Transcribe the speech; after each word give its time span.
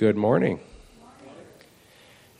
Good 0.00 0.16
morning. 0.16 0.60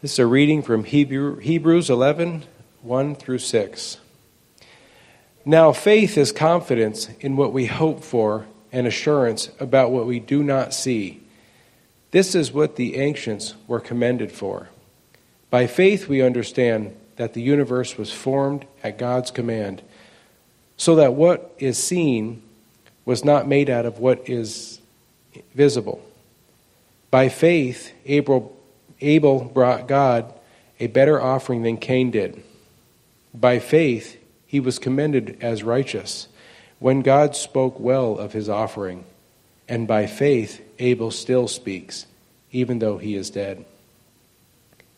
This 0.00 0.12
is 0.12 0.18
a 0.18 0.24
reading 0.24 0.62
from 0.62 0.84
Hebrew, 0.84 1.36
Hebrews 1.36 1.90
11 1.90 2.44
1 2.80 3.14
through 3.14 3.40
6. 3.40 3.98
Now, 5.44 5.70
faith 5.70 6.16
is 6.16 6.32
confidence 6.32 7.10
in 7.20 7.36
what 7.36 7.52
we 7.52 7.66
hope 7.66 8.02
for 8.02 8.46
and 8.72 8.86
assurance 8.86 9.50
about 9.60 9.90
what 9.90 10.06
we 10.06 10.18
do 10.18 10.42
not 10.42 10.72
see. 10.72 11.20
This 12.12 12.34
is 12.34 12.50
what 12.50 12.76
the 12.76 12.96
ancients 12.96 13.52
were 13.66 13.78
commended 13.78 14.32
for. 14.32 14.70
By 15.50 15.66
faith, 15.66 16.08
we 16.08 16.22
understand 16.22 16.96
that 17.16 17.34
the 17.34 17.42
universe 17.42 17.98
was 17.98 18.10
formed 18.10 18.64
at 18.82 18.96
God's 18.96 19.30
command, 19.30 19.82
so 20.78 20.94
that 20.94 21.12
what 21.12 21.54
is 21.58 21.76
seen 21.76 22.42
was 23.04 23.22
not 23.22 23.46
made 23.46 23.68
out 23.68 23.84
of 23.84 23.98
what 23.98 24.30
is 24.30 24.80
visible. 25.54 26.02
By 27.10 27.28
faith, 27.28 27.92
Abel, 28.06 28.56
Abel 29.00 29.44
brought 29.44 29.88
God 29.88 30.32
a 30.78 30.86
better 30.86 31.20
offering 31.20 31.62
than 31.62 31.76
Cain 31.76 32.10
did. 32.10 32.42
By 33.34 33.58
faith, 33.58 34.16
he 34.46 34.60
was 34.60 34.78
commended 34.78 35.38
as 35.40 35.62
righteous 35.62 36.28
when 36.78 37.02
God 37.02 37.36
spoke 37.36 37.78
well 37.78 38.18
of 38.18 38.32
his 38.32 38.48
offering. 38.48 39.04
And 39.68 39.86
by 39.86 40.06
faith, 40.06 40.60
Abel 40.78 41.10
still 41.10 41.46
speaks, 41.46 42.06
even 42.50 42.80
though 42.80 42.98
he 42.98 43.14
is 43.14 43.30
dead. 43.30 43.64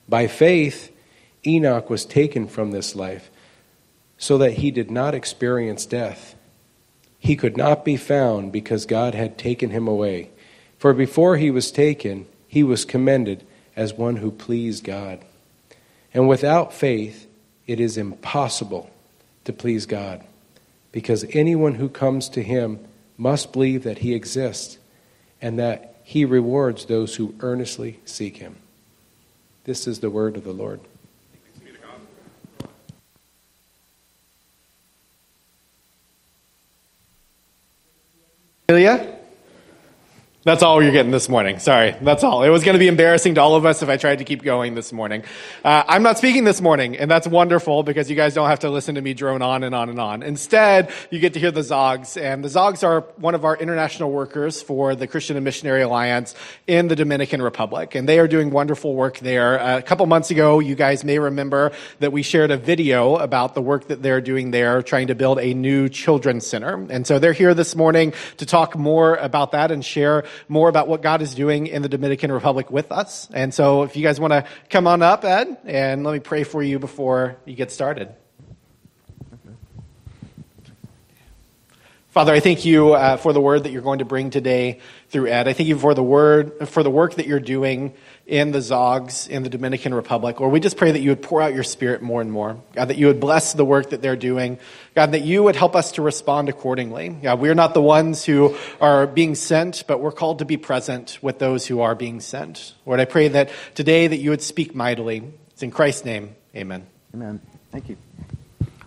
By 0.08 0.26
faith, 0.26 0.90
Enoch 1.46 1.90
was 1.90 2.04
taken 2.04 2.46
from 2.46 2.70
this 2.70 2.94
life 2.94 3.30
so 4.16 4.38
that 4.38 4.52
he 4.52 4.70
did 4.70 4.90
not 4.90 5.14
experience 5.14 5.84
death. 5.84 6.36
He 7.18 7.36
could 7.36 7.56
not 7.56 7.84
be 7.84 7.96
found 7.96 8.52
because 8.52 8.86
God 8.86 9.14
had 9.14 9.36
taken 9.36 9.70
him 9.70 9.88
away. 9.88 10.30
For 10.82 10.92
before 10.92 11.36
he 11.36 11.52
was 11.52 11.70
taken, 11.70 12.26
he 12.48 12.64
was 12.64 12.84
commended 12.84 13.44
as 13.76 13.94
one 13.94 14.16
who 14.16 14.32
pleased 14.32 14.82
God. 14.82 15.20
And 16.12 16.28
without 16.28 16.72
faith, 16.72 17.28
it 17.68 17.78
is 17.78 17.96
impossible 17.96 18.90
to 19.44 19.52
please 19.52 19.86
God, 19.86 20.24
because 20.90 21.24
anyone 21.30 21.76
who 21.76 21.88
comes 21.88 22.28
to 22.30 22.42
him 22.42 22.80
must 23.16 23.52
believe 23.52 23.84
that 23.84 23.98
he 23.98 24.12
exists 24.12 24.78
and 25.40 25.56
that 25.56 25.94
he 26.02 26.24
rewards 26.24 26.86
those 26.86 27.14
who 27.14 27.36
earnestly 27.38 28.00
seek 28.04 28.38
him. 28.38 28.56
This 29.62 29.86
is 29.86 30.00
the 30.00 30.10
word 30.10 30.36
of 30.36 30.42
the 30.42 30.50
Lord. 30.50 30.80
Ilya? 38.66 39.11
That's 40.44 40.64
all 40.64 40.82
you're 40.82 40.90
getting 40.90 41.12
this 41.12 41.28
morning. 41.28 41.60
Sorry, 41.60 41.94
that's 42.02 42.24
all. 42.24 42.42
It 42.42 42.48
was 42.48 42.64
going 42.64 42.72
to 42.72 42.80
be 42.80 42.88
embarrassing 42.88 43.36
to 43.36 43.40
all 43.40 43.54
of 43.54 43.64
us 43.64 43.80
if 43.80 43.88
I 43.88 43.96
tried 43.96 44.18
to 44.18 44.24
keep 44.24 44.42
going 44.42 44.74
this 44.74 44.92
morning. 44.92 45.22
Uh, 45.62 45.84
I'm 45.86 46.02
not 46.02 46.18
speaking 46.18 46.42
this 46.42 46.60
morning, 46.60 46.96
and 46.96 47.08
that's 47.08 47.28
wonderful 47.28 47.84
because 47.84 48.10
you 48.10 48.16
guys 48.16 48.34
don't 48.34 48.48
have 48.48 48.58
to 48.60 48.70
listen 48.70 48.96
to 48.96 49.00
me 49.00 49.14
drone 49.14 49.40
on 49.40 49.62
and 49.62 49.72
on 49.72 49.88
and 49.88 50.00
on. 50.00 50.24
Instead, 50.24 50.90
you 51.10 51.20
get 51.20 51.34
to 51.34 51.38
hear 51.38 51.52
the 51.52 51.60
Zoggs, 51.60 52.20
and 52.20 52.42
the 52.42 52.48
Zoggs 52.48 52.82
are 52.82 53.02
one 53.18 53.36
of 53.36 53.44
our 53.44 53.56
international 53.56 54.10
workers 54.10 54.60
for 54.60 54.96
the 54.96 55.06
Christian 55.06 55.36
and 55.36 55.44
Missionary 55.44 55.82
Alliance 55.82 56.34
in 56.66 56.88
the 56.88 56.96
Dominican 56.96 57.40
Republic, 57.40 57.94
and 57.94 58.08
they 58.08 58.18
are 58.18 58.26
doing 58.26 58.50
wonderful 58.50 58.96
work 58.96 59.20
there. 59.20 59.60
Uh, 59.60 59.78
a 59.78 59.82
couple 59.82 60.04
months 60.06 60.32
ago, 60.32 60.58
you 60.58 60.74
guys 60.74 61.04
may 61.04 61.20
remember 61.20 61.70
that 62.00 62.10
we 62.10 62.24
shared 62.24 62.50
a 62.50 62.56
video 62.56 63.14
about 63.14 63.54
the 63.54 63.62
work 63.62 63.86
that 63.86 64.02
they're 64.02 64.20
doing 64.20 64.50
there, 64.50 64.82
trying 64.82 65.06
to 65.06 65.14
build 65.14 65.38
a 65.38 65.54
new 65.54 65.88
children's 65.88 66.44
center. 66.44 66.84
And 66.90 67.06
so 67.06 67.20
they're 67.20 67.32
here 67.32 67.54
this 67.54 67.76
morning 67.76 68.12
to 68.38 68.44
talk 68.44 68.76
more 68.76 69.14
about 69.14 69.52
that 69.52 69.70
and 69.70 69.84
share 69.84 70.24
more 70.48 70.68
about 70.68 70.88
what 70.88 71.02
God 71.02 71.22
is 71.22 71.34
doing 71.34 71.66
in 71.66 71.82
the 71.82 71.88
Dominican 71.88 72.30
Republic 72.32 72.70
with 72.70 72.92
us. 72.92 73.28
And 73.32 73.52
so 73.52 73.82
if 73.82 73.96
you 73.96 74.02
guys 74.02 74.20
want 74.20 74.32
to 74.32 74.44
come 74.70 74.86
on 74.86 75.02
up, 75.02 75.24
Ed, 75.24 75.58
and 75.64 76.04
let 76.04 76.12
me 76.12 76.20
pray 76.20 76.44
for 76.44 76.62
you 76.62 76.78
before 76.78 77.36
you 77.44 77.54
get 77.54 77.70
started. 77.70 78.14
Father, 82.12 82.34
I 82.34 82.40
thank 82.40 82.66
you 82.66 82.92
uh, 82.92 83.16
for 83.16 83.32
the 83.32 83.40
word 83.40 83.64
that 83.64 83.72
you're 83.72 83.80
going 83.80 84.00
to 84.00 84.04
bring 84.04 84.28
today 84.28 84.80
through 85.08 85.28
Ed. 85.28 85.48
I 85.48 85.54
thank 85.54 85.66
you 85.66 85.78
for 85.78 85.94
the 85.94 86.02
word, 86.02 86.68
for 86.68 86.82
the 86.82 86.90
work 86.90 87.14
that 87.14 87.26
you're 87.26 87.40
doing 87.40 87.94
in 88.26 88.52
the 88.52 88.60
Zoggs 88.60 89.28
in 89.28 89.42
the 89.42 89.48
Dominican 89.48 89.92
Republic. 89.94 90.40
Or 90.40 90.48
we 90.48 90.60
just 90.60 90.76
pray 90.76 90.92
that 90.92 91.00
you 91.00 91.10
would 91.10 91.22
pour 91.22 91.42
out 91.42 91.54
your 91.54 91.64
spirit 91.64 92.02
more 92.02 92.20
and 92.20 92.30
more. 92.30 92.56
God, 92.72 92.86
that 92.86 92.96
you 92.96 93.06
would 93.08 93.20
bless 93.20 93.52
the 93.52 93.64
work 93.64 93.90
that 93.90 94.00
they're 94.00 94.16
doing. 94.16 94.58
God, 94.94 95.12
that 95.12 95.22
you 95.22 95.42
would 95.42 95.56
help 95.56 95.74
us 95.74 95.92
to 95.92 96.02
respond 96.02 96.48
accordingly. 96.48 97.08
God, 97.08 97.40
we're 97.40 97.54
not 97.54 97.74
the 97.74 97.82
ones 97.82 98.24
who 98.24 98.56
are 98.80 99.06
being 99.06 99.34
sent, 99.34 99.84
but 99.86 100.00
we're 100.00 100.12
called 100.12 100.38
to 100.38 100.44
be 100.44 100.56
present 100.56 101.18
with 101.20 101.38
those 101.38 101.66
who 101.66 101.80
are 101.80 101.94
being 101.94 102.20
sent. 102.20 102.74
Lord, 102.86 103.00
I 103.00 103.06
pray 103.06 103.28
that 103.28 103.50
today 103.74 104.06
that 104.06 104.18
you 104.18 104.30
would 104.30 104.42
speak 104.42 104.74
mightily. 104.74 105.24
It's 105.50 105.62
in 105.62 105.70
Christ's 105.70 106.04
name. 106.04 106.36
Amen. 106.54 106.86
Amen. 107.14 107.40
Thank 107.70 107.88
you. 107.88 107.96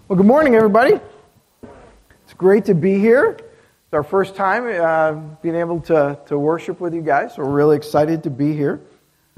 Well, 0.07 0.17
good 0.17 0.25
morning, 0.25 0.55
everybody 0.55 0.99
It's 2.23 2.33
great 2.37 2.65
to 2.65 2.75
be 2.75 2.99
here. 2.99 3.37
It's 3.39 3.93
our 3.93 4.03
first 4.03 4.35
time 4.35 4.63
uh, 4.65 5.19
being 5.41 5.55
able 5.55 5.81
to, 5.81 6.19
to 6.27 6.37
worship 6.37 6.79
with 6.79 6.93
you 6.93 7.01
guys. 7.01 7.35
So 7.35 7.43
we're 7.43 7.51
really 7.51 7.75
excited 7.75 8.23
to 8.23 8.29
be 8.29 8.53
here. 8.53 8.81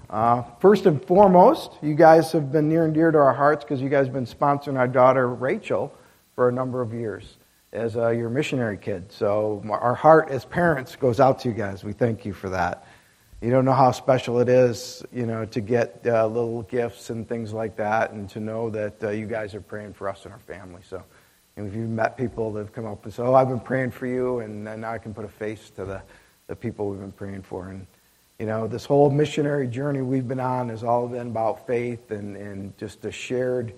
Uh, 0.10 0.42
first 0.60 0.86
and 0.86 1.04
foremost, 1.06 1.72
you 1.82 1.94
guys 1.94 2.32
have 2.32 2.52
been 2.52 2.70
near 2.70 2.86
and 2.86 2.94
dear 2.94 3.12
to 3.12 3.18
our 3.18 3.34
hearts 3.34 3.64
because 3.64 3.82
you 3.82 3.90
guys 3.90 4.06
have 4.06 4.14
been 4.14 4.26
sponsoring 4.26 4.78
our 4.78 4.88
daughter 4.88 5.28
Rachel 5.28 5.94
for 6.36 6.48
a 6.48 6.52
number 6.52 6.82
of 6.82 6.94
years 6.94 7.38
as 7.74 7.98
uh, 7.98 8.10
your 8.10 8.30
missionary 8.30 8.78
kid. 8.78 9.12
So 9.12 9.62
our 9.70 9.94
heart 9.94 10.30
as 10.30 10.46
parents 10.46 10.96
goes 10.96 11.20
out 11.20 11.40
to 11.40 11.50
you 11.50 11.54
guys. 11.54 11.84
We 11.84 11.92
thank 11.92 12.26
you 12.26 12.32
for 12.32 12.50
that. 12.50 12.88
You 13.42 13.52
don't 13.52 13.66
know 13.66 13.74
how 13.74 13.92
special 13.92 14.40
it 14.40 14.50
is, 14.50 15.06
you 15.12 15.26
know, 15.26 15.46
to 15.46 15.62
get 15.62 16.02
uh, 16.06 16.26
little 16.26 16.64
gifts 16.64 17.10
and 17.10 17.28
things 17.28 17.54
like 17.54 17.76
that, 17.76 18.12
and 18.12 18.28
to 18.32 18.40
know 18.40 18.70
that 18.72 19.04
uh, 19.04 19.10
you 19.10 19.28
guys 19.28 19.54
are 19.54 19.62
praying 19.62 19.94
for 19.94 20.10
us 20.10 20.24
and 20.24 20.34
our 20.34 20.40
family. 20.40 20.82
So 20.88 21.04
and 21.58 21.68
if 21.68 21.76
you've 21.76 21.90
met 21.90 22.16
people 22.16 22.54
that 22.54 22.60
have 22.60 22.72
come 22.72 22.86
up 22.86 23.04
and 23.04 23.14
said, 23.14 23.26
Oh, 23.26 23.34
I've 23.34 23.50
been 23.50 23.60
praying 23.60 23.92
for 23.92 24.06
you, 24.06 24.40
and, 24.40 24.64
now 24.64 24.92
I 24.92 25.00
can 25.00 25.14
put 25.14 25.26
a 25.26 25.30
face 25.30 25.72
to 25.72 25.86
the, 25.86 26.02
the 26.46 26.56
people 26.56 26.90
we've 26.90 27.00
been 27.00 27.12
praying 27.12 27.42
for. 27.42 27.70
And, 27.70 27.86
you 28.40 28.46
know, 28.46 28.68
this 28.68 28.86
whole 28.86 29.10
missionary 29.10 29.68
journey 29.68 30.02
we've 30.02 30.28
been 30.28 30.40
on 30.40 30.70
has 30.70 30.84
all 30.84 31.08
been 31.08 31.28
about 31.28 31.66
faith 31.66 32.12
and, 32.12 32.38
and 32.38 32.78
just 32.78 33.04
a 33.06 33.12
shared 33.12 33.74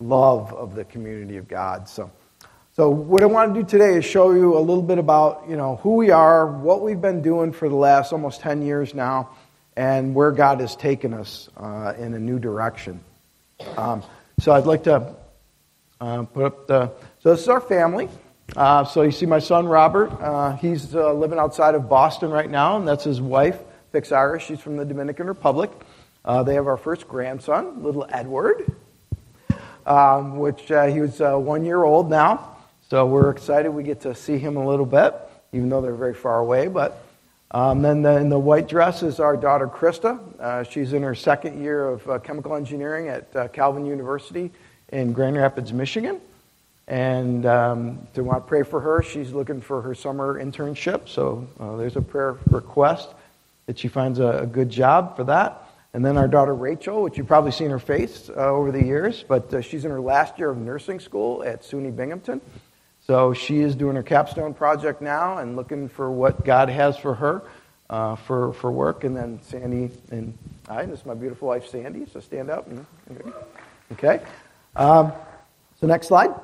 love 0.00 0.52
of 0.52 0.74
the 0.74 0.84
community 0.84 1.36
of 1.36 1.46
God. 1.46 1.88
So, 1.88 2.10
so 2.74 2.90
what 2.90 3.22
I 3.22 3.26
want 3.26 3.54
to 3.54 3.60
do 3.60 3.66
today 3.66 3.94
is 3.94 4.04
show 4.04 4.32
you 4.32 4.56
a 4.56 4.60
little 4.60 4.82
bit 4.82 4.98
about, 4.98 5.44
you 5.48 5.56
know, 5.56 5.76
who 5.76 5.94
we 5.94 6.10
are, 6.10 6.46
what 6.46 6.82
we've 6.82 7.00
been 7.00 7.22
doing 7.22 7.52
for 7.52 7.68
the 7.68 7.76
last 7.76 8.12
almost 8.12 8.40
10 8.40 8.62
years 8.62 8.94
now, 8.94 9.30
and 9.76 10.14
where 10.14 10.32
God 10.32 10.60
has 10.60 10.74
taken 10.74 11.14
us 11.14 11.48
uh, 11.56 11.94
in 11.98 12.14
a 12.14 12.18
new 12.18 12.38
direction. 12.38 13.00
Um, 13.76 14.02
so 14.40 14.52
I'd 14.52 14.66
like 14.66 14.84
to 14.84 15.14
uh, 16.00 16.22
put 16.24 16.44
up 16.44 16.66
the 16.66 16.90
so 17.20 17.30
this 17.30 17.42
is 17.42 17.48
our 17.48 17.60
family. 17.60 18.08
Uh, 18.56 18.84
so 18.84 19.02
you 19.02 19.12
see 19.12 19.26
my 19.26 19.38
son 19.38 19.66
Robert. 19.66 20.10
Uh, 20.20 20.56
he's 20.56 20.94
uh, 20.94 21.12
living 21.12 21.38
outside 21.38 21.76
of 21.76 21.88
Boston 21.88 22.30
right 22.30 22.50
now, 22.50 22.76
and 22.76 22.86
that's 22.86 23.04
his 23.04 23.20
wife, 23.20 23.58
Irish. 24.12 24.46
She's 24.46 24.60
from 24.60 24.76
the 24.76 24.84
Dominican 24.84 25.26
Republic. 25.26 25.70
Uh, 26.24 26.42
they 26.42 26.54
have 26.54 26.66
our 26.66 26.76
first 26.76 27.06
grandson, 27.06 27.82
little 27.82 28.06
Edward, 28.08 28.72
um, 29.84 30.38
which 30.38 30.70
uh, 30.70 30.86
he 30.86 31.00
was 31.00 31.20
uh, 31.20 31.36
one 31.36 31.64
year 31.64 31.82
old 31.82 32.08
now. 32.08 32.56
So 32.88 33.06
we're 33.06 33.30
excited 33.30 33.70
we 33.70 33.82
get 33.82 34.00
to 34.02 34.14
see 34.14 34.38
him 34.38 34.56
a 34.56 34.66
little 34.66 34.86
bit, 34.86 35.14
even 35.52 35.68
though 35.68 35.80
they're 35.80 35.94
very 35.94 36.14
far 36.14 36.38
away. 36.38 36.68
But 36.68 37.04
um, 37.50 37.82
then 37.82 38.02
the, 38.02 38.16
in 38.16 38.28
the 38.30 38.38
white 38.38 38.68
dress 38.68 39.02
is 39.02 39.20
our 39.20 39.36
daughter 39.36 39.66
Krista. 39.66 40.70
she's 40.70 40.94
in 40.94 41.02
her 41.02 41.14
second 41.14 41.62
year 41.62 41.86
of 41.86 42.22
chemical 42.22 42.54
engineering 42.54 43.08
at 43.08 43.52
Calvin 43.52 43.84
University 43.84 44.50
in 44.88 45.12
Grand 45.12 45.36
Rapids, 45.36 45.72
Michigan 45.72 46.20
and 46.88 47.46
um, 47.46 48.06
to 48.12 48.24
want 48.24 48.44
to 48.44 48.48
pray 48.48 48.62
for 48.62 48.80
her. 48.80 49.02
She's 49.02 49.32
looking 49.32 49.60
for 49.60 49.80
her 49.82 49.94
summer 49.94 50.42
internship, 50.42 51.08
so 51.08 51.46
uh, 51.60 51.76
there's 51.76 51.96
a 51.96 52.02
prayer 52.02 52.36
request 52.50 53.08
that 53.72 53.78
she 53.78 53.88
finds 53.88 54.18
a, 54.18 54.40
a, 54.40 54.46
good 54.46 54.68
job 54.68 55.16
for 55.16 55.24
that. 55.24 55.66
And 55.94 56.04
then 56.04 56.18
our 56.18 56.28
daughter 56.28 56.54
Rachel, 56.54 57.02
which 57.02 57.16
you've 57.16 57.26
probably 57.26 57.52
seen 57.52 57.70
her 57.70 57.78
face 57.78 58.28
uh, 58.28 58.34
over 58.34 58.70
the 58.70 58.84
years, 58.84 59.24
but 59.26 59.52
uh, 59.54 59.62
she's 59.62 59.86
in 59.86 59.90
her 59.90 60.00
last 60.00 60.38
year 60.38 60.50
of 60.50 60.58
nursing 60.58 61.00
school 61.00 61.42
at 61.42 61.62
SUNY 61.62 61.96
Binghamton. 61.96 62.42
So 63.06 63.32
she 63.32 63.60
is 63.60 63.74
doing 63.74 63.96
her 63.96 64.02
capstone 64.02 64.52
project 64.52 65.00
now 65.00 65.38
and 65.38 65.56
looking 65.56 65.88
for 65.88 66.10
what 66.10 66.44
God 66.44 66.68
has 66.68 66.98
for 66.98 67.14
her 67.14 67.44
uh, 67.88 68.16
for, 68.16 68.52
for 68.52 68.70
work. 68.70 69.04
And 69.04 69.16
then 69.16 69.40
Sandy 69.40 69.90
and 70.10 70.36
I, 70.68 70.84
this 70.84 71.00
is 71.00 71.06
my 71.06 71.14
beautiful 71.14 71.48
wife 71.48 71.66
Sandy, 71.66 72.04
so 72.12 72.20
stand 72.20 72.50
up. 72.50 72.68
Okay. 73.92 74.20
Um, 74.76 75.12
so 75.80 75.86
next 75.86 76.08
slide. 76.08 76.34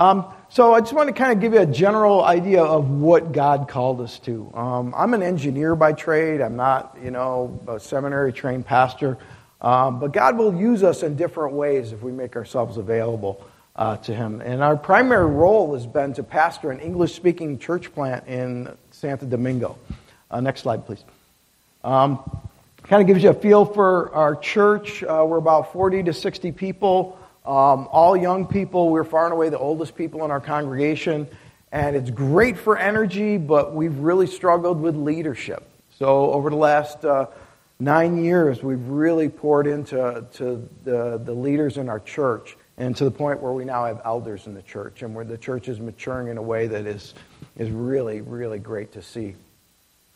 Um, 0.00 0.24
so 0.48 0.72
I 0.72 0.80
just 0.80 0.94
want 0.94 1.08
to 1.08 1.12
kind 1.12 1.30
of 1.30 1.40
give 1.40 1.52
you 1.52 1.60
a 1.60 1.66
general 1.66 2.24
idea 2.24 2.62
of 2.62 2.88
what 2.88 3.32
God 3.32 3.68
called 3.68 4.00
us 4.00 4.18
to. 4.20 4.50
Um, 4.54 4.94
I'm 4.96 5.12
an 5.12 5.22
engineer 5.22 5.76
by 5.76 5.92
trade. 5.92 6.40
I'm 6.40 6.56
not, 6.56 6.96
you 7.04 7.10
know, 7.10 7.60
a 7.68 7.78
seminary 7.78 8.32
trained 8.32 8.64
pastor. 8.64 9.18
Um, 9.60 10.00
but 10.00 10.14
God 10.14 10.38
will 10.38 10.54
use 10.54 10.82
us 10.82 11.02
in 11.02 11.16
different 11.16 11.52
ways 11.52 11.92
if 11.92 12.02
we 12.02 12.12
make 12.12 12.34
ourselves 12.34 12.78
available 12.78 13.44
uh, 13.76 13.98
to 13.98 14.14
Him. 14.14 14.40
And 14.40 14.62
our 14.62 14.74
primary 14.74 15.26
role 15.26 15.74
has 15.74 15.86
been 15.86 16.14
to 16.14 16.22
pastor 16.22 16.70
an 16.70 16.80
English 16.80 17.14
speaking 17.14 17.58
church 17.58 17.92
plant 17.92 18.26
in 18.26 18.74
Santo 18.92 19.26
Domingo. 19.26 19.76
Uh, 20.30 20.40
next 20.40 20.62
slide, 20.62 20.86
please. 20.86 21.04
Um, 21.84 22.20
kind 22.84 23.02
of 23.02 23.06
gives 23.06 23.22
you 23.22 23.28
a 23.28 23.34
feel 23.34 23.66
for 23.66 24.14
our 24.14 24.34
church. 24.34 25.02
Uh, 25.02 25.26
we're 25.28 25.36
about 25.36 25.74
40 25.74 26.04
to 26.04 26.14
60 26.14 26.52
people, 26.52 27.18
um, 27.50 27.88
all 27.90 28.16
young 28.16 28.46
people. 28.46 28.90
We're 28.90 29.02
far 29.02 29.24
and 29.24 29.32
away 29.32 29.48
the 29.48 29.58
oldest 29.58 29.96
people 29.96 30.24
in 30.24 30.30
our 30.30 30.40
congregation. 30.40 31.26
And 31.72 31.96
it's 31.96 32.08
great 32.08 32.56
for 32.56 32.78
energy, 32.78 33.38
but 33.38 33.74
we've 33.74 33.98
really 33.98 34.28
struggled 34.28 34.80
with 34.80 34.94
leadership. 34.94 35.68
So 35.98 36.32
over 36.32 36.48
the 36.48 36.56
last 36.56 37.04
uh, 37.04 37.26
nine 37.80 38.22
years, 38.22 38.62
we've 38.62 38.86
really 38.86 39.28
poured 39.28 39.66
into 39.66 40.24
to 40.34 40.68
the, 40.84 41.20
the 41.24 41.34
leaders 41.34 41.76
in 41.76 41.88
our 41.88 41.98
church 41.98 42.56
and 42.78 42.96
to 42.96 43.04
the 43.04 43.10
point 43.10 43.42
where 43.42 43.52
we 43.52 43.64
now 43.64 43.84
have 43.84 44.00
elders 44.04 44.46
in 44.46 44.54
the 44.54 44.62
church 44.62 45.02
and 45.02 45.12
where 45.12 45.24
the 45.24 45.36
church 45.36 45.66
is 45.66 45.80
maturing 45.80 46.28
in 46.28 46.38
a 46.38 46.42
way 46.42 46.68
that 46.68 46.86
is, 46.86 47.14
is 47.58 47.68
really, 47.68 48.20
really 48.20 48.60
great 48.60 48.92
to 48.92 49.02
see. 49.02 49.34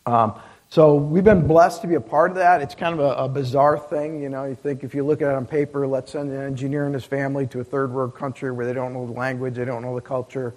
Um, 0.05 0.39
so 0.75 0.95
we've 0.95 1.23
been 1.23 1.47
blessed 1.47 1.83
to 1.83 1.87
be 1.87 1.95
a 1.95 2.01
part 2.01 2.31
of 2.31 2.35
that. 2.35 2.61
It's 2.61 2.75
kind 2.75 2.93
of 2.93 2.99
a, 2.99 3.23
a, 3.23 3.29
bizarre 3.29 3.79
thing, 3.79 4.21
you 4.21 4.27
know. 4.27 4.43
You 4.43 4.55
think 4.55 4.83
if 4.83 4.93
you 4.93 5.05
look 5.05 5.21
at 5.21 5.29
it 5.29 5.33
on 5.33 5.45
paper, 5.45 5.87
let's 5.87 6.11
send 6.11 6.33
an 6.33 6.41
engineer 6.41 6.85
and 6.85 6.93
his 6.93 7.05
family 7.05 7.47
to 7.47 7.61
a 7.61 7.63
third 7.63 7.93
world 7.93 8.13
country 8.13 8.51
where 8.51 8.65
they 8.65 8.73
don't 8.73 8.91
know 8.91 9.05
the 9.05 9.13
language, 9.13 9.55
they 9.55 9.63
don't 9.63 9.83
know 9.83 9.95
the 9.95 10.01
culture. 10.01 10.53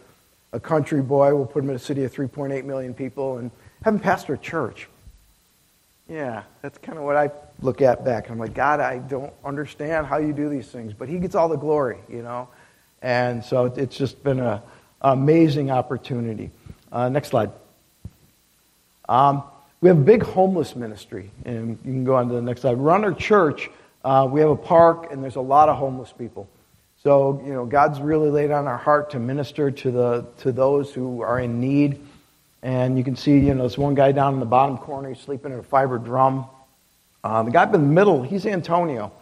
A 0.53 0.59
country 0.59 1.03
boy, 1.03 1.33
we'll 1.37 1.47
put 1.47 1.63
him 1.63 1.71
in 1.71 1.77
a 1.77 1.79
city 1.79 2.03
of 2.03 2.13
3.8 2.13 2.65
million 2.65 2.95
people 2.95 3.39
and 3.39 3.53
have 3.85 3.95
him 3.95 4.01
pastor 4.01 4.35
a 4.35 4.39
church. 4.39 4.89
Yeah, 6.09 6.43
that's 6.63 6.79
kind 6.79 6.99
of 6.99 7.05
what 7.05 7.15
I 7.15 7.31
look 7.61 7.81
at 7.81 8.05
back. 8.05 8.29
I'm 8.29 8.41
like, 8.41 8.55
God, 8.55 8.81
I 8.81 8.99
don't 8.99 9.33
understand 9.45 10.09
how 10.09 10.17
you 10.17 10.33
do 10.33 10.49
these 10.49 10.67
things, 10.67 10.95
but 10.95 11.09
He 11.09 11.21
gets 11.21 11.37
all 11.37 11.49
the 11.49 11.57
glory, 11.57 11.99
you 12.09 12.23
know? 12.23 12.49
And 13.03 13.45
so 13.45 13.67
it's 13.67 13.97
just 13.97 14.25
been 14.25 14.41
an 14.41 14.63
amazing 15.01 15.71
opportunity. 15.71 16.51
Uh, 16.91 17.09
next 17.09 17.29
slide. 17.29 17.53
Um, 19.09 19.45
we 19.81 19.89
have 19.89 19.99
a 19.99 20.03
big 20.03 20.23
homeless 20.23 20.75
ministry, 20.75 21.31
and 21.45 21.79
you 21.85 21.93
can 21.93 22.05
go 22.05 22.17
on 22.17 22.29
to 22.29 22.35
the 22.35 22.43
next 22.43 22.63
slide. 22.63 22.79
Run 22.79 23.05
our 23.05 23.15
church, 23.15 23.71
uh, 24.05 24.29
we 24.31 24.41
have 24.41 24.51
a 24.51 24.57
park, 24.57 25.13
and 25.13 25.23
there's 25.23 25.37
a 25.37 25.41
lot 25.41 25.69
of 25.69 25.77
homeless 25.77 26.13
people. 26.13 26.49
So, 27.05 27.41
you 27.47 27.53
know, 27.53 27.65
God's 27.65 28.01
really 28.01 28.29
laid 28.29 28.51
on 28.51 28.67
our 28.67 28.77
heart 28.77 29.11
to 29.11 29.21
minister 29.21 29.71
to, 29.71 29.91
the, 29.91 30.27
to 30.39 30.51
those 30.51 30.93
who 30.93 31.23
are 31.23 31.39
in 31.39 31.61
need. 31.61 32.05
And 32.61 32.99
you 32.99 33.05
can 33.05 33.15
see, 33.15 33.39
you 33.39 33.55
know, 33.55 33.63
this 33.63 33.79
one 33.79 33.95
guy 33.95 34.11
down 34.11 34.35
in 34.35 34.41
the 34.41 34.47
bottom 34.47 34.79
corner, 34.79 35.11
he's 35.11 35.21
sleeping 35.21 35.53
in 35.53 35.61
a 35.61 35.63
fiber 35.63 35.99
drum. 35.99 36.47
Uh, 37.23 37.45
the 37.45 37.53
guy 37.53 37.63
up 37.63 37.73
in 37.73 37.83
the 37.83 37.87
middle, 37.87 38.25
he's 38.25 38.47
Antonio. 38.47 39.13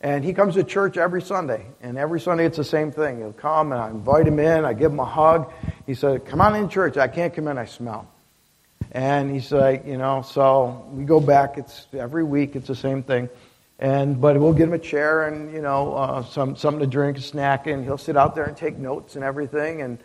And 0.00 0.24
he 0.24 0.32
comes 0.32 0.54
to 0.54 0.62
church 0.62 0.96
every 0.96 1.22
Sunday. 1.22 1.66
And 1.80 1.98
every 1.98 2.20
Sunday 2.20 2.46
it's 2.46 2.56
the 2.56 2.62
same 2.62 2.92
thing. 2.92 3.18
He'll 3.18 3.32
come 3.32 3.72
and 3.72 3.80
I 3.80 3.90
invite 3.90 4.28
him 4.28 4.38
in, 4.38 4.64
I 4.64 4.72
give 4.72 4.92
him 4.92 5.00
a 5.00 5.04
hug. 5.04 5.52
He 5.86 5.94
said, 5.94 6.26
Come 6.26 6.40
on 6.40 6.54
in 6.54 6.68
church. 6.68 6.96
I 6.96 7.08
can't 7.08 7.34
come 7.34 7.48
in, 7.48 7.58
I 7.58 7.64
smell. 7.64 8.08
And 8.92 9.30
he's 9.30 9.50
like, 9.52 9.86
you 9.86 9.96
know, 9.96 10.22
so 10.22 10.86
we 10.92 11.04
go 11.04 11.20
back. 11.20 11.58
It's 11.58 11.86
every 11.92 12.24
week, 12.24 12.56
it's 12.56 12.68
the 12.68 12.76
same 12.76 13.02
thing. 13.02 13.28
And 13.78 14.20
but 14.20 14.38
we'll 14.38 14.52
give 14.52 14.68
him 14.68 14.74
a 14.74 14.78
chair 14.78 15.26
and 15.26 15.52
you 15.52 15.60
know 15.60 15.94
uh, 15.94 16.24
some 16.24 16.56
something 16.56 16.80
to 16.80 16.86
drink, 16.86 17.18
a 17.18 17.20
snack, 17.20 17.66
and 17.66 17.84
he'll 17.84 17.98
sit 17.98 18.16
out 18.16 18.34
there 18.34 18.44
and 18.44 18.56
take 18.56 18.78
notes 18.78 19.16
and 19.16 19.24
everything. 19.24 19.82
And 19.82 19.98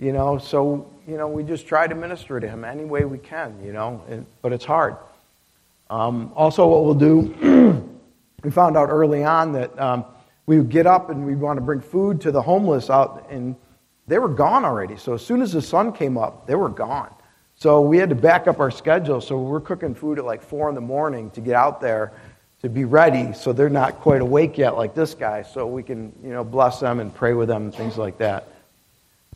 you 0.00 0.14
know, 0.14 0.38
so, 0.38 0.90
you 1.06 1.18
know, 1.18 1.28
we 1.28 1.42
just 1.44 1.66
try 1.66 1.86
to 1.86 1.94
minister 1.94 2.40
to 2.40 2.48
him 2.48 2.64
any 2.64 2.84
way 2.84 3.04
we 3.04 3.18
can, 3.18 3.62
you 3.62 3.72
know, 3.72 4.02
and, 4.08 4.24
but 4.40 4.52
it's 4.52 4.64
hard. 4.64 4.96
Um, 5.90 6.32
also, 6.34 6.66
what 6.66 6.84
we'll 6.84 6.94
do, 6.94 7.90
we 8.42 8.50
found 8.50 8.78
out 8.78 8.88
early 8.88 9.22
on 9.22 9.52
that 9.52 9.78
um, 9.78 10.06
we 10.46 10.56
would 10.56 10.70
get 10.70 10.86
up 10.86 11.10
and 11.10 11.26
we'd 11.26 11.38
want 11.38 11.58
to 11.58 11.60
bring 11.60 11.82
food 11.82 12.22
to 12.22 12.30
the 12.32 12.40
homeless 12.40 12.88
out, 12.88 13.26
and 13.28 13.56
they 14.06 14.18
were 14.18 14.28
gone 14.28 14.64
already. 14.64 14.96
So 14.96 15.12
as 15.12 15.24
soon 15.24 15.42
as 15.42 15.52
the 15.52 15.60
sun 15.60 15.92
came 15.92 16.16
up, 16.16 16.46
they 16.46 16.54
were 16.54 16.70
gone. 16.70 17.14
So 17.60 17.82
we 17.82 17.98
had 17.98 18.08
to 18.08 18.14
back 18.14 18.48
up 18.48 18.58
our 18.58 18.70
schedule. 18.70 19.20
So 19.20 19.36
we're 19.38 19.60
cooking 19.60 19.94
food 19.94 20.18
at 20.18 20.24
like 20.24 20.42
four 20.42 20.70
in 20.70 20.74
the 20.74 20.80
morning 20.80 21.30
to 21.32 21.42
get 21.42 21.54
out 21.54 21.82
there 21.82 22.10
to 22.62 22.70
be 22.70 22.86
ready. 22.86 23.34
So 23.34 23.52
they're 23.52 23.68
not 23.68 24.00
quite 24.00 24.22
awake 24.22 24.56
yet, 24.56 24.78
like 24.78 24.94
this 24.94 25.12
guy. 25.12 25.42
So 25.42 25.66
we 25.66 25.82
can, 25.82 26.10
you 26.22 26.30
know, 26.30 26.42
bless 26.42 26.80
them 26.80 27.00
and 27.00 27.14
pray 27.14 27.34
with 27.34 27.48
them 27.48 27.64
and 27.64 27.74
things 27.74 27.98
like 27.98 28.16
that. 28.16 28.48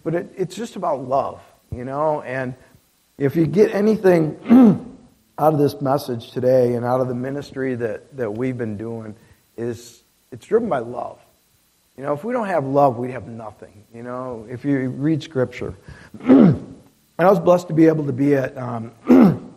But 0.02 0.14
it, 0.14 0.32
it's 0.38 0.56
just 0.56 0.76
about 0.76 1.06
love, 1.06 1.42
you 1.70 1.84
know? 1.84 2.22
And 2.22 2.54
if 3.18 3.36
you 3.36 3.46
get 3.46 3.74
anything 3.74 4.96
out 5.38 5.52
of 5.52 5.58
this 5.58 5.82
message 5.82 6.30
today 6.30 6.76
and 6.76 6.84
out 6.86 7.02
of 7.02 7.08
the 7.08 7.14
ministry 7.14 7.74
that, 7.74 8.16
that 8.16 8.30
we've 8.30 8.56
been 8.56 8.78
doing, 8.78 9.14
is 9.58 10.02
it's 10.32 10.46
driven 10.46 10.70
by 10.70 10.78
love. 10.78 11.18
You 11.98 12.04
know, 12.04 12.14
if 12.14 12.24
we 12.24 12.32
don't 12.32 12.48
have 12.48 12.64
love, 12.64 12.96
we 12.96 13.12
have 13.12 13.28
nothing. 13.28 13.84
You 13.94 14.02
know, 14.02 14.46
if 14.48 14.64
you 14.64 14.88
read 14.88 15.22
Scripture. 15.22 15.74
and 17.18 17.26
I 17.26 17.30
was 17.30 17.40
blessed 17.40 17.68
to 17.68 17.74
be 17.74 17.86
able 17.86 18.06
to 18.06 18.12
be 18.12 18.34
at, 18.34 18.56
um, 18.58 18.92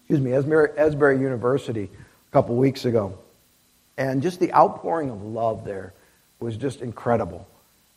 excuse 0.00 0.20
me, 0.20 0.32
Asbury, 0.34 0.76
Asbury 0.76 1.18
University 1.20 1.90
a 1.92 2.32
couple 2.32 2.56
weeks 2.56 2.84
ago. 2.84 3.18
And 3.96 4.22
just 4.22 4.40
the 4.40 4.52
outpouring 4.54 5.10
of 5.10 5.22
love 5.22 5.64
there 5.64 5.94
was 6.38 6.56
just 6.56 6.82
incredible. 6.82 7.46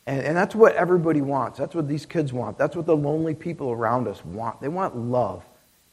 And, 0.06 0.20
and 0.20 0.36
that's 0.36 0.54
what 0.54 0.74
everybody 0.74 1.20
wants. 1.20 1.58
That's 1.58 1.74
what 1.74 1.88
these 1.88 2.06
kids 2.06 2.32
want. 2.32 2.58
That's 2.58 2.74
what 2.74 2.86
the 2.86 2.96
lonely 2.96 3.34
people 3.34 3.70
around 3.70 4.08
us 4.08 4.24
want. 4.24 4.60
They 4.60 4.68
want 4.68 4.96
love. 4.96 5.44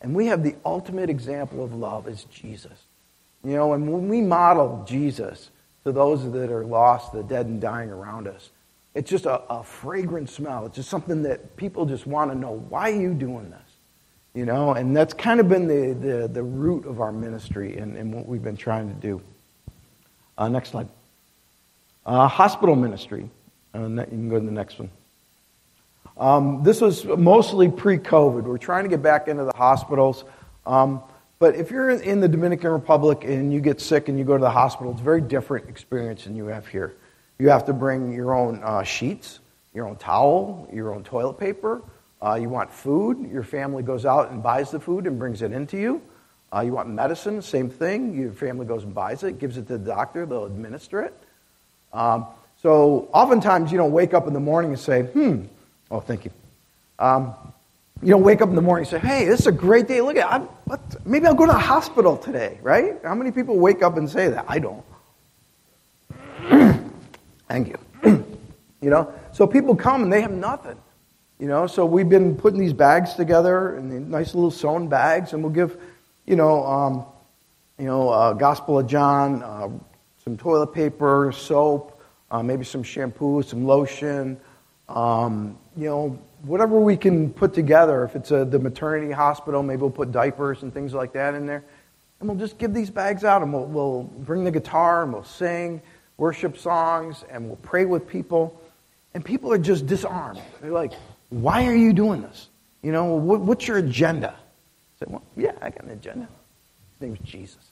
And 0.01 0.15
we 0.15 0.27
have 0.27 0.43
the 0.43 0.55
ultimate 0.65 1.09
example 1.09 1.63
of 1.63 1.73
love 1.73 2.07
is 2.07 2.23
Jesus. 2.25 2.85
You 3.43 3.55
know, 3.55 3.73
and 3.73 3.91
when 3.91 4.07
we 4.07 4.21
model 4.21 4.83
Jesus 4.87 5.49
to 5.83 5.91
those 5.91 6.29
that 6.31 6.51
are 6.51 6.65
lost, 6.65 7.11
the 7.13 7.23
dead 7.23 7.45
and 7.45 7.61
dying 7.61 7.89
around 7.89 8.27
us, 8.27 8.49
it's 8.99 9.09
just 9.09 9.25
a, 9.25 9.41
a 9.49 9.63
fragrant 9.63 10.29
smell. 10.29 10.65
It's 10.65 10.75
just 10.75 10.89
something 10.89 11.23
that 11.23 11.55
people 11.55 11.85
just 11.85 12.05
want 12.05 12.31
to 12.31 12.37
know. 12.37 12.51
Why 12.67 12.91
are 12.91 13.01
you 13.01 13.13
doing 13.13 13.49
this? 13.49 13.61
You 14.33 14.45
know, 14.45 14.73
and 14.73 14.95
that's 14.95 15.13
kind 15.13 15.39
of 15.39 15.47
been 15.47 15.69
the, 15.69 15.93
the, 15.93 16.27
the 16.27 16.43
root 16.43 16.85
of 16.85 16.99
our 16.99 17.13
ministry 17.13 17.77
and, 17.77 17.95
and 17.95 18.13
what 18.13 18.27
we've 18.27 18.43
been 18.43 18.57
trying 18.57 18.89
to 18.89 18.95
do. 18.95 19.21
Uh, 20.37 20.49
next 20.49 20.71
slide. 20.71 20.89
Uh, 22.05 22.27
hospital 22.27 22.75
ministry. 22.75 23.29
And 23.73 23.95
you 23.99 24.05
can 24.05 24.27
go 24.27 24.37
to 24.37 24.45
the 24.45 24.51
next 24.51 24.79
one. 24.79 24.89
Um, 26.17 26.61
this 26.63 26.81
was 26.81 27.05
mostly 27.05 27.69
pre 27.69 27.99
COVID. 27.99 28.43
We're 28.43 28.57
trying 28.57 28.83
to 28.83 28.89
get 28.89 29.01
back 29.01 29.29
into 29.29 29.45
the 29.45 29.55
hospitals. 29.55 30.25
Um, 30.65 31.01
but 31.39 31.55
if 31.55 31.71
you're 31.71 31.89
in 31.89 32.19
the 32.19 32.27
Dominican 32.27 32.71
Republic 32.71 33.23
and 33.23 33.53
you 33.53 33.61
get 33.61 33.79
sick 33.79 34.09
and 34.09 34.19
you 34.19 34.25
go 34.25 34.35
to 34.35 34.41
the 34.41 34.51
hospital, 34.51 34.91
it's 34.91 34.99
a 34.99 35.05
very 35.05 35.21
different 35.21 35.69
experience 35.69 36.25
than 36.25 36.35
you 36.35 36.47
have 36.47 36.67
here. 36.67 36.95
You 37.41 37.47
have 37.47 37.65
to 37.67 37.73
bring 37.73 38.11
your 38.11 38.33
own 38.33 38.61
uh, 38.61 38.83
sheets, 38.83 39.39
your 39.73 39.87
own 39.87 39.95
towel, 39.95 40.67
your 40.73 40.93
own 40.93 41.05
toilet 41.05 41.35
paper. 41.35 41.81
Uh, 42.21 42.35
you 42.35 42.49
want 42.49 42.69
food, 42.69 43.31
your 43.31 43.43
family 43.43 43.81
goes 43.81 44.05
out 44.05 44.29
and 44.29 44.43
buys 44.43 44.71
the 44.71 44.79
food 44.79 45.07
and 45.07 45.17
brings 45.17 45.41
it 45.41 45.53
into 45.53 45.77
you. 45.77 46.01
Uh, 46.53 46.59
you 46.59 46.73
want 46.73 46.89
medicine, 46.89 47.41
same 47.41 47.69
thing. 47.69 48.13
Your 48.13 48.33
family 48.33 48.65
goes 48.65 48.83
and 48.83 48.93
buys 48.93 49.23
it, 49.23 49.39
gives 49.39 49.55
it 49.57 49.67
to 49.67 49.77
the 49.77 49.85
doctor, 49.85 50.25
they'll 50.25 50.43
administer 50.43 51.01
it. 51.01 51.13
Um, 51.93 52.27
so 52.61 53.07
oftentimes 53.13 53.71
you 53.71 53.77
don't 53.77 53.93
wake 53.93 54.13
up 54.13 54.27
in 54.27 54.33
the 54.33 54.41
morning 54.41 54.71
and 54.71 54.79
say, 54.79 55.03
hmm, 55.03 55.43
oh, 55.89 56.01
thank 56.01 56.25
you. 56.25 56.31
Um, 56.99 57.33
you 58.01 58.09
don't 58.09 58.23
wake 58.23 58.41
up 58.41 58.49
in 58.49 58.55
the 58.55 58.61
morning 58.61 58.85
and 58.85 58.89
say, 58.89 58.99
hey, 58.99 59.23
this 59.23 59.39
is 59.39 59.47
a 59.47 59.53
great 59.53 59.87
day. 59.87 60.01
Look 60.01 60.17
at 60.17 60.41
it. 60.41 60.79
maybe 61.05 61.25
I'll 61.25 61.35
go 61.35 61.45
to 61.45 61.53
the 61.53 61.57
hospital 61.57 62.17
today, 62.17 62.59
right? 62.61 62.99
How 63.01 63.15
many 63.15 63.31
people 63.31 63.57
wake 63.57 63.81
up 63.81 63.95
and 63.95 64.09
say 64.09 64.27
that? 64.27 64.43
I 64.49 64.59
don't. 64.59 64.83
Thank 67.49 67.67
you. 67.67 67.77
you 68.81 68.89
know, 68.89 69.11
so 69.33 69.45
people 69.45 69.75
come 69.75 70.03
and 70.03 70.13
they 70.13 70.21
have 70.21 70.31
nothing. 70.31 70.77
You 71.39 71.47
know, 71.47 71.67
so 71.67 71.85
we've 71.85 72.09
been 72.09 72.35
putting 72.35 72.59
these 72.59 72.73
bags 72.73 73.13
together 73.13 73.81
these 73.81 74.01
nice 74.01 74.35
little 74.35 74.51
sewn 74.51 74.87
bags, 74.87 75.33
and 75.33 75.41
we'll 75.41 75.53
give, 75.53 75.77
you 76.25 76.35
know, 76.35 76.65
um, 76.65 77.05
you 77.77 77.85
know, 77.85 78.09
uh, 78.09 78.33
Gospel 78.33 78.79
of 78.79 78.87
John, 78.87 79.41
uh, 79.41 79.69
some 80.23 80.37
toilet 80.37 80.73
paper, 80.73 81.31
soap, 81.33 82.01
uh, 82.29 82.43
maybe 82.43 82.65
some 82.65 82.83
shampoo, 82.83 83.41
some 83.41 83.65
lotion, 83.65 84.37
um, 84.89 85.57
you 85.77 85.85
know, 85.85 86.19
whatever 86.43 86.77
we 86.77 86.97
can 86.97 87.31
put 87.31 87.53
together. 87.53 88.03
If 88.03 88.17
it's 88.17 88.31
a, 88.31 88.43
the 88.43 88.59
maternity 88.59 89.13
hospital, 89.13 89.63
maybe 89.63 89.81
we'll 89.81 89.91
put 89.91 90.11
diapers 90.11 90.63
and 90.63 90.73
things 90.73 90.93
like 90.93 91.13
that 91.13 91.35
in 91.35 91.45
there. 91.45 91.63
And 92.19 92.27
we'll 92.27 92.37
just 92.37 92.57
give 92.57 92.73
these 92.73 92.89
bags 92.89 93.23
out 93.23 93.41
and 93.41 93.53
we'll, 93.53 93.65
we'll 93.65 94.03
bring 94.03 94.43
the 94.43 94.51
guitar 94.51 95.03
and 95.03 95.13
we'll 95.13 95.23
sing 95.23 95.81
worship 96.19 96.57
songs 96.57 97.23
and 97.29 97.47
we'll 97.47 97.55
pray 97.57 97.85
with 97.85 98.07
people. 98.07 98.61
And 99.13 99.25
people 99.25 99.51
are 99.51 99.57
just 99.57 99.87
disarmed. 99.87 100.41
They're 100.61 100.71
like, 100.71 100.93
why 101.29 101.65
are 101.65 101.75
you 101.75 101.93
doing 101.93 102.21
this? 102.21 102.49
You 102.83 102.91
know, 102.91 103.15
what, 103.15 103.41
what's 103.41 103.67
your 103.67 103.77
agenda? 103.77 104.31
I 104.31 105.05
say, 105.05 105.11
well, 105.11 105.23
yeah, 105.35 105.53
I 105.61 105.69
got 105.69 105.83
an 105.83 105.91
agenda. 105.91 106.27
His 106.99 107.07
name's 107.07 107.19
Jesus. 107.19 107.71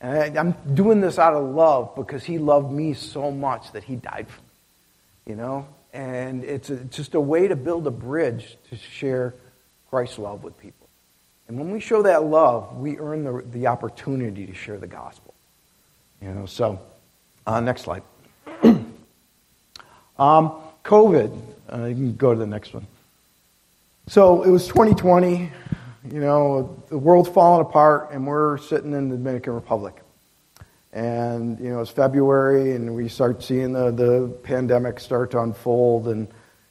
And 0.00 0.38
I, 0.38 0.40
am 0.40 0.54
doing 0.74 1.00
this 1.00 1.18
out 1.18 1.34
of 1.34 1.54
love 1.54 1.94
because 1.94 2.24
he 2.24 2.38
loved 2.38 2.70
me 2.70 2.94
so 2.94 3.30
much 3.30 3.72
that 3.72 3.84
he 3.84 3.96
died 3.96 4.28
for 4.28 4.40
me. 4.40 4.48
You 5.26 5.36
know? 5.36 5.66
And 5.92 6.44
it's, 6.44 6.70
a, 6.70 6.74
it's 6.74 6.96
just 6.96 7.14
a 7.14 7.20
way 7.20 7.48
to 7.48 7.56
build 7.56 7.86
a 7.86 7.90
bridge 7.90 8.56
to 8.70 8.76
share 8.76 9.34
Christ's 9.88 10.18
love 10.18 10.44
with 10.44 10.58
people. 10.58 10.88
And 11.48 11.58
when 11.58 11.70
we 11.72 11.80
show 11.80 12.02
that 12.02 12.24
love, 12.24 12.76
we 12.76 12.98
earn 12.98 13.24
the, 13.24 13.42
the 13.50 13.66
opportunity 13.66 14.46
to 14.46 14.54
share 14.54 14.78
the 14.78 14.86
gospel. 14.86 15.34
You 16.22 16.30
know, 16.30 16.46
so 16.46 16.78
uh, 17.46 17.60
next 17.60 17.82
slide. 17.82 18.02
um, 18.62 20.52
COVID. 20.84 21.40
Uh, 21.72 21.84
you 21.84 21.94
can 21.94 22.16
go 22.16 22.32
to 22.32 22.38
the 22.38 22.46
next 22.46 22.74
one. 22.74 22.86
So 24.08 24.42
it 24.42 24.50
was 24.50 24.66
2020. 24.68 25.50
you 26.10 26.20
know, 26.20 26.82
the 26.88 26.98
world's 26.98 27.28
falling 27.28 27.64
apart, 27.64 28.10
and 28.12 28.26
we're 28.26 28.58
sitting 28.58 28.92
in 28.92 29.08
the 29.08 29.16
Dominican 29.16 29.54
Republic. 29.54 30.02
And, 30.92 31.60
you 31.60 31.70
know, 31.70 31.80
it's 31.80 31.90
February, 31.90 32.74
and 32.74 32.94
we 32.94 33.08
start 33.08 33.42
seeing 33.42 33.72
the, 33.72 33.92
the 33.92 34.28
pandemic 34.42 34.98
start 34.98 35.30
to 35.32 35.40
unfold, 35.40 36.08
and 36.08 36.26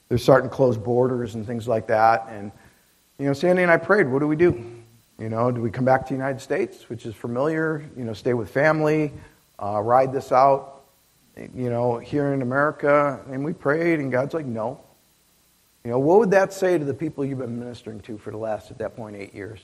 they're 0.10 0.18
starting 0.18 0.50
to 0.50 0.56
close 0.56 0.78
borders 0.78 1.36
and 1.36 1.46
things 1.46 1.68
like 1.68 1.88
that. 1.88 2.28
And, 2.30 2.52
you 3.18 3.26
know, 3.26 3.34
Sandy 3.34 3.62
and 3.62 3.72
I 3.72 3.78
prayed, 3.78 4.08
what 4.08 4.20
do 4.20 4.28
we 4.28 4.36
do? 4.36 4.66
You 5.20 5.30
know, 5.30 5.52
do 5.52 5.62
we 5.62 5.70
come 5.70 5.86
back 5.86 6.06
to 6.08 6.10
the 6.10 6.18
United 6.18 6.42
States, 6.42 6.90
which 6.90 7.06
is 7.06 7.14
familiar, 7.14 7.84
you 7.96 8.04
know, 8.04 8.14
stay 8.14 8.34
with 8.34 8.50
family, 8.50 9.14
uh, 9.62 9.80
ride 9.82 10.14
this 10.14 10.32
out, 10.32 10.84
you 11.36 11.70
know, 11.70 11.98
here 11.98 12.34
in 12.34 12.42
America? 12.42 13.20
And 13.32 13.44
we 13.44 13.54
prayed, 13.54 14.00
and 14.00 14.12
God's 14.12 14.34
like, 14.34 14.46
no. 14.46 14.80
You 15.84 15.92
know, 15.92 16.00
what 16.00 16.20
would 16.20 16.32
that 16.32 16.54
say 16.54 16.78
to 16.78 16.84
the 16.86 16.94
people 16.94 17.24
you've 17.24 17.40
been 17.40 17.60
ministering 17.60 18.02
to 18.02 18.18
for 18.18 18.32
the 18.32 18.38
last, 18.38 18.72
at 18.72 18.78
that 18.80 18.96
point, 18.96 19.16
eight 19.16 19.34
years, 19.34 19.60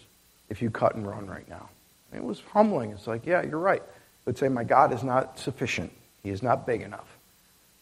if 0.49 0.61
you 0.61 0.69
cut 0.69 0.95
and 0.95 1.05
run 1.05 1.27
right 1.27 1.47
now? 1.49 1.69
it 2.15 2.23
was 2.23 2.41
humbling. 2.51 2.91
It's 2.91 3.07
like, 3.07 3.25
yeah, 3.25 3.43
you're 3.43 3.59
right. 3.59 3.81
It 3.81 4.25
would 4.25 4.37
say, 4.37 4.47
my 4.47 4.63
God 4.63 4.93
is 4.93 5.03
not 5.03 5.37
sufficient. 5.37 5.91
He 6.23 6.29
is 6.29 6.41
not 6.41 6.65
big 6.65 6.81
enough. 6.81 7.07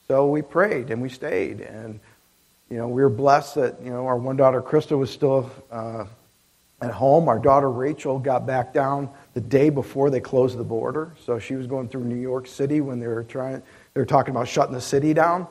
So 0.07 0.27
we 0.27 0.41
prayed 0.41 0.89
and 0.89 1.01
we 1.01 1.09
stayed. 1.09 1.61
And, 1.61 1.99
you 2.69 2.77
know, 2.77 2.87
we 2.87 3.01
were 3.01 3.09
blessed 3.09 3.55
that, 3.55 3.81
you 3.81 3.91
know, 3.91 4.05
our 4.05 4.17
one 4.17 4.35
daughter, 4.35 4.61
Krista, 4.61 4.97
was 4.97 5.11
still 5.11 5.49
uh, 5.71 6.05
at 6.81 6.91
home. 6.91 7.29
Our 7.29 7.39
daughter, 7.39 7.69
Rachel, 7.69 8.19
got 8.19 8.45
back 8.45 8.73
down 8.73 9.09
the 9.33 9.41
day 9.41 9.69
before 9.69 10.09
they 10.09 10.19
closed 10.19 10.57
the 10.57 10.63
border. 10.63 11.13
So 11.25 11.39
she 11.39 11.55
was 11.55 11.67
going 11.67 11.89
through 11.89 12.03
New 12.03 12.19
York 12.19 12.47
City 12.47 12.81
when 12.81 12.99
they 12.99 13.07
were 13.07 13.23
trying, 13.23 13.61
they 13.93 14.01
were 14.01 14.05
talking 14.05 14.35
about 14.35 14.47
shutting 14.47 14.73
the 14.73 14.81
city 14.81 15.13
down 15.13 15.47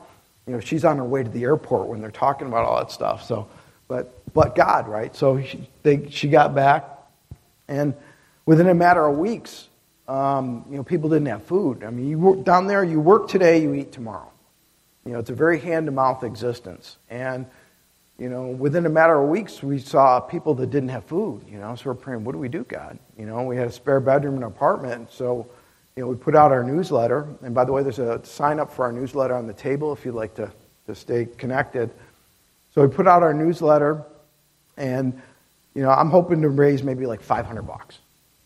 you 0.47 0.53
know, 0.53 0.59
she's 0.59 0.83
on 0.83 0.97
her 0.97 1.05
way 1.05 1.23
to 1.23 1.29
the 1.29 1.43
airport 1.43 1.87
when 1.87 2.01
they're 2.01 2.11
talking 2.11 2.47
about 2.47 2.65
all 2.65 2.77
that 2.77 2.91
stuff. 2.91 3.23
So, 3.23 3.47
but 3.87 4.13
but 4.33 4.55
God, 4.55 4.87
right? 4.87 5.15
So 5.15 5.41
she, 5.41 5.69
they, 5.83 6.09
she 6.09 6.27
got 6.27 6.53
back, 6.53 6.89
and 7.67 7.93
within 8.45 8.67
a 8.67 8.73
matter 8.73 9.05
of 9.05 9.17
weeks, 9.17 9.69
um, 10.07 10.65
you 10.69 10.75
know, 10.75 10.83
people 10.83 11.09
didn't 11.09 11.27
have 11.27 11.43
food. 11.43 11.83
I 11.83 11.91
mean, 11.91 12.09
you 12.09 12.17
work 12.17 12.43
down 12.43 12.67
there, 12.67 12.83
you 12.83 12.99
work 12.99 13.29
today, 13.29 13.61
you 13.61 13.73
eat 13.73 13.91
tomorrow. 13.91 14.31
You 15.05 15.13
know, 15.13 15.19
it's 15.19 15.29
a 15.29 15.35
very 15.35 15.59
hand 15.59 15.85
to 15.85 15.91
mouth 15.91 16.23
existence, 16.23 16.97
and 17.09 17.45
you 18.19 18.29
know, 18.29 18.47
within 18.47 18.85
a 18.85 18.89
matter 18.89 19.19
of 19.19 19.29
weeks, 19.29 19.63
we 19.63 19.79
saw 19.79 20.19
people 20.19 20.53
that 20.55 20.69
didn't 20.69 20.89
have 20.89 21.05
food. 21.05 21.43
You 21.49 21.57
know, 21.57 21.75
so 21.75 21.89
we're 21.89 21.95
praying, 21.95 22.23
what 22.23 22.33
do 22.33 22.37
we 22.37 22.49
do, 22.49 22.63
God? 22.63 22.99
You 23.17 23.25
know, 23.25 23.43
we 23.43 23.57
had 23.57 23.67
a 23.67 23.71
spare 23.71 23.99
bedroom 23.99 24.35
in 24.35 24.43
an 24.43 24.47
apartment, 24.47 25.11
so 25.11 25.47
you 25.95 26.03
know, 26.03 26.09
we 26.09 26.15
put 26.15 26.35
out 26.35 26.51
our 26.51 26.63
newsletter. 26.63 27.27
And 27.43 27.53
by 27.53 27.65
the 27.65 27.71
way, 27.71 27.83
there's 27.83 27.99
a 27.99 28.23
sign 28.25 28.59
up 28.59 28.71
for 28.71 28.85
our 28.85 28.91
newsletter 28.91 29.35
on 29.35 29.47
the 29.47 29.53
table 29.53 29.93
if 29.93 30.05
you'd 30.05 30.15
like 30.15 30.33
to, 30.35 30.51
to 30.87 30.95
stay 30.95 31.25
connected. 31.37 31.91
So 32.73 32.85
we 32.85 32.93
put 32.93 33.07
out 33.07 33.21
our 33.21 33.33
newsletter, 33.33 34.03
and 34.77 35.21
you 35.75 35.81
know, 35.81 35.89
I'm 35.89 36.09
hoping 36.09 36.41
to 36.41 36.49
raise 36.49 36.83
maybe 36.83 37.05
like 37.05 37.21
500 37.21 37.61
bucks. 37.63 37.99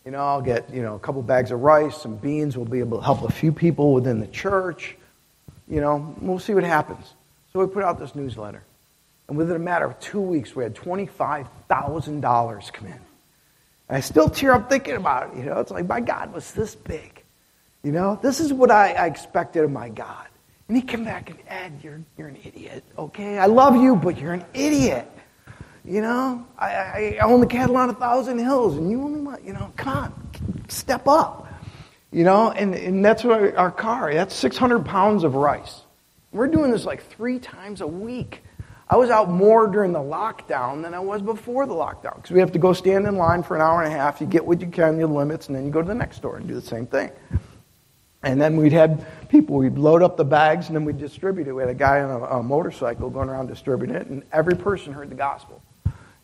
You 0.05 0.11
know, 0.11 0.19
I'll 0.19 0.41
get 0.41 0.73
you 0.73 0.81
know 0.81 0.95
a 0.95 0.99
couple 0.99 1.21
bags 1.21 1.51
of 1.51 1.61
rice, 1.61 2.01
some 2.01 2.15
beans. 2.15 2.57
We'll 2.57 2.65
be 2.65 2.79
able 2.79 2.99
to 2.99 3.03
help 3.03 3.23
a 3.23 3.31
few 3.31 3.51
people 3.51 3.93
within 3.93 4.19
the 4.19 4.27
church. 4.27 4.97
You 5.67 5.81
know, 5.81 6.15
we'll 6.21 6.39
see 6.39 6.53
what 6.53 6.63
happens. 6.63 7.13
So 7.51 7.59
we 7.59 7.67
put 7.67 7.83
out 7.83 7.99
this 7.99 8.15
newsletter, 8.15 8.63
and 9.27 9.37
within 9.37 9.55
a 9.55 9.59
matter 9.59 9.85
of 9.85 9.99
two 9.99 10.21
weeks, 10.21 10.55
we 10.55 10.63
had 10.63 10.75
$25,000 10.75 12.73
come 12.73 12.87
in. 12.87 12.93
And 13.89 13.97
I 13.97 13.99
still 13.99 14.29
tear 14.29 14.53
up 14.53 14.69
thinking 14.69 14.95
about 14.95 15.31
it. 15.31 15.39
You 15.39 15.45
know, 15.45 15.59
it's 15.59 15.71
like 15.71 15.87
my 15.87 15.99
God 15.99 16.33
was 16.33 16.51
this 16.53 16.75
big. 16.75 17.23
You 17.83 17.91
know, 17.91 18.19
this 18.21 18.39
is 18.39 18.51
what 18.51 18.71
I, 18.71 18.93
I 18.93 19.05
expected 19.05 19.63
of 19.63 19.71
my 19.71 19.89
God. 19.89 20.27
And 20.67 20.75
he 20.75 20.83
came 20.83 21.05
back 21.05 21.29
and, 21.29 21.39
Ed, 21.47 21.79
you're, 21.81 22.01
you're 22.17 22.27
an 22.27 22.37
idiot, 22.43 22.83
okay? 22.97 23.37
I 23.37 23.45
love 23.45 23.75
you, 23.75 23.95
but 23.95 24.17
you're 24.17 24.33
an 24.33 24.45
idiot. 24.53 25.09
You 25.85 26.01
know, 26.01 26.45
I, 26.57 27.17
I, 27.17 27.17
own 27.21 27.39
the 27.39 27.47
cattle 27.47 27.77
on 27.77 27.89
a 27.89 27.93
thousand 27.93 28.39
hills, 28.39 28.75
and 28.75 28.91
you 28.91 29.01
only 29.01 29.21
want, 29.21 29.45
you 29.45 29.53
know, 29.53 29.71
come 29.77 29.97
on, 29.97 30.63
step 30.67 31.07
up. 31.07 31.47
You 32.11 32.25
know, 32.25 32.51
and, 32.51 32.75
and 32.75 33.05
that's 33.05 33.23
what 33.23 33.39
our, 33.39 33.57
our 33.57 33.71
car, 33.71 34.13
that's 34.13 34.35
600 34.35 34.85
pounds 34.85 35.23
of 35.23 35.35
rice. 35.35 35.81
We're 36.33 36.47
doing 36.47 36.71
this 36.71 36.83
like 36.83 37.03
three 37.03 37.39
times 37.39 37.79
a 37.79 37.87
week. 37.87 38.43
I 38.89 38.95
was 38.95 39.09
out 39.09 39.29
more 39.29 39.67
during 39.67 39.91
the 39.91 39.99
lockdown 39.99 40.81
than 40.81 40.93
I 40.93 40.99
was 40.99 41.21
before 41.21 41.65
the 41.65 41.73
lockdown 41.73 42.15
because 42.15 42.31
we 42.31 42.39
have 42.39 42.53
to 42.53 42.59
go 42.59 42.71
stand 42.71 43.05
in 43.05 43.17
line 43.17 43.43
for 43.43 43.55
an 43.55 43.61
hour 43.61 43.83
and 43.83 43.91
a 43.91 43.95
half. 43.95 44.21
You 44.21 44.27
get 44.27 44.45
what 44.45 44.61
you 44.61 44.67
can, 44.67 44.97
the 44.97 45.05
limits, 45.05 45.47
and 45.47 45.55
then 45.55 45.65
you 45.65 45.71
go 45.71 45.81
to 45.81 45.87
the 45.87 45.95
next 45.95 46.17
store 46.17 46.37
and 46.37 46.47
do 46.47 46.53
the 46.53 46.61
same 46.61 46.87
thing. 46.87 47.11
And 48.23 48.41
then 48.41 48.55
we'd 48.55 48.71
had 48.71 49.05
people, 49.27 49.57
we'd 49.57 49.77
load 49.77 50.01
up 50.01 50.15
the 50.15 50.25
bags 50.25 50.67
and 50.67 50.75
then 50.75 50.85
we'd 50.85 50.97
distribute 50.97 51.47
it. 51.47 51.53
We 51.53 51.61
had 51.61 51.69
a 51.69 51.75
guy 51.75 52.01
on 52.01 52.09
a, 52.09 52.23
a 52.37 52.43
motorcycle 52.43 53.09
going 53.09 53.29
around 53.29 53.47
distributing 53.47 53.95
it, 53.95 54.07
and 54.07 54.23
every 54.31 54.55
person 54.55 54.93
heard 54.93 55.09
the 55.09 55.15
gospel. 55.15 55.61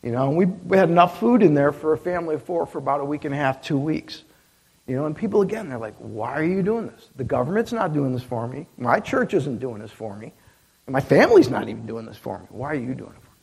You 0.01 0.11
know, 0.11 0.29
and 0.29 0.37
we, 0.37 0.45
we 0.45 0.77
had 0.77 0.89
enough 0.89 1.19
food 1.19 1.43
in 1.43 1.53
there 1.53 1.71
for 1.71 1.93
a 1.93 1.97
family 1.97 2.35
of 2.35 2.43
four 2.43 2.65
for 2.65 2.77
about 2.77 3.01
a 3.01 3.05
week 3.05 3.25
and 3.25 3.33
a 3.33 3.37
half, 3.37 3.61
two 3.61 3.77
weeks. 3.77 4.23
You 4.87 4.95
know, 4.97 5.05
and 5.05 5.15
people 5.15 5.41
again, 5.41 5.69
they're 5.69 5.77
like, 5.77 5.95
why 5.97 6.33
are 6.33 6.43
you 6.43 6.61
doing 6.61 6.87
this? 6.87 7.09
The 7.15 7.23
government's 7.23 7.71
not 7.71 7.93
doing 7.93 8.11
this 8.11 8.23
for 8.23 8.47
me. 8.47 8.67
My 8.77 8.99
church 8.99 9.33
isn't 9.33 9.59
doing 9.59 9.79
this 9.79 9.91
for 9.91 10.15
me. 10.17 10.33
And 10.85 10.93
my 10.93 11.01
family's 11.01 11.49
not 11.49 11.69
even 11.69 11.85
doing 11.85 12.05
this 12.05 12.17
for 12.17 12.39
me. 12.39 12.45
Why 12.49 12.71
are 12.71 12.75
you 12.75 12.93
doing 12.93 13.11
it 13.11 13.21
for 13.21 13.31
me? 13.31 13.37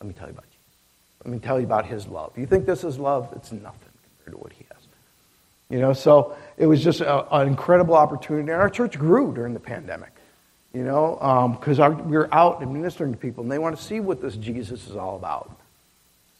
Let 0.00 0.08
me 0.08 0.14
tell 0.14 0.28
you 0.28 0.32
about 0.32 0.44
Jesus. 0.50 0.78
Let 1.24 1.32
me 1.32 1.38
tell 1.38 1.58
you 1.58 1.66
about 1.66 1.86
his 1.86 2.06
love. 2.06 2.38
You 2.38 2.46
think 2.46 2.66
this 2.66 2.84
is 2.84 2.98
love? 2.98 3.32
It's 3.36 3.52
nothing 3.52 3.90
compared 4.16 4.36
to 4.36 4.42
what 4.42 4.52
he 4.52 4.64
has. 4.72 4.82
You 5.68 5.80
know, 5.80 5.92
so 5.92 6.36
it 6.56 6.66
was 6.66 6.82
just 6.82 7.00
a, 7.00 7.32
an 7.34 7.48
incredible 7.48 7.94
opportunity. 7.94 8.50
And 8.50 8.60
our 8.60 8.70
church 8.70 8.98
grew 8.98 9.32
during 9.32 9.54
the 9.54 9.60
pandemic, 9.60 10.12
you 10.72 10.82
know, 10.82 11.56
because 11.58 11.78
um, 11.78 12.08
we 12.08 12.16
were 12.16 12.32
out 12.34 12.60
administering 12.62 13.12
to 13.12 13.18
people, 13.18 13.42
and 13.42 13.50
they 13.50 13.58
want 13.58 13.76
to 13.76 13.82
see 13.82 14.00
what 14.00 14.20
this 14.20 14.36
Jesus 14.36 14.88
is 14.88 14.96
all 14.96 15.16
about. 15.16 15.56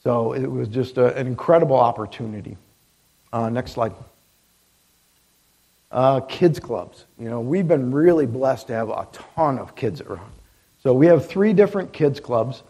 So 0.03 0.33
it 0.33 0.47
was 0.47 0.69
just 0.69 0.99
a, 0.99 1.15
an 1.17 1.27
incredible 1.27 1.77
opportunity. 1.77 2.57
Uh, 3.33 3.51
next 3.51 3.73
slide. 3.73 3.93
Uh, 5.91 6.21
kids 6.21 6.61
clubs. 6.61 7.05
You 7.19 7.29
know, 7.29 7.41
we've 7.41 7.67
been 7.67 7.91
really 7.91 8.27
blessed 8.27 8.69
to 8.69 8.75
have 8.75 8.91
a 8.91 9.09
ton 9.35 9.59
of 9.59 9.75
kids 9.75 10.01
around. 10.01 10.31
So 10.83 10.95
we 10.95 11.07
have 11.07 11.27
three 11.27 11.53
different 11.53 11.93
kids 11.93 12.21
clubs. 12.21 12.63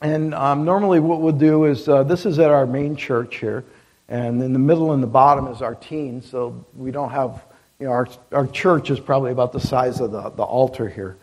And 0.00 0.34
um, 0.34 0.64
normally 0.64 1.00
what 1.00 1.20
we'll 1.20 1.32
do 1.32 1.66
is 1.66 1.86
uh, 1.86 2.02
this 2.02 2.24
is 2.24 2.38
at 2.38 2.50
our 2.50 2.66
main 2.66 2.96
church 2.96 3.36
here. 3.36 3.64
And 4.08 4.42
in 4.42 4.52
the 4.52 4.58
middle 4.58 4.92
and 4.92 5.02
the 5.02 5.06
bottom 5.06 5.46
is 5.48 5.62
our 5.62 5.74
teens, 5.74 6.28
so 6.28 6.64
we 6.74 6.90
don't 6.90 7.10
have, 7.10 7.44
you 7.78 7.86
know, 7.86 7.92
our, 7.92 8.08
our 8.32 8.46
church 8.48 8.90
is 8.90 8.98
probably 8.98 9.30
about 9.30 9.52
the 9.52 9.60
size 9.60 10.00
of 10.00 10.10
the, 10.10 10.30
the 10.30 10.42
altar 10.42 10.88
here. 10.88 11.16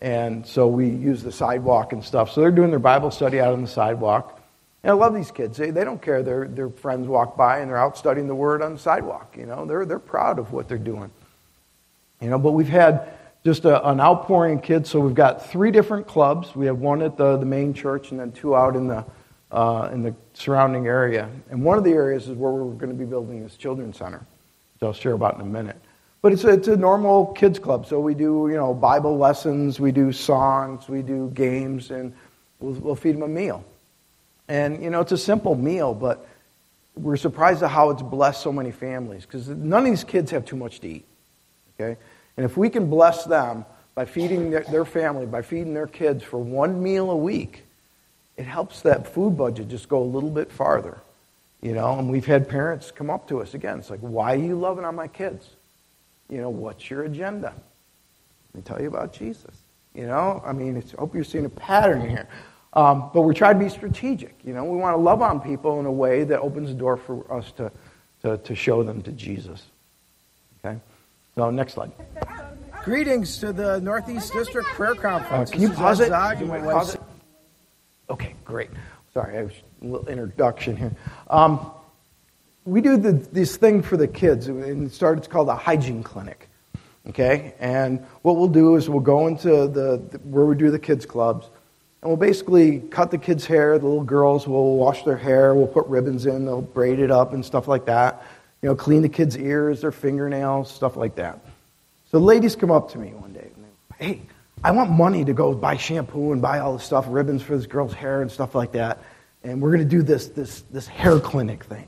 And 0.00 0.46
so 0.46 0.68
we 0.68 0.88
use 0.88 1.22
the 1.22 1.32
sidewalk 1.32 1.92
and 1.92 2.04
stuff. 2.04 2.30
So 2.30 2.40
they're 2.40 2.50
doing 2.50 2.70
their 2.70 2.78
Bible 2.78 3.10
study 3.10 3.40
out 3.40 3.54
on 3.54 3.62
the 3.62 3.68
sidewalk. 3.68 4.37
And 4.82 4.92
I 4.92 4.94
love 4.94 5.14
these 5.14 5.30
kids. 5.30 5.56
They, 5.56 5.70
they 5.70 5.84
don't 5.84 6.00
care. 6.00 6.22
Their, 6.22 6.46
their 6.46 6.68
friends 6.68 7.08
walk 7.08 7.36
by 7.36 7.58
and 7.58 7.68
they're 7.68 7.76
out 7.76 7.98
studying 7.98 8.28
the 8.28 8.34
Word 8.34 8.62
on 8.62 8.74
the 8.74 8.78
sidewalk. 8.78 9.34
You 9.36 9.46
know, 9.46 9.66
they're, 9.66 9.84
they're 9.84 9.98
proud 9.98 10.38
of 10.38 10.52
what 10.52 10.68
they're 10.68 10.78
doing. 10.78 11.10
You 12.20 12.30
know, 12.30 12.38
but 12.38 12.52
we've 12.52 12.68
had 12.68 13.12
just 13.44 13.64
a, 13.64 13.88
an 13.88 14.00
outpouring 14.00 14.58
of 14.58 14.62
kids. 14.62 14.90
So 14.90 15.00
we've 15.00 15.14
got 15.14 15.50
three 15.50 15.70
different 15.70 16.06
clubs. 16.06 16.54
We 16.54 16.66
have 16.66 16.78
one 16.78 17.02
at 17.02 17.16
the, 17.16 17.36
the 17.36 17.46
main 17.46 17.74
church 17.74 18.10
and 18.10 18.20
then 18.20 18.32
two 18.32 18.54
out 18.54 18.76
in 18.76 18.86
the, 18.86 19.04
uh, 19.50 19.90
in 19.92 20.02
the 20.02 20.14
surrounding 20.34 20.86
area. 20.86 21.28
And 21.50 21.64
one 21.64 21.78
of 21.78 21.84
the 21.84 21.92
areas 21.92 22.28
is 22.28 22.36
where 22.36 22.52
we're 22.52 22.72
going 22.74 22.90
to 22.90 22.98
be 22.98 23.04
building 23.04 23.42
this 23.42 23.56
children's 23.56 23.96
center, 23.96 24.18
which 24.18 24.82
I'll 24.82 24.92
share 24.92 25.12
about 25.12 25.34
in 25.34 25.40
a 25.40 25.44
minute. 25.44 25.76
But 26.22 26.32
it's 26.32 26.44
a, 26.44 26.48
it's 26.50 26.68
a 26.68 26.76
normal 26.76 27.26
kids 27.26 27.58
club. 27.58 27.86
So 27.86 28.00
we 28.00 28.14
do, 28.14 28.48
you 28.50 28.56
know, 28.56 28.74
Bible 28.74 29.16
lessons, 29.16 29.78
we 29.78 29.92
do 29.92 30.12
songs, 30.12 30.88
we 30.88 31.02
do 31.02 31.30
games, 31.32 31.90
and 31.90 32.12
we'll, 32.58 32.74
we'll 32.74 32.96
feed 32.96 33.14
them 33.14 33.22
a 33.22 33.28
meal. 33.28 33.64
And, 34.48 34.82
you 34.82 34.90
know, 34.90 35.00
it's 35.00 35.12
a 35.12 35.18
simple 35.18 35.54
meal, 35.54 35.94
but 35.94 36.26
we're 36.96 37.16
surprised 37.16 37.62
at 37.62 37.70
how 37.70 37.90
it's 37.90 38.02
blessed 38.02 38.42
so 38.42 38.52
many 38.52 38.70
families 38.70 39.24
because 39.24 39.48
none 39.48 39.84
of 39.84 39.90
these 39.90 40.04
kids 40.04 40.30
have 40.30 40.44
too 40.44 40.56
much 40.56 40.80
to 40.80 40.88
eat. 40.88 41.04
Okay? 41.78 41.98
And 42.36 42.44
if 42.44 42.56
we 42.56 42.70
can 42.70 42.88
bless 42.88 43.24
them 43.24 43.64
by 43.94 44.04
feeding 44.04 44.50
their, 44.50 44.84
family, 44.84 45.26
by 45.26 45.42
feeding 45.42 45.74
their 45.74 45.86
kids 45.86 46.22
for 46.22 46.38
one 46.38 46.82
meal 46.82 47.10
a 47.10 47.16
week, 47.16 47.64
it 48.36 48.44
helps 48.44 48.82
that 48.82 49.12
food 49.12 49.36
budget 49.36 49.68
just 49.68 49.88
go 49.88 50.02
a 50.02 50.04
little 50.04 50.30
bit 50.30 50.50
farther. 50.50 50.98
You 51.60 51.72
know, 51.72 51.98
and 51.98 52.08
we've 52.08 52.26
had 52.26 52.48
parents 52.48 52.92
come 52.92 53.10
up 53.10 53.26
to 53.28 53.42
us 53.42 53.54
again. 53.54 53.80
It's 53.80 53.90
like, 53.90 54.00
why 54.00 54.34
are 54.34 54.38
you 54.38 54.54
loving 54.54 54.84
on 54.84 54.94
my 54.94 55.08
kids? 55.08 55.48
You 56.30 56.40
know, 56.40 56.50
what's 56.50 56.88
your 56.88 57.02
agenda? 57.02 57.52
Let 58.54 58.54
me 58.54 58.62
tell 58.62 58.80
you 58.80 58.86
about 58.86 59.12
Jesus. 59.12 59.54
You 59.94 60.06
know, 60.06 60.40
I 60.46 60.52
mean, 60.52 60.76
I 60.76 61.00
hope 61.00 61.14
you're 61.14 61.24
seeing 61.24 61.46
a 61.46 61.50
pattern 61.50 62.08
here. 62.08 62.28
Um, 62.74 63.10
but 63.14 63.22
we 63.22 63.34
try 63.34 63.52
to 63.52 63.58
be 63.58 63.68
strategic. 63.68 64.34
You 64.44 64.52
know, 64.52 64.64
we 64.64 64.76
want 64.76 64.94
to 64.94 65.00
love 65.00 65.22
on 65.22 65.40
people 65.40 65.80
in 65.80 65.86
a 65.86 65.92
way 65.92 66.24
that 66.24 66.40
opens 66.40 66.68
the 66.68 66.74
door 66.74 66.96
for 66.96 67.32
us 67.32 67.50
to, 67.52 67.72
to, 68.22 68.38
to 68.38 68.54
show 68.54 68.82
them 68.82 69.02
to 69.02 69.12
Jesus. 69.12 69.64
Okay? 70.64 70.78
So, 71.34 71.50
next 71.50 71.74
slide. 71.74 71.92
Greetings 72.84 73.38
to 73.38 73.52
the 73.52 73.80
Northeast 73.80 74.32
District 74.32 74.66
Prayer 74.68 74.94
Conference. 74.94 75.50
Uh, 75.50 75.52
can 75.52 75.62
you 75.62 75.70
pause 75.70 76.00
it? 76.00 76.08
You 76.08 76.46
pause 76.46 76.94
it. 76.94 77.00
Okay, 78.10 78.34
great. 78.44 78.70
Sorry, 79.12 79.38
I 79.38 79.42
was 79.42 79.52
a 79.82 79.84
little 79.84 80.08
introduction 80.08 80.76
here. 80.76 80.92
Um, 81.28 81.70
we 82.64 82.80
do 82.80 82.96
the, 82.96 83.12
this 83.12 83.56
thing 83.56 83.82
for 83.82 83.96
the 83.96 84.06
kids, 84.06 84.48
and 84.48 84.86
it 84.86 84.92
started, 84.92 85.18
it's 85.18 85.28
called 85.28 85.48
a 85.48 85.56
hygiene 85.56 86.02
clinic. 86.02 86.48
Okay, 87.08 87.54
and 87.58 88.04
what 88.22 88.36
we'll 88.36 88.48
do 88.48 88.76
is 88.76 88.90
we'll 88.90 89.00
go 89.00 89.26
into 89.26 89.48
the, 89.48 90.02
the 90.10 90.18
where 90.24 90.44
we 90.44 90.54
do 90.54 90.70
the 90.70 90.78
kids 90.78 91.06
clubs, 91.06 91.48
And 92.00 92.10
we'll 92.10 92.16
basically 92.16 92.80
cut 92.80 93.10
the 93.10 93.18
kids' 93.18 93.44
hair. 93.44 93.78
The 93.78 93.86
little 93.86 94.04
girls 94.04 94.46
will 94.46 94.76
wash 94.76 95.02
their 95.02 95.16
hair. 95.16 95.54
We'll 95.54 95.66
put 95.66 95.86
ribbons 95.86 96.26
in. 96.26 96.44
They'll 96.44 96.62
braid 96.62 97.00
it 97.00 97.10
up 97.10 97.32
and 97.32 97.44
stuff 97.44 97.66
like 97.66 97.86
that. 97.86 98.22
You 98.62 98.68
know, 98.68 98.74
clean 98.74 99.02
the 99.02 99.08
kids' 99.08 99.36
ears, 99.36 99.80
their 99.80 99.92
fingernails, 99.92 100.70
stuff 100.70 100.96
like 100.96 101.16
that. 101.16 101.40
So 102.10 102.18
the 102.18 102.24
ladies 102.24 102.56
come 102.56 102.70
up 102.70 102.90
to 102.92 102.98
me 102.98 103.10
one 103.10 103.32
day 103.32 103.48
hey, 103.98 104.22
I 104.62 104.70
want 104.70 104.90
money 104.90 105.24
to 105.24 105.32
go 105.32 105.54
buy 105.54 105.76
shampoo 105.76 106.32
and 106.32 106.40
buy 106.40 106.60
all 106.60 106.74
this 106.74 106.84
stuff, 106.84 107.06
ribbons 107.08 107.42
for 107.42 107.56
this 107.56 107.66
girl's 107.66 107.92
hair 107.92 108.22
and 108.22 108.30
stuff 108.30 108.54
like 108.54 108.72
that. 108.72 108.98
And 109.44 109.60
we're 109.60 109.70
going 109.70 109.88
to 109.88 109.96
do 109.96 110.02
this, 110.02 110.28
this, 110.28 110.62
this 110.62 110.86
hair 110.86 111.20
clinic 111.20 111.64
thing. 111.64 111.86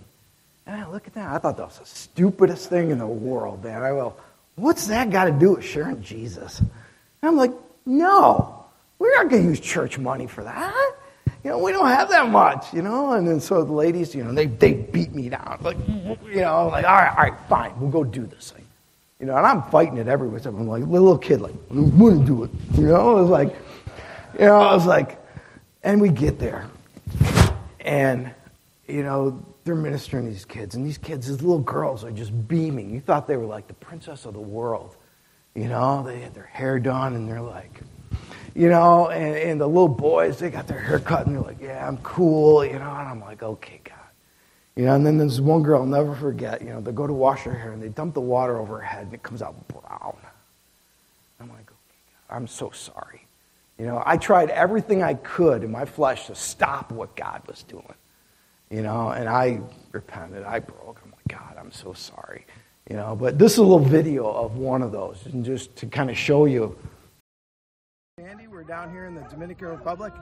And 0.66 0.80
I 0.80 0.88
look 0.88 1.06
at 1.06 1.14
that. 1.14 1.30
I 1.30 1.38
thought 1.38 1.56
that 1.56 1.66
was 1.66 1.78
the 1.78 1.86
stupidest 1.86 2.68
thing 2.68 2.90
in 2.90 2.98
the 2.98 3.06
world, 3.06 3.64
man. 3.64 3.82
I 3.82 3.90
go, 3.90 4.14
what's 4.54 4.86
that 4.88 5.10
got 5.10 5.24
to 5.24 5.32
do 5.32 5.54
with 5.54 5.64
sharing 5.64 6.02
Jesus? 6.02 6.60
And 6.60 6.68
I'm 7.22 7.36
like, 7.36 7.52
no, 7.86 8.59
we're 9.00 9.12
not 9.16 9.28
going 9.28 9.42
to 9.42 9.48
use 9.48 9.58
church 9.58 9.98
money 9.98 10.28
for 10.28 10.44
that. 10.44 10.94
You 11.42 11.50
know, 11.50 11.58
we 11.58 11.72
don't 11.72 11.88
have 11.88 12.10
that 12.10 12.28
much, 12.28 12.72
you 12.72 12.82
know? 12.82 13.12
And 13.12 13.26
then 13.26 13.40
so 13.40 13.64
the 13.64 13.72
ladies, 13.72 14.14
you 14.14 14.22
know, 14.22 14.32
they, 14.32 14.46
they 14.46 14.74
beat 14.74 15.14
me 15.14 15.30
down. 15.30 15.58
Like, 15.62 15.78
you 15.88 16.42
know, 16.42 16.68
like, 16.68 16.84
all 16.84 16.94
right, 16.94 17.10
all 17.10 17.30
right, 17.30 17.40
fine, 17.48 17.80
we'll 17.80 17.90
go 17.90 18.04
do 18.04 18.26
this 18.26 18.50
thing. 18.50 18.66
You 19.18 19.26
know, 19.26 19.36
and 19.36 19.46
I'm 19.46 19.62
fighting 19.64 19.96
it 19.96 20.06
everywhere. 20.06 20.40
I'm 20.44 20.68
like, 20.68 20.84
little 20.84 21.18
kid, 21.18 21.40
like, 21.40 21.54
want 21.70 22.20
to 22.20 22.26
do 22.26 22.44
it. 22.44 22.50
You 22.74 22.88
know, 22.88 23.18
it 23.18 23.22
was 23.22 23.30
like, 23.30 23.56
you 24.38 24.46
know, 24.46 24.60
I 24.60 24.74
was 24.74 24.86
like, 24.86 25.18
and 25.82 26.00
we 26.00 26.10
get 26.10 26.38
there. 26.38 26.68
And, 27.80 28.30
you 28.86 29.02
know, 29.02 29.42
they're 29.64 29.74
ministering 29.74 30.26
to 30.26 30.30
these 30.30 30.44
kids. 30.44 30.74
And 30.74 30.86
these 30.86 30.98
kids, 30.98 31.26
these 31.26 31.40
little 31.40 31.58
girls, 31.58 32.04
are 32.04 32.10
just 32.10 32.48
beaming. 32.48 32.90
You 32.92 33.00
thought 33.00 33.26
they 33.26 33.36
were 33.36 33.46
like 33.46 33.66
the 33.66 33.74
princess 33.74 34.26
of 34.26 34.34
the 34.34 34.40
world. 34.40 34.96
You 35.54 35.68
know, 35.68 36.02
they 36.02 36.20
had 36.20 36.34
their 36.34 36.44
hair 36.44 36.78
done 36.78 37.14
and 37.14 37.28
they're 37.28 37.40
like, 37.40 37.80
you 38.54 38.68
know, 38.68 39.08
and, 39.08 39.36
and 39.36 39.60
the 39.60 39.66
little 39.66 39.88
boys, 39.88 40.38
they 40.38 40.50
got 40.50 40.66
their 40.66 40.80
hair 40.80 40.98
cut 40.98 41.26
and 41.26 41.36
they're 41.36 41.42
like, 41.42 41.60
yeah, 41.60 41.86
I'm 41.86 41.98
cool, 41.98 42.64
you 42.64 42.72
know. 42.72 42.78
And 42.78 43.08
I'm 43.08 43.20
like, 43.20 43.42
okay, 43.42 43.80
God. 43.84 43.96
You 44.76 44.86
know, 44.86 44.94
and 44.94 45.04
then 45.04 45.18
there's 45.18 45.40
one 45.40 45.62
girl 45.62 45.80
I'll 45.80 45.86
never 45.86 46.14
forget, 46.14 46.62
you 46.62 46.68
know, 46.68 46.80
they 46.80 46.92
go 46.92 47.06
to 47.06 47.12
wash 47.12 47.42
her 47.42 47.54
hair 47.54 47.72
and 47.72 47.82
they 47.82 47.88
dump 47.88 48.14
the 48.14 48.20
water 48.20 48.58
over 48.58 48.78
her 48.78 48.84
head 48.84 49.04
and 49.04 49.14
it 49.14 49.22
comes 49.22 49.42
out 49.42 49.54
brown. 49.68 50.16
I'm 51.40 51.48
like, 51.48 51.70
okay, 51.70 52.00
God, 52.28 52.36
I'm 52.36 52.46
so 52.46 52.70
sorry. 52.70 53.26
You 53.78 53.86
know, 53.86 54.02
I 54.04 54.16
tried 54.18 54.50
everything 54.50 55.02
I 55.02 55.14
could 55.14 55.64
in 55.64 55.70
my 55.70 55.86
flesh 55.86 56.26
to 56.26 56.34
stop 56.34 56.92
what 56.92 57.16
God 57.16 57.42
was 57.46 57.62
doing. 57.62 57.94
You 58.70 58.82
know, 58.82 59.08
and 59.08 59.28
I 59.28 59.60
repented. 59.90 60.44
I 60.44 60.60
broke. 60.60 61.00
I'm 61.02 61.10
like, 61.10 61.28
God, 61.28 61.56
I'm 61.58 61.72
so 61.72 61.92
sorry. 61.92 62.46
You 62.88 62.96
know, 62.96 63.16
but 63.16 63.38
this 63.38 63.52
is 63.52 63.58
a 63.58 63.62
little 63.62 63.78
video 63.78 64.30
of 64.30 64.56
one 64.56 64.82
of 64.82 64.92
those, 64.92 65.24
and 65.26 65.44
just 65.44 65.74
to 65.76 65.86
kind 65.86 66.10
of 66.10 66.16
show 66.16 66.44
you. 66.44 66.76
Andy, 68.28 68.48
we're 68.48 68.64
down 68.64 68.90
here 68.90 69.06
in 69.06 69.14
the 69.14 69.22
Dominican 69.22 69.68
Republic, 69.68 70.12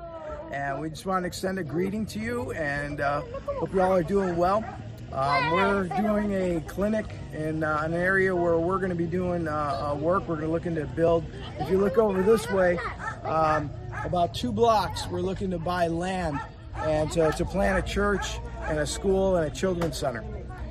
and 0.52 0.81
we 0.81 0.88
just 0.88 1.05
want 1.05 1.25
to 1.25 1.26
extend 1.26 1.59
a 1.59 1.64
greeting 1.64 2.07
to 2.07 2.21
you, 2.21 2.52
and 2.52 3.00
uh, 3.00 3.23
hope 3.59 3.75
you 3.75 3.83
all 3.83 3.93
are 3.93 4.05
doing 4.05 4.37
well. 4.37 4.64
Um, 5.11 5.50
we're 5.50 5.88
doing 6.00 6.33
a 6.33 6.61
clinic 6.61 7.07
in 7.33 7.64
uh, 7.64 7.81
an 7.83 7.95
area 7.95 8.37
where 8.37 8.57
we're 8.59 8.78
going 8.78 8.90
to 8.90 8.95
be 8.95 9.07
doing 9.07 9.49
uh, 9.49 9.97
work. 9.99 10.28
We're 10.28 10.37
going 10.37 10.47
to 10.47 10.52
look 10.52 10.67
into 10.67 10.87
build. 10.87 11.25
If 11.59 11.71
you 11.71 11.78
look 11.78 11.99
over 11.99 12.23
this 12.23 12.49
way, 12.50 12.78
um, 13.25 13.69
about 14.05 14.33
two 14.33 14.52
blocks, 14.52 15.09
we're 15.09 15.21
looking 15.21 15.50
to 15.50 15.59
buy 15.59 15.88
land 15.88 16.38
and 16.76 17.11
to, 17.12 17.33
to 17.33 17.45
plant 17.45 17.85
a 17.85 17.90
church 17.90 18.38
and 18.69 18.78
a 18.78 18.87
school 18.87 19.37
and 19.37 19.50
a 19.50 19.50
children's 19.50 19.99
center. 19.99 20.23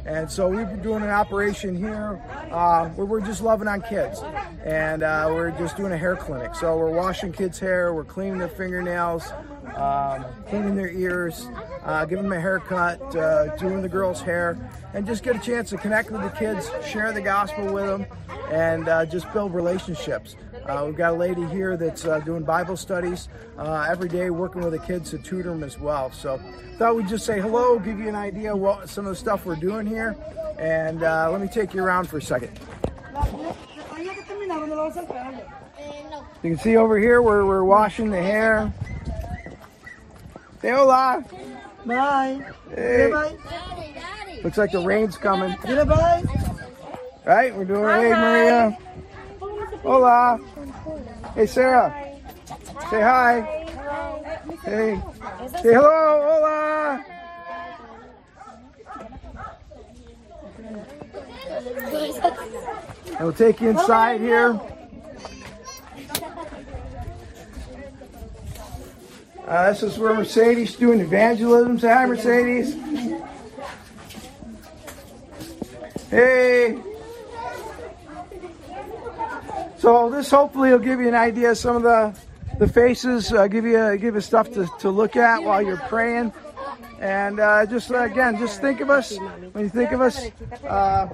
And 0.08 0.32
so 0.32 0.48
we've 0.48 0.68
been 0.68 0.82
doing 0.82 1.04
an 1.04 1.10
operation 1.10 1.76
here 1.76 2.22
uh, 2.50 2.88
where 2.90 3.06
we're 3.06 3.20
just 3.22 3.42
loving 3.42 3.68
on 3.68 3.82
kids. 3.82 4.22
And 4.64 5.04
uh, 5.04 5.28
we're 5.30 5.52
just 5.52 5.76
doing 5.76 5.92
a 5.92 5.98
hair 5.98 6.16
clinic. 6.16 6.56
So 6.56 6.78
we're 6.78 6.90
washing 6.90 7.34
kids' 7.34 7.60
hair, 7.60 7.94
we're 7.94 8.06
cleaning 8.06 8.38
their 8.38 8.48
fingernails, 8.48 9.24
um, 9.76 10.26
cleaning 10.48 10.76
their 10.76 10.90
ears, 10.90 11.48
uh, 11.84 12.06
giving 12.06 12.24
them 12.24 12.34
a 12.34 12.40
haircut, 12.40 13.16
uh, 13.16 13.56
doing 13.58 13.82
the 13.82 13.90
girls' 13.90 14.22
hair, 14.22 14.58
and 14.94 15.06
just 15.06 15.24
get 15.24 15.36
a 15.36 15.40
chance 15.40 15.70
to 15.70 15.78
connect 15.78 16.12
with 16.12 16.22
the 16.22 16.30
kids, 16.30 16.70
share 16.86 17.12
the 17.12 17.22
gospel 17.22 17.74
with 17.74 17.86
them, 17.86 18.06
and 18.52 18.88
uh, 18.88 19.06
just 19.06 19.32
build 19.34 19.54
relationships. 19.54 20.36
Uh, 20.68 20.84
we've 20.86 20.98
got 20.98 21.14
a 21.14 21.16
lady 21.16 21.46
here 21.48 21.78
that's 21.78 22.06
uh, 22.06 22.20
doing 22.20 22.44
Bible 22.44 22.76
studies 22.76 23.30
uh, 23.58 23.86
every 23.90 24.10
day, 24.10 24.30
working 24.30 24.62
with 24.62 24.74
the 24.74 24.80
kids 24.80 25.12
to 25.12 25.18
tutor 25.18 25.50
them 25.50 25.64
as 25.64 25.80
well. 25.80 26.12
So, 26.12 26.42
thought 26.78 26.96
we'd 26.96 27.08
just 27.08 27.26
say 27.26 27.40
hello, 27.40 27.80
give 27.80 28.00
you 28.00 28.10
an 28.10 28.16
idea 28.16 28.56
what 28.56 28.90
some 28.90 29.06
of 29.06 29.12
the 29.12 29.16
stuff 29.16 29.46
we're 29.46 29.56
doing 29.56 29.88
here, 29.88 30.16
and 30.60 31.02
let 31.02 31.40
me 31.40 31.48
take 31.48 31.74
you 31.74 31.84
around 31.84 32.10
for 32.10 32.18
a 32.18 32.22
second. 32.22 32.58
You 36.44 36.52
can 36.52 36.60
see 36.60 36.78
over 36.78 37.00
here 37.00 37.22
where 37.22 37.46
we're 37.46 37.64
washing 37.64 38.12
the 38.12 38.22
hair. 38.22 38.72
Say 40.68 40.74
hola. 40.74 41.24
Bye. 41.86 42.46
Hey. 42.76 43.10
Bye. 43.10 43.38
Looks 44.44 44.58
like 44.58 44.74
the 44.74 44.82
rain's 44.82 45.16
coming. 45.16 45.56
Bye. 45.64 46.24
Right? 47.26 47.56
We're 47.56 47.64
doing. 47.64 47.86
it. 47.86 48.02
Hey, 48.02 48.12
Maria. 48.12 48.78
Hola. 49.82 50.38
Hey, 51.36 51.46
Sarah. 51.46 51.96
Say 52.90 53.00
hi. 53.00 53.66
Hey. 54.66 55.02
Say 55.62 55.74
hello. 55.74 56.28
Hola. 56.28 57.06
We'll 63.22 63.32
take 63.32 63.62
you 63.62 63.70
inside 63.70 64.20
here. 64.20 64.60
Uh, 69.48 69.72
this 69.72 69.82
is 69.82 69.98
where 69.98 70.14
Mercedes 70.14 70.76
doing 70.76 71.00
evangelism. 71.00 71.78
Hi, 71.80 72.06
Mercedes. 72.06 72.76
Hey. 76.10 76.78
So 79.78 80.10
this 80.10 80.30
hopefully 80.30 80.72
will 80.72 80.80
give 80.80 81.00
you 81.00 81.08
an 81.08 81.16
idea 81.16 81.52
of 81.52 81.58
some 81.58 81.78
of 81.78 81.84
the 81.84 82.14
the 82.60 82.68
faces, 82.68 83.32
uh, 83.32 83.48
give 83.48 83.64
you 83.64 83.98
give 83.98 84.16
you 84.16 84.22
stuff 84.22 84.52
to, 84.52 84.68
to 84.80 84.90
look 84.90 85.16
at 85.16 85.42
while 85.42 85.62
you're 85.62 85.78
praying, 85.78 86.34
and 87.00 87.40
uh, 87.40 87.66
just 87.68 87.90
again, 87.92 88.38
just 88.38 88.60
think 88.60 88.82
of 88.82 88.90
us 88.90 89.18
when 89.54 89.64
you 89.64 89.70
think 89.70 89.94
of 89.94 90.02
us 90.02 90.30
uh, 90.68 91.08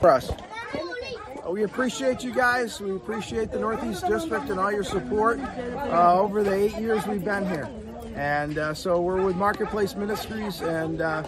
for 0.00 0.10
us. 0.10 0.32
We 1.48 1.64
appreciate 1.64 2.22
you 2.22 2.32
guys. 2.32 2.80
We 2.80 2.94
appreciate 2.94 3.50
the 3.50 3.58
Northeast 3.58 4.06
District 4.06 4.48
and 4.48 4.60
all 4.60 4.72
your 4.72 4.84
support 4.84 5.40
uh, 5.40 6.20
over 6.20 6.42
the 6.42 6.52
eight 6.52 6.76
years 6.78 7.06
we've 7.06 7.24
been 7.24 7.46
here. 7.46 7.68
And 8.14 8.58
uh, 8.58 8.74
so 8.74 9.00
we're 9.00 9.22
with 9.22 9.36
Marketplace 9.36 9.94
Ministries, 9.96 10.60
and 10.60 11.00
uh, 11.00 11.24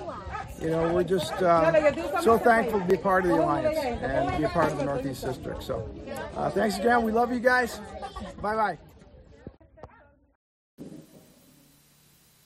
you 0.60 0.70
know 0.70 0.92
we're 0.92 1.04
just 1.04 1.32
uh, 1.34 2.20
so 2.20 2.38
thankful 2.38 2.80
to 2.80 2.86
be 2.86 2.96
part 2.96 3.24
of 3.24 3.30
the 3.30 3.36
alliance 3.36 3.78
and 3.78 4.36
be 4.38 4.44
a 4.44 4.48
part 4.48 4.70
of 4.70 4.78
the 4.78 4.84
Northeast 4.84 5.24
District. 5.24 5.62
So 5.62 5.88
uh, 6.36 6.50
thanks 6.50 6.78
again. 6.78 7.02
We 7.02 7.12
love 7.12 7.32
you 7.32 7.40
guys. 7.40 7.80
Bye 8.40 8.54
bye. 8.54 8.78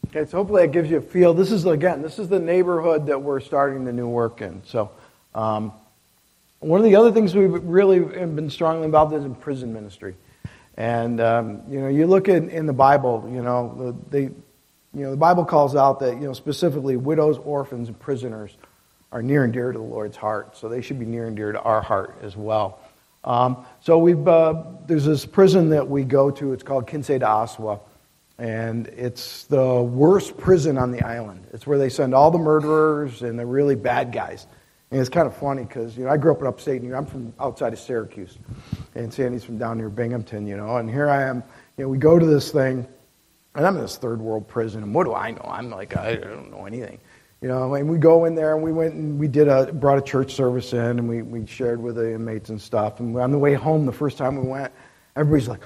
Okay, 0.08 0.24
so 0.30 0.38
hopefully 0.38 0.62
that 0.62 0.72
gives 0.72 0.90
you 0.90 0.96
a 0.96 1.02
feel. 1.02 1.34
This 1.34 1.52
is, 1.52 1.66
again, 1.66 2.00
this 2.00 2.18
is 2.18 2.28
the 2.28 2.40
neighborhood 2.40 3.06
that 3.08 3.20
we're 3.20 3.40
starting 3.40 3.84
the 3.84 3.92
new 3.92 4.08
work 4.08 4.40
in. 4.40 4.62
So, 4.64 4.90
um, 5.34 5.70
one 6.60 6.80
of 6.80 6.84
the 6.84 6.96
other 6.96 7.12
things 7.12 7.34
we've 7.34 7.52
really 7.64 8.00
been 8.00 8.50
strongly 8.50 8.84
involved 8.84 9.12
in 9.12 9.20
is 9.20 9.24
in 9.24 9.34
prison 9.34 9.72
ministry. 9.72 10.16
And, 10.76 11.20
um, 11.20 11.62
you 11.68 11.80
know, 11.80 11.88
you 11.88 12.06
look 12.06 12.28
at 12.28 12.44
in 12.44 12.66
the 12.66 12.72
Bible, 12.72 13.28
you 13.32 13.42
know, 13.42 13.74
the, 13.76 14.10
they, 14.10 14.22
you 14.22 15.04
know, 15.04 15.10
the 15.10 15.16
Bible 15.16 15.44
calls 15.44 15.74
out 15.74 16.00
that, 16.00 16.14
you 16.14 16.26
know, 16.26 16.32
specifically 16.32 16.96
widows, 16.96 17.38
orphans, 17.38 17.88
and 17.88 17.98
prisoners 17.98 18.56
are 19.10 19.22
near 19.22 19.44
and 19.44 19.52
dear 19.52 19.72
to 19.72 19.78
the 19.78 19.84
Lord's 19.84 20.16
heart. 20.16 20.56
So 20.56 20.68
they 20.68 20.80
should 20.80 20.98
be 20.98 21.06
near 21.06 21.26
and 21.26 21.36
dear 21.36 21.52
to 21.52 21.60
our 21.60 21.82
heart 21.82 22.18
as 22.22 22.36
well. 22.36 22.80
Um, 23.24 23.64
so 23.80 23.98
we've, 23.98 24.26
uh, 24.26 24.62
there's 24.86 25.04
this 25.04 25.26
prison 25.26 25.70
that 25.70 25.88
we 25.88 26.04
go 26.04 26.30
to. 26.30 26.52
It's 26.52 26.62
called 26.62 26.88
Quince 26.88 27.08
de 27.08 27.18
Azua 27.18 27.80
and 28.38 28.86
it's 28.88 29.44
the 29.44 29.82
worst 29.82 30.36
prison 30.36 30.78
on 30.78 30.92
the 30.92 31.02
island. 31.02 31.46
It's 31.52 31.66
where 31.66 31.78
they 31.78 31.88
send 31.88 32.14
all 32.14 32.30
the 32.30 32.38
murderers 32.38 33.22
and 33.22 33.38
the 33.38 33.44
really 33.44 33.74
bad 33.74 34.12
guys. 34.12 34.46
And 34.90 35.00
it's 35.00 35.10
kind 35.10 35.26
of 35.26 35.36
funny 35.36 35.64
because 35.64 35.98
you 35.98 36.04
know 36.04 36.10
I 36.10 36.16
grew 36.16 36.32
up 36.32 36.40
in 36.40 36.46
upstate 36.46 36.82
New 36.82 36.88
York. 36.88 37.00
I'm 37.00 37.06
from 37.06 37.32
outside 37.38 37.72
of 37.74 37.78
Syracuse, 37.78 38.38
and 38.94 39.12
Sandy's 39.12 39.44
from 39.44 39.58
down 39.58 39.76
near 39.78 39.90
Binghamton. 39.90 40.46
You 40.46 40.56
know, 40.56 40.76
and 40.76 40.88
here 40.88 41.10
I 41.10 41.24
am. 41.24 41.42
You 41.76 41.84
know, 41.84 41.88
we 41.90 41.98
go 41.98 42.18
to 42.18 42.24
this 42.24 42.50
thing, 42.50 42.86
and 43.54 43.66
I'm 43.66 43.76
in 43.76 43.82
this 43.82 43.98
third 43.98 44.20
world 44.20 44.48
prison. 44.48 44.82
And 44.82 44.94
what 44.94 45.04
do 45.04 45.14
I 45.14 45.32
know? 45.32 45.44
I'm 45.44 45.70
like 45.70 45.96
I 45.96 46.16
don't 46.16 46.50
know 46.50 46.64
anything. 46.64 47.00
You 47.40 47.48
know, 47.48 47.72
and 47.74 47.88
we 47.88 47.98
go 47.98 48.24
in 48.24 48.34
there 48.34 48.54
and 48.54 48.64
we 48.64 48.72
went 48.72 48.94
and 48.94 49.18
we 49.18 49.28
did 49.28 49.46
a 49.46 49.72
brought 49.72 49.98
a 49.98 50.02
church 50.02 50.32
service 50.34 50.72
in 50.72 50.80
and 50.80 51.08
we, 51.08 51.22
we 51.22 51.46
shared 51.46 51.80
with 51.80 51.94
the 51.94 52.14
inmates 52.14 52.48
and 52.48 52.60
stuff. 52.60 52.98
And 52.98 53.16
on 53.16 53.30
the 53.30 53.38
way 53.38 53.54
home, 53.54 53.86
the 53.86 53.92
first 53.92 54.18
time 54.18 54.42
we 54.42 54.48
went, 54.48 54.72
everybody's 55.14 55.46
like, 55.46 55.62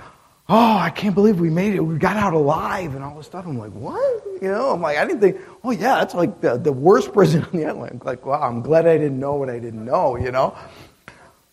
oh, 0.52 0.76
I 0.76 0.90
can't 0.90 1.14
believe 1.14 1.40
we 1.40 1.48
made 1.48 1.74
it. 1.74 1.80
We 1.80 1.96
got 1.96 2.18
out 2.18 2.34
alive 2.34 2.94
and 2.94 3.02
all 3.02 3.16
this 3.16 3.24
stuff. 3.24 3.46
I'm 3.46 3.56
like, 3.56 3.72
what? 3.72 4.22
You 4.42 4.48
know, 4.48 4.70
I'm 4.70 4.82
like, 4.82 4.98
I 4.98 5.06
didn't 5.06 5.20
think, 5.20 5.38
oh, 5.64 5.70
yeah, 5.70 5.94
that's 5.94 6.14
like 6.14 6.42
the, 6.42 6.58
the 6.58 6.72
worst 6.72 7.12
prison 7.14 7.42
on 7.42 7.50
the 7.52 7.64
island. 7.64 8.02
Like, 8.04 8.26
wow, 8.26 8.42
I'm 8.42 8.60
glad 8.60 8.86
I 8.86 8.98
didn't 8.98 9.18
know 9.18 9.34
what 9.34 9.48
I 9.48 9.58
didn't 9.58 9.84
know, 9.84 10.16
you 10.16 10.30
know? 10.30 10.54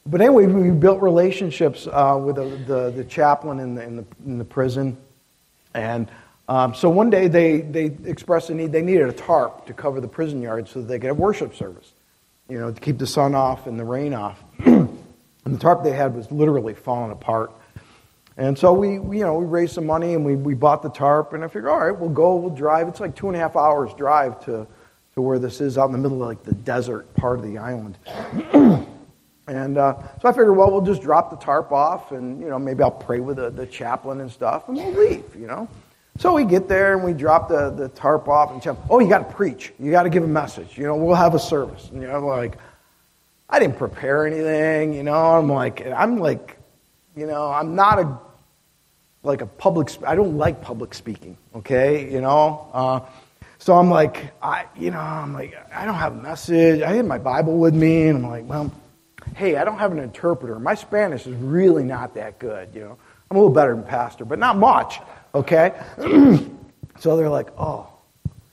But 0.05 0.19
anyway, 0.19 0.47
we 0.47 0.71
built 0.71 1.01
relationships 1.01 1.88
uh, 1.88 2.19
with 2.21 2.35
the, 2.35 2.45
the, 2.73 2.91
the, 2.91 3.03
chaplain 3.05 3.59
in 3.59 3.75
the, 3.75 3.83
in, 3.83 3.95
the, 3.95 4.05
in 4.25 4.38
the 4.38 4.45
prison. 4.45 4.97
And 5.73 6.09
Um, 6.49 6.73
so 6.73 6.89
one 6.89 7.12
day 7.12 7.27
they, 7.27 7.62
they 7.62 7.85
expressed 8.05 8.49
a 8.49 8.55
need. 8.55 8.71
They 8.71 8.81
needed 8.81 9.07
a 9.07 9.13
tarp 9.13 9.67
to 9.67 9.73
cover 9.73 10.01
the 10.01 10.07
prison 10.07 10.41
yard 10.41 10.67
so 10.67 10.81
that 10.81 10.88
they 10.88 10.97
could 10.97 11.09
have 11.09 11.17
worship 11.17 11.55
service, 11.55 11.93
you 12.49 12.59
know, 12.59 12.71
to 12.71 12.81
keep 12.81 12.97
the 12.97 13.05
sun 13.05 13.35
off 13.35 13.67
and 13.67 13.79
the 13.79 13.85
rain 13.85 14.15
off. 14.15 14.43
and 14.65 14.97
the 15.45 15.59
tarp 15.59 15.83
they 15.83 15.91
had 15.93 16.15
was 16.15 16.31
literally 16.31 16.73
falling 16.73 17.12
apart. 17.12 17.51
And 18.39 18.58
so 18.58 18.71
we, 18.71 18.99
we, 18.99 19.17
you 19.17 19.25
know, 19.25 19.34
we 19.34 19.45
raised 19.45 19.73
some 19.73 19.86
money 19.86 20.13
and 20.13 20.23
we, 20.23 20.38
we 20.38 20.54
bought 20.54 20.82
the 20.82 20.89
tarp. 20.89 21.34
And 21.34 21.43
I 21.43 21.47
figured, 21.47 21.67
all 21.67 21.80
right, 21.82 21.91
we'll 21.91 22.10
go, 22.10 22.38
we'll 22.38 22.56
drive. 22.56 22.88
It's 22.88 23.02
like 23.02 23.13
two 23.13 23.28
and 23.28 23.36
a 23.36 23.39
half 23.39 23.58
hours 23.58 23.93
drive 23.95 24.39
to, 24.45 24.65
to 25.15 25.21
where 25.21 25.39
this 25.39 25.60
is 25.60 25.78
out 25.78 25.88
in 25.88 25.91
the 25.91 25.97
middle 25.97 26.23
of 26.23 26.30
like 26.30 26.43
the 26.43 26.54
desert 26.54 27.13
part 27.15 27.38
of 27.39 27.43
the 27.43 27.58
island. 27.58 27.97
and 29.47 29.78
uh, 29.78 29.93
so 30.21 30.30
I 30.30 30.32
figured, 30.32 30.56
well, 30.56 30.71
we'll 30.71 30.80
just 30.80 31.02
drop 31.02 31.32
the 31.32 31.36
tarp 31.36 31.73
off 31.73 32.13
and, 32.13 32.39
you 32.39 32.47
know, 32.47 32.58
maybe 32.58 32.82
I'll 32.82 32.91
pray 32.91 33.19
with 33.19 33.36
the, 33.36 33.49
the 33.49 33.65
chaplain 33.65 34.21
and 34.21 34.32
stuff 34.32 34.69
and 34.69 34.78
we'll 34.78 34.93
leave, 34.93 35.36
you 35.36 35.45
know. 35.45 35.67
So 36.17 36.34
we 36.34 36.45
get 36.45 36.69
there 36.69 36.93
and 36.93 37.04
we 37.04 37.12
drop 37.12 37.49
the, 37.49 37.71
the 37.71 37.89
tarp 37.89 38.30
off 38.30 38.52
and 38.52 38.62
tell, 38.62 38.82
oh, 38.89 38.99
you 39.02 39.10
got 39.10 39.28
to 39.28 39.36
preach. 39.36 39.73
You 39.78 39.91
got 39.91 40.04
to 40.04 40.10
give 40.10 40.23
a 40.23 40.28
message. 40.28 40.78
You 40.78 40.86
know, 40.86 40.95
we'll 40.95 41.13
have 41.15 41.36
a 41.36 41.39
service. 41.39 41.89
And, 41.91 42.02
you 42.02 42.08
know, 42.08 42.25
like, 42.25 42.58
I 43.49 43.60
didn't 43.60 43.78
prepare 43.78 44.25
anything, 44.25 44.93
you 44.93 45.04
know. 45.04 45.38
I'm 45.38 45.49
like, 45.49 45.86
I'm 45.86 46.19
like, 46.19 46.58
you 47.17 47.25
know, 47.25 47.52
I'm 47.52 47.75
not 47.75 47.99
a, 47.99 48.17
like 49.23 49.41
a 49.41 49.45
public, 49.45 49.89
I 50.05 50.15
don't 50.15 50.38
like 50.38 50.62
public 50.62 50.93
speaking, 50.93 51.38
okay, 51.55 52.12
you 52.12 52.21
know. 52.21 52.69
Uh, 52.73 52.99
so 53.58 53.75
I'm 53.75 53.89
like, 53.89 54.32
I, 54.41 54.65
you 54.77 54.91
know, 54.91 54.99
I'm 54.99 55.34
like, 55.34 55.53
I 55.73 55.86
don't 55.86 55.95
have 55.95 56.13
a 56.13 56.21
message. 56.21 56.82
I 56.82 56.93
had 56.93 57.05
my 57.05 57.17
Bible 57.17 57.58
with 57.58 57.73
me 57.73 58.08
and 58.08 58.17
I'm 58.17 58.29
like, 58.29 58.47
well, 58.47 58.71
hey, 59.36 59.58
I 59.58 59.65
don't 59.65 59.77
have 59.77 59.91
an 59.91 59.99
interpreter. 59.99 60.58
My 60.60 60.75
Spanish 60.75 61.27
is 61.27 61.36
really 61.36 61.84
not 61.84 62.13
that 62.15 62.39
good, 62.39 62.69
you 62.73 62.82
know. 62.82 62.97
I'm 63.29 63.38
a 63.38 63.39
little 63.39 63.53
better 63.53 63.75
than 63.75 63.84
pastor, 63.84 64.25
but 64.25 64.39
not 64.39 64.58
much. 64.58 65.01
Okay? 65.36 65.73
so 66.99 67.17
they're 67.17 67.29
like, 67.29 67.49
oh, 67.58 67.88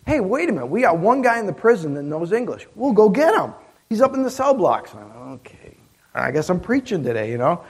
hey, 0.07 0.21
wait 0.21 0.49
a 0.49 0.53
minute. 0.53 0.67
We 0.67 0.83
got 0.83 0.99
one 0.99 1.23
guy 1.23 1.39
in 1.39 1.47
the 1.47 1.53
prison 1.53 1.95
that 1.95 2.03
knows 2.03 2.33
English. 2.33 2.67
We'll 2.75 2.93
go 2.93 3.09
get 3.09 3.35
him. 3.35 3.55
He's 3.89 4.01
up 4.01 4.15
in 4.15 4.23
the 4.23 4.31
cell 4.31 4.55
blocks. 4.55 4.93
And 4.93 5.01
I'm 5.01 5.09
like, 5.09 5.41
okay. 5.41 5.77
I 6.15 6.31
guess 6.31 6.51
I'm 6.51 6.61
preaching 6.61 7.05
today, 7.05 7.31
you 7.31 7.39
know? 7.39 7.63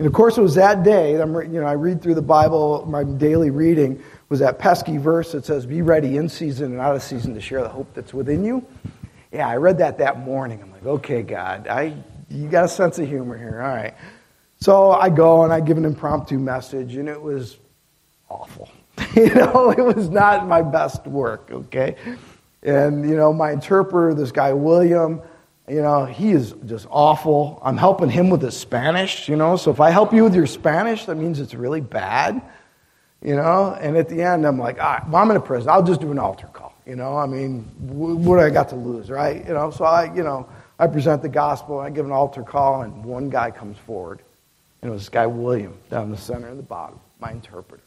And 0.00 0.06
of 0.06 0.14
course, 0.14 0.38
it 0.38 0.40
was 0.40 0.54
that 0.54 0.82
day. 0.82 1.12
You 1.12 1.26
know, 1.26 1.66
I 1.66 1.74
read 1.74 2.00
through 2.00 2.14
the 2.14 2.22
Bible. 2.22 2.86
My 2.88 3.04
daily 3.04 3.50
reading 3.50 4.02
was 4.30 4.38
that 4.38 4.58
pesky 4.58 4.96
verse 4.96 5.32
that 5.32 5.44
says, 5.44 5.66
"Be 5.66 5.82
ready 5.82 6.16
in 6.16 6.26
season 6.26 6.72
and 6.72 6.80
out 6.80 6.96
of 6.96 7.02
season 7.02 7.34
to 7.34 7.40
share 7.42 7.60
the 7.62 7.68
hope 7.68 7.92
that's 7.92 8.14
within 8.14 8.42
you." 8.42 8.64
Yeah, 9.30 9.46
I 9.46 9.56
read 9.56 9.76
that 9.76 9.98
that 9.98 10.20
morning. 10.20 10.62
I'm 10.62 10.72
like, 10.72 10.86
okay, 10.86 11.20
God, 11.20 11.68
I 11.68 11.92
you 12.30 12.48
got 12.48 12.64
a 12.64 12.68
sense 12.68 12.98
of 12.98 13.08
humor 13.08 13.36
here. 13.36 13.60
All 13.62 13.76
right. 13.76 13.92
So 14.58 14.92
I 14.92 15.10
go 15.10 15.44
and 15.44 15.52
I 15.52 15.60
give 15.60 15.76
an 15.76 15.84
impromptu 15.84 16.38
message, 16.38 16.96
and 16.96 17.06
it 17.06 17.20
was 17.20 17.58
awful. 18.30 18.70
you 19.14 19.34
know, 19.34 19.70
it 19.70 19.82
was 19.82 20.08
not 20.08 20.46
my 20.46 20.62
best 20.62 21.06
work, 21.06 21.50
okay? 21.52 21.96
And, 22.62 23.06
you 23.06 23.16
know, 23.16 23.34
my 23.34 23.52
interpreter, 23.52 24.14
this 24.14 24.32
guy 24.32 24.54
William, 24.54 25.20
you 25.70 25.82
know, 25.82 26.04
he 26.04 26.32
is 26.32 26.54
just 26.66 26.86
awful. 26.90 27.60
I'm 27.62 27.76
helping 27.76 28.10
him 28.10 28.28
with 28.28 28.42
his 28.42 28.56
Spanish, 28.56 29.28
you 29.28 29.36
know, 29.36 29.56
so 29.56 29.70
if 29.70 29.80
I 29.80 29.90
help 29.90 30.12
you 30.12 30.24
with 30.24 30.34
your 30.34 30.46
Spanish, 30.46 31.04
that 31.06 31.14
means 31.14 31.38
it's 31.38 31.54
really 31.54 31.80
bad, 31.80 32.42
you 33.22 33.36
know? 33.36 33.76
And 33.80 33.96
at 33.96 34.08
the 34.08 34.22
end, 34.22 34.46
I'm 34.46 34.58
like, 34.58 34.80
all 34.80 34.92
right, 34.92 35.08
well, 35.08 35.22
I'm 35.22 35.30
in 35.30 35.36
a 35.36 35.40
prison. 35.40 35.68
I'll 35.70 35.82
just 35.82 36.00
do 36.00 36.10
an 36.10 36.18
altar 36.18 36.48
call, 36.48 36.74
you 36.86 36.96
know? 36.96 37.16
I 37.16 37.26
mean, 37.26 37.62
what 37.78 38.36
do 38.36 38.42
I 38.42 38.50
got 38.50 38.68
to 38.70 38.76
lose, 38.76 39.10
right? 39.10 39.46
You 39.46 39.54
know, 39.54 39.70
so 39.70 39.84
I, 39.84 40.12
you 40.14 40.22
know, 40.22 40.48
I 40.78 40.86
present 40.88 41.22
the 41.22 41.28
gospel, 41.28 41.78
I 41.78 41.90
give 41.90 42.04
an 42.04 42.12
altar 42.12 42.42
call, 42.42 42.82
and 42.82 43.04
one 43.04 43.30
guy 43.30 43.50
comes 43.50 43.78
forward. 43.78 44.20
And 44.82 44.90
it 44.90 44.92
was 44.92 45.02
this 45.02 45.08
guy, 45.08 45.26
William, 45.26 45.76
down 45.88 46.10
the 46.10 46.16
center 46.16 46.48
and 46.48 46.58
the 46.58 46.64
bottom, 46.64 46.98
my 47.20 47.30
interpreter 47.30 47.82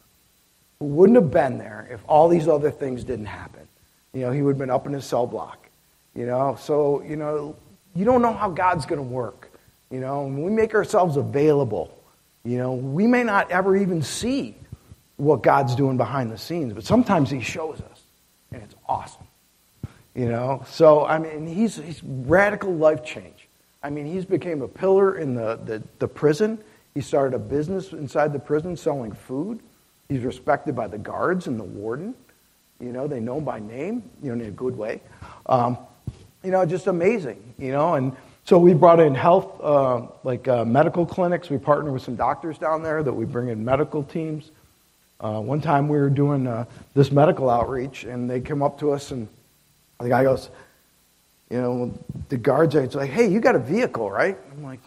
who 0.84 0.89
wouldn't 0.89 1.15
have 1.15 1.32
been 1.32 1.58
there 1.58 1.88
if 1.89 2.02
all 2.08 2.28
these 2.28 2.48
other 2.48 2.69
things 2.69 3.04
didn't 3.04 3.26
happen. 3.26 3.67
You 4.13 4.22
know, 4.22 4.32
he 4.32 4.41
would 4.41 4.52
have 4.52 4.60
been 4.60 4.69
up 4.69 4.86
in 4.86 4.93
his 4.93 5.06
cell 5.06 5.26
block. 5.26 5.69
You 6.13 6.26
know, 6.26 6.58
so, 6.60 7.02
you 7.02 7.15
know, 7.15 7.56
you 7.95 8.06
don't 8.06 8.21
know 8.21 8.34
how 8.34 8.49
God's 8.49 8.86
going 8.86 8.99
to 8.99 9.08
work. 9.08 9.51
You 9.89 9.99
know, 9.99 10.23
we 10.23 10.49
make 10.49 10.73
ourselves 10.73 11.17
available, 11.17 11.95
you 12.43 12.58
know, 12.58 12.73
we 12.73 13.06
may 13.06 13.23
not 13.23 13.51
ever 13.51 13.77
even 13.77 14.01
see 14.01 14.56
what 15.17 15.43
God's 15.43 15.75
doing 15.75 15.97
behind 15.97 16.32
the 16.32 16.38
scenes, 16.38 16.73
but 16.73 16.84
sometimes 16.84 17.29
He 17.29 17.41
shows 17.41 17.79
us, 17.79 18.01
and 18.51 18.63
it's 18.63 18.75
awesome. 18.88 19.27
You 20.15 20.27
know, 20.27 20.63
so, 20.67 21.06
I 21.06 21.17
mean, 21.17 21.47
he's, 21.47 21.75
he's 21.75 22.03
radical 22.03 22.71
life 22.73 23.03
change. 23.03 23.47
I 23.82 23.89
mean, 23.89 24.06
he's 24.06 24.25
became 24.25 24.62
a 24.62 24.67
pillar 24.67 25.17
in 25.17 25.34
the, 25.34 25.60
the, 25.65 25.84
the 25.97 26.08
prison. 26.08 26.60
He 26.93 27.01
started 27.01 27.36
a 27.36 27.39
business 27.39 27.93
inside 27.93 28.32
the 28.32 28.39
prison 28.39 28.77
selling 28.77 29.12
food. 29.12 29.60
He's 30.10 30.23
respected 30.23 30.75
by 30.75 30.88
the 30.88 30.99
guards 30.99 31.47
and 31.47 31.60
the 31.60 31.63
warden. 31.63 32.13
You 32.79 32.91
know, 32.91 33.08
they 33.08 33.19
know 33.19 33.39
him 33.39 33.43
by 33.43 33.60
name, 33.60 34.03
you 34.21 34.36
know, 34.36 34.43
in 34.43 34.47
a 34.47 34.51
good 34.51 34.77
way. 34.77 35.01
Um, 35.47 35.79
you 36.43 36.51
know, 36.51 36.65
just 36.65 36.88
amazing, 36.88 37.41
you 37.58 37.71
know. 37.71 37.95
And 37.95 38.15
so 38.45 38.58
we 38.58 38.73
brought 38.73 38.99
in 38.99 39.15
health, 39.15 39.60
uh, 39.62 40.08
like 40.23 40.47
uh, 40.47 40.65
medical 40.65 41.06
clinics. 41.06 41.49
We 41.49 41.58
partner 41.58 41.91
with 41.91 42.03
some 42.03 42.15
doctors 42.15 42.58
down 42.58 42.84
there 42.84 43.01
that 43.01 43.13
we 43.13 43.25
bring 43.25 43.49
in 43.49 43.63
medical 43.63 44.03
teams. 44.03 44.51
Uh, 45.19 45.39
one 45.39 45.62
time 45.62 45.88
we 45.88 45.97
were 45.97 46.10
doing 46.10 46.47
uh, 46.47 46.65
this 46.93 47.12
medical 47.12 47.49
outreach, 47.49 48.03
and 48.03 48.29
they 48.29 48.41
come 48.41 48.62
up 48.62 48.79
to 48.79 48.91
us, 48.91 49.12
and 49.12 49.27
the 49.99 50.10
guy 50.10 50.23
goes, 50.23 50.49
you 51.49 51.62
know, 51.62 51.93
the 52.29 52.38
guards 52.38 52.75
are 52.75 52.86
like, 52.88 53.10
hey, 53.10 53.29
you 53.29 53.39
got 53.39 53.56
a 53.56 53.60
vehicle, 53.60 54.12
right? 54.12 54.38
I'm 54.51 54.63
like, 54.63 54.82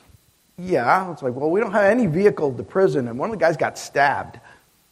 yeah. 0.59 1.11
It's 1.13 1.23
like, 1.23 1.35
well, 1.35 1.51
we 1.51 1.61
don't 1.61 1.73
have 1.73 1.85
any 1.85 2.07
vehicle 2.07 2.53
to 2.53 2.63
prison, 2.63 3.09
and 3.09 3.19
one 3.19 3.31
of 3.31 3.39
the 3.39 3.43
guys 3.43 3.57
got 3.57 3.79
stabbed. 3.79 4.39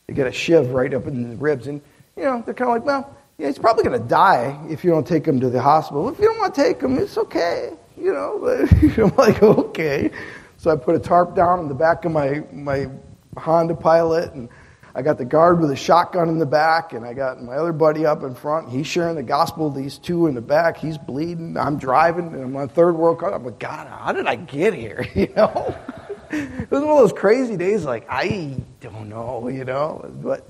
They 0.07 0.15
get 0.15 0.27
a 0.27 0.33
shiv 0.33 0.71
right 0.71 0.93
up 0.95 1.07
in 1.07 1.31
the 1.31 1.37
ribs. 1.37 1.67
And, 1.67 1.81
you 2.17 2.25
know, 2.25 2.43
they're 2.45 2.55
kind 2.55 2.71
of 2.71 2.77
like, 2.77 2.85
well, 2.85 3.17
yeah, 3.39 3.49
he's 3.49 3.59
probably 3.59 3.85
going 3.85 4.01
to 4.01 4.09
die 4.09 4.59
if 4.69 4.85
you 4.85 4.91
don't 4.91 5.07
take 5.07 5.27
him 5.27 5.41
to 5.41 5.51
the 5.51 5.61
hospital. 5.61 6.09
If 6.09 6.19
you 6.19 6.27
don't 6.27 6.39
want 6.39 6.55
to 6.55 6.63
take 6.63 6.81
him, 6.81 6.99
it's 6.99 7.19
okay. 7.19 7.73
You 7.97 8.13
know, 8.13 8.67
I'm 9.05 9.17
like, 9.17 9.43
okay. 9.43 10.11
So 10.57 10.71
I 10.71 10.77
put 10.77 10.95
a 10.95 10.99
tarp 10.99 11.35
down 11.35 11.61
in 11.61 11.69
the 11.69 11.75
back 11.75 12.05
of 12.05 12.13
my, 12.13 12.43
my 12.53 12.89
Honda 13.37 13.75
Pilot, 13.75 14.33
and 14.33 14.49
I 14.95 15.03
got 15.03 15.19
the 15.19 15.25
guard 15.25 15.61
with 15.61 15.71
a 15.71 15.77
shotgun 15.77 16.29
in 16.29 16.39
the 16.39 16.47
back, 16.47 16.93
and 16.93 17.05
I 17.05 17.13
got 17.13 17.43
my 17.43 17.55
other 17.55 17.73
buddy 17.73 18.07
up 18.07 18.23
in 18.23 18.35
front. 18.35 18.71
He's 18.71 18.87
sharing 18.87 19.17
the 19.17 19.23
gospel. 19.23 19.71
These 19.71 19.99
two 19.99 20.27
in 20.29 20.35
the 20.35 20.41
back. 20.41 20.77
He's 20.77 20.97
bleeding. 20.97 21.57
I'm 21.57 21.79
driving, 21.79 22.29
and 22.29 22.43
I'm 22.43 22.57
on 22.57 22.69
third 22.69 22.97
world 22.97 23.19
car. 23.19 23.35
I'm 23.35 23.45
like, 23.45 23.59
God, 23.59 23.89
how 23.89 24.13
did 24.13 24.27
I 24.27 24.37
get 24.37 24.75
here? 24.75 25.07
You 25.15 25.33
know 25.37 25.77
it 26.35 26.71
was 26.71 26.81
one 26.81 26.91
of 26.91 26.99
those 26.99 27.13
crazy 27.13 27.57
days. 27.57 27.85
Like 27.85 28.07
I 28.09 28.57
don't 28.81 29.09
know, 29.09 29.49
you 29.49 29.65
know, 29.65 30.11
but 30.23 30.49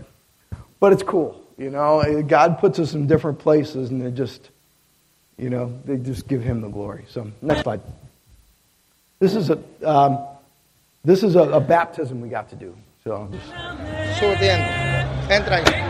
but 0.80 0.92
it's 0.92 1.02
cool, 1.02 1.43
you 1.56 1.70
know. 1.70 2.22
God 2.22 2.58
puts 2.58 2.78
us 2.78 2.94
in 2.94 3.06
different 3.06 3.38
places, 3.38 3.90
and 3.90 4.00
they 4.00 4.10
just, 4.10 4.50
you 5.38 5.50
know, 5.50 5.72
they 5.84 5.96
just 5.96 6.28
give 6.28 6.42
Him 6.42 6.60
the 6.60 6.68
glory. 6.68 7.04
So 7.08 7.30
next 7.42 7.62
slide. 7.62 7.80
This 9.18 9.34
is 9.34 9.50
a 9.50 9.58
um, 9.88 10.18
this 11.04 11.22
is 11.22 11.36
a, 11.36 11.42
a, 11.42 11.60
baptism 11.60 12.20
we 12.20 12.28
got 12.28 12.48
to 12.50 12.56
do. 12.56 12.76
So. 13.04 13.28
Just... 13.30 13.46
so 14.18 14.34
then, 14.36 14.60
entra. 15.28 15.83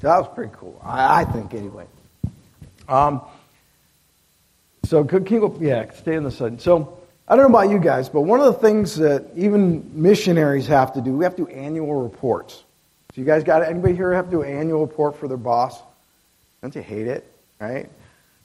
That 0.00 0.18
was 0.18 0.28
pretty 0.32 0.52
cool, 0.56 0.80
I, 0.82 1.22
I 1.22 1.24
think, 1.24 1.54
anyway. 1.54 1.86
Um, 2.88 3.20
so, 4.84 5.02
go, 5.02 5.56
yeah, 5.60 5.90
stay 5.92 6.14
in 6.14 6.22
the 6.22 6.30
sun. 6.30 6.60
So, 6.60 6.98
I 7.26 7.34
don't 7.34 7.50
know 7.50 7.58
about 7.58 7.70
you 7.70 7.80
guys, 7.80 8.08
but 8.08 8.20
one 8.20 8.40
of 8.40 8.46
the 8.46 8.60
things 8.60 8.96
that 8.96 9.26
even 9.34 9.90
missionaries 10.00 10.68
have 10.68 10.92
to 10.94 11.00
do, 11.00 11.12
we 11.12 11.24
have 11.24 11.34
to 11.36 11.44
do 11.44 11.50
annual 11.50 12.00
reports. 12.00 12.62
So, 13.12 13.20
you 13.20 13.24
guys 13.24 13.42
got? 13.42 13.62
Anybody 13.62 13.96
here 13.96 14.14
have 14.14 14.26
to 14.26 14.30
do 14.30 14.42
an 14.42 14.56
annual 14.56 14.80
report 14.86 15.16
for 15.16 15.26
their 15.26 15.36
boss? 15.36 15.82
Don't 16.62 16.74
you 16.74 16.82
hate 16.82 17.08
it, 17.08 17.30
right? 17.60 17.90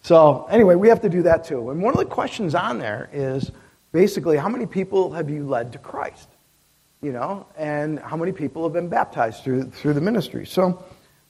So, 0.02 0.48
anyway, 0.50 0.76
we 0.76 0.90
have 0.90 1.02
to 1.02 1.10
do 1.10 1.22
that 1.24 1.46
too. 1.46 1.70
And 1.70 1.84
one 1.84 1.94
of 1.94 2.00
the 2.00 2.06
questions 2.06 2.56
on 2.56 2.80
there 2.80 3.10
is 3.14 3.52
basically, 3.92 4.38
how 4.38 4.50
many 4.50 4.66
people 4.66 5.14
have 5.14 5.30
you 5.30 5.48
led 5.48 5.72
to 5.74 5.78
Christ? 5.78 6.28
you 7.04 7.12
know, 7.12 7.46
and 7.58 8.00
how 8.00 8.16
many 8.16 8.32
people 8.32 8.64
have 8.64 8.72
been 8.72 8.88
baptized 8.88 9.44
through, 9.44 9.66
through 9.66 9.94
the 9.94 10.02
ministry. 10.02 10.46
So 10.46 10.84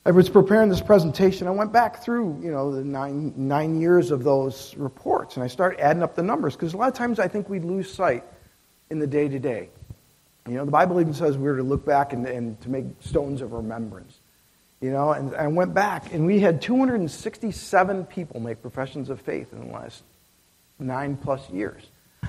I 0.05 0.11
was 0.11 0.27
preparing 0.29 0.67
this 0.67 0.81
presentation. 0.81 1.47
I 1.47 1.51
went 1.51 1.71
back 1.71 2.03
through, 2.03 2.39
you 2.43 2.51
know, 2.51 2.73
the 2.75 2.83
nine, 2.83 3.33
nine 3.37 3.79
years 3.79 4.11
of 4.11 4.25
those 4.25 4.75
reports, 4.75 5.35
and 5.35 5.43
I 5.43 5.47
started 5.47 5.79
adding 5.79 6.03
up 6.03 6.13
the 6.13 6.23
numbers 6.23 6.55
because 6.55 6.73
a 6.73 6.77
lot 6.77 6.89
of 6.89 6.93
times 6.93 7.19
I 7.19 7.29
think 7.29 7.47
we 7.47 7.59
lose 7.59 7.93
sight 7.93 8.25
in 8.89 8.99
the 8.99 9.07
day 9.07 9.29
to 9.29 9.39
day. 9.39 9.69
You 10.45 10.55
know, 10.55 10.65
the 10.65 10.71
Bible 10.71 10.99
even 10.99 11.13
says 11.13 11.37
we're 11.37 11.55
to 11.55 11.63
look 11.63 11.85
back 11.85 12.11
and, 12.11 12.27
and 12.27 12.59
to 12.61 12.69
make 12.69 12.85
stones 12.99 13.41
of 13.41 13.53
remembrance. 13.53 14.19
You 14.81 14.91
know, 14.91 15.11
and 15.11 15.33
I 15.35 15.47
went 15.47 15.73
back, 15.73 16.13
and 16.13 16.25
we 16.25 16.41
had 16.41 16.61
267 16.61 18.05
people 18.07 18.41
make 18.41 18.61
professions 18.61 19.09
of 19.09 19.21
faith 19.21 19.53
in 19.53 19.67
the 19.67 19.73
last 19.73 20.03
nine 20.79 21.15
plus 21.15 21.49
years. 21.49 21.81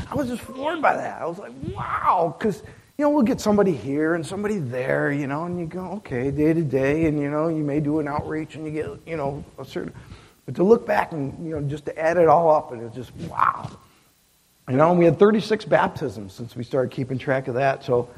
I 0.08 0.14
was 0.14 0.28
just 0.28 0.42
floored 0.42 0.80
by 0.80 0.96
that. 0.96 1.20
I 1.20 1.26
was 1.26 1.38
like, 1.38 1.52
wow, 1.74 2.37
because 2.38 2.62
you 2.96 3.04
know, 3.04 3.11
we'll 3.11 3.22
get 3.22 3.40
somebody 3.40 3.72
here 3.72 4.14
and 4.14 4.24
somebody 4.24 4.59
there, 4.59 5.11
you 5.11 5.26
know, 5.26 5.44
and 5.44 5.59
you 5.59 5.66
go, 5.66 5.92
okay, 5.94 6.30
day 6.30 6.52
to 6.52 6.62
day, 6.62 7.07
and 7.07 7.20
you 7.20 7.28
know, 7.28 7.48
you 7.48 7.64
may 7.64 7.80
do 7.80 7.98
an 7.98 8.07
outreach 8.07 8.54
and 8.54 8.64
you 8.64 8.70
get, 8.70 8.87
you 9.04 9.16
know, 9.16 9.44
a 9.59 9.64
certain, 9.64 9.92
but 10.46 10.54
to 10.54 10.62
look 10.62 10.87
back 10.87 11.12
and 11.12 11.44
you 11.44 11.59
know, 11.59 11.68
just 11.68 11.87
to 11.87 11.98
add 11.98 12.16
it 12.16 12.28
all 12.28 12.54
up, 12.54 12.70
and 12.72 12.83
it's 12.83 12.94
just 12.94 13.12
wow. 13.28 13.70
You 14.68 14.76
know, 14.76 14.90
and 14.90 14.98
we 14.98 15.04
had 15.04 15.18
36 15.18 15.66
baptisms 15.66 16.33
since 16.33 16.57
we 16.57 16.64
started 16.64 16.90
keeping 16.90 17.18
track 17.18 17.48
of 17.48 17.54
that. 17.54 17.85
So, 17.85 18.09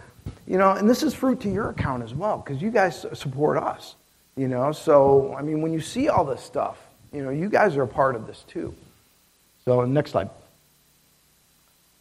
you 0.46 0.58
know, 0.58 0.72
and 0.72 0.88
this 0.88 1.02
is 1.02 1.12
fruit 1.12 1.40
to 1.40 1.50
your 1.50 1.70
account 1.70 2.04
as 2.04 2.14
well 2.14 2.38
because 2.38 2.62
you 2.62 2.70
guys 2.70 3.04
support 3.14 3.58
us. 3.58 3.96
You 4.36 4.48
know, 4.48 4.70
so 4.70 5.34
I 5.36 5.42
mean, 5.42 5.62
when 5.62 5.72
you 5.72 5.80
see 5.80 6.08
all 6.08 6.24
this 6.24 6.42
stuff, 6.42 6.78
you 7.12 7.22
know, 7.22 7.30
you 7.30 7.48
guys 7.48 7.76
are 7.76 7.82
a 7.82 7.88
part 7.88 8.14
of 8.14 8.26
this 8.26 8.44
too. 8.46 8.74
So, 9.64 9.84
next 9.84 10.10
slide. 10.10 10.28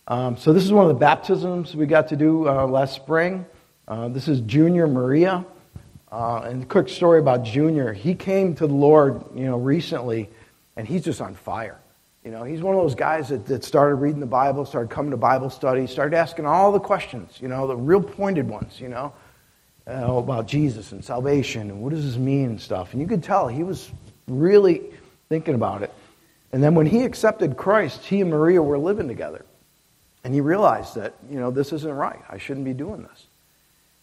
Um, 0.07 0.37
so 0.37 0.53
this 0.53 0.63
is 0.63 0.71
one 0.71 0.83
of 0.83 0.89
the 0.89 0.99
baptisms 0.99 1.75
we 1.75 1.87
got 1.87 2.09
to 2.09 2.15
do 2.15 2.47
uh, 2.47 2.67
last 2.67 2.93
spring. 2.93 3.43
Uh, 3.87 4.07
this 4.07 4.27
is 4.27 4.39
Junior 4.41 4.85
Maria. 4.85 5.43
Uh, 6.11 6.41
and 6.45 6.69
quick 6.69 6.89
story 6.89 7.19
about 7.19 7.43
Junior. 7.43 7.91
He 7.91 8.13
came 8.13 8.53
to 8.55 8.67
the 8.67 8.73
Lord, 8.73 9.23
you 9.33 9.45
know, 9.45 9.57
recently, 9.57 10.29
and 10.75 10.87
he's 10.87 11.03
just 11.03 11.21
on 11.21 11.33
fire. 11.33 11.79
You 12.23 12.29
know, 12.29 12.43
he's 12.43 12.61
one 12.61 12.75
of 12.75 12.81
those 12.81 12.93
guys 12.93 13.29
that, 13.29 13.47
that 13.47 13.63
started 13.63 13.95
reading 13.95 14.19
the 14.19 14.27
Bible, 14.27 14.63
started 14.65 14.91
coming 14.91 15.09
to 15.09 15.17
Bible 15.17 15.49
study, 15.49 15.87
started 15.87 16.15
asking 16.15 16.45
all 16.45 16.71
the 16.71 16.79
questions, 16.79 17.39
you 17.41 17.47
know, 17.47 17.65
the 17.65 17.75
real 17.75 18.01
pointed 18.01 18.47
ones, 18.47 18.79
you 18.79 18.89
know, 18.89 19.11
uh, 19.87 20.13
about 20.13 20.47
Jesus 20.47 20.91
and 20.91 21.03
salvation 21.03 21.71
and 21.71 21.81
what 21.81 21.93
does 21.93 22.05
this 22.05 22.17
mean 22.17 22.51
and 22.51 22.61
stuff. 22.61 22.93
And 22.93 23.01
you 23.01 23.07
could 23.07 23.23
tell 23.23 23.47
he 23.47 23.63
was 23.63 23.91
really 24.27 24.83
thinking 25.29 25.55
about 25.55 25.81
it. 25.81 25.91
And 26.51 26.63
then 26.63 26.75
when 26.75 26.85
he 26.85 27.01
accepted 27.01 27.57
Christ, 27.57 28.05
he 28.05 28.21
and 28.21 28.29
Maria 28.29 28.61
were 28.61 28.77
living 28.77 29.07
together. 29.07 29.43
And 30.25 30.33
he 30.33 30.41
realized 30.41 30.95
that, 30.95 31.13
you 31.29 31.39
know, 31.39 31.51
this 31.51 31.71
isn't 31.71 31.93
right. 31.93 32.19
I 32.27 32.39
shouldn't 32.39 32.65
be 32.65 32.73
doing 32.73 33.03
this. 33.03 33.27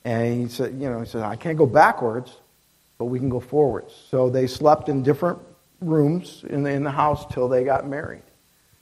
And 0.04 0.40
he 0.40 0.46
said, 0.46 0.74
you 0.74 0.88
know, 0.88 1.00
he 1.00 1.06
said, 1.06 1.22
I 1.22 1.34
can't 1.34 1.58
go 1.58 1.66
backwards, 1.66 2.32
but 2.96 3.06
we 3.06 3.18
can 3.18 3.28
go 3.28 3.40
forwards. 3.40 3.92
So 4.08 4.30
they 4.30 4.46
slept 4.46 4.88
in 4.88 5.02
different 5.02 5.40
rooms 5.80 6.44
in 6.48 6.62
the, 6.62 6.70
in 6.70 6.84
the 6.84 6.92
house 6.92 7.26
till 7.34 7.48
they 7.48 7.64
got 7.64 7.88
married, 7.88 8.22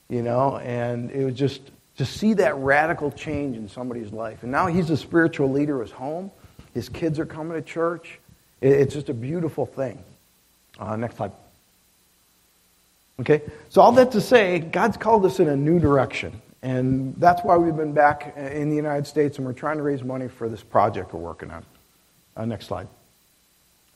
you 0.07 0.21
know, 0.21 0.57
and 0.57 1.09
it 1.09 1.25
was 1.25 1.33
just 1.33 1.61
to 1.97 2.05
see 2.05 2.35
that 2.35 2.55
radical 2.57 3.11
change 3.11 3.57
in 3.57 3.67
somebody's 3.67 4.13
life. 4.13 4.43
And 4.43 4.51
now 4.51 4.67
he's 4.67 4.91
a 4.91 4.97
spiritual 4.97 5.51
leader 5.51 5.81
of 5.81 5.87
his 5.87 5.91
home. 5.91 6.29
His 6.75 6.89
kids 6.89 7.17
are 7.17 7.25
coming 7.25 7.53
to 7.53 7.63
church. 7.63 8.19
It, 8.61 8.73
it's 8.73 8.93
just 8.93 9.09
a 9.09 9.15
beautiful 9.15 9.65
thing. 9.65 10.03
Uh, 10.79 10.95
next 10.95 11.17
slide. 11.17 11.31
Okay, 13.19 13.41
so 13.69 13.81
all 13.81 13.93
that 13.93 14.11
to 14.11 14.21
say, 14.21 14.59
God's 14.59 14.97
called 14.97 15.25
us 15.25 15.39
in 15.39 15.49
a 15.49 15.55
new 15.55 15.79
direction. 15.79 16.39
And 16.63 17.15
that's 17.17 17.43
why 17.43 17.57
we've 17.57 17.75
been 17.75 17.93
back 17.93 18.35
in 18.37 18.69
the 18.69 18.75
United 18.75 19.07
States 19.07 19.37
and 19.37 19.47
we're 19.47 19.53
trying 19.53 19.77
to 19.77 19.83
raise 19.83 20.03
money 20.03 20.27
for 20.27 20.47
this 20.47 20.61
project 20.61 21.13
we're 21.13 21.19
working 21.19 21.49
on. 21.49 21.65
Uh, 22.37 22.45
next 22.45 22.67
slide. 22.67 22.87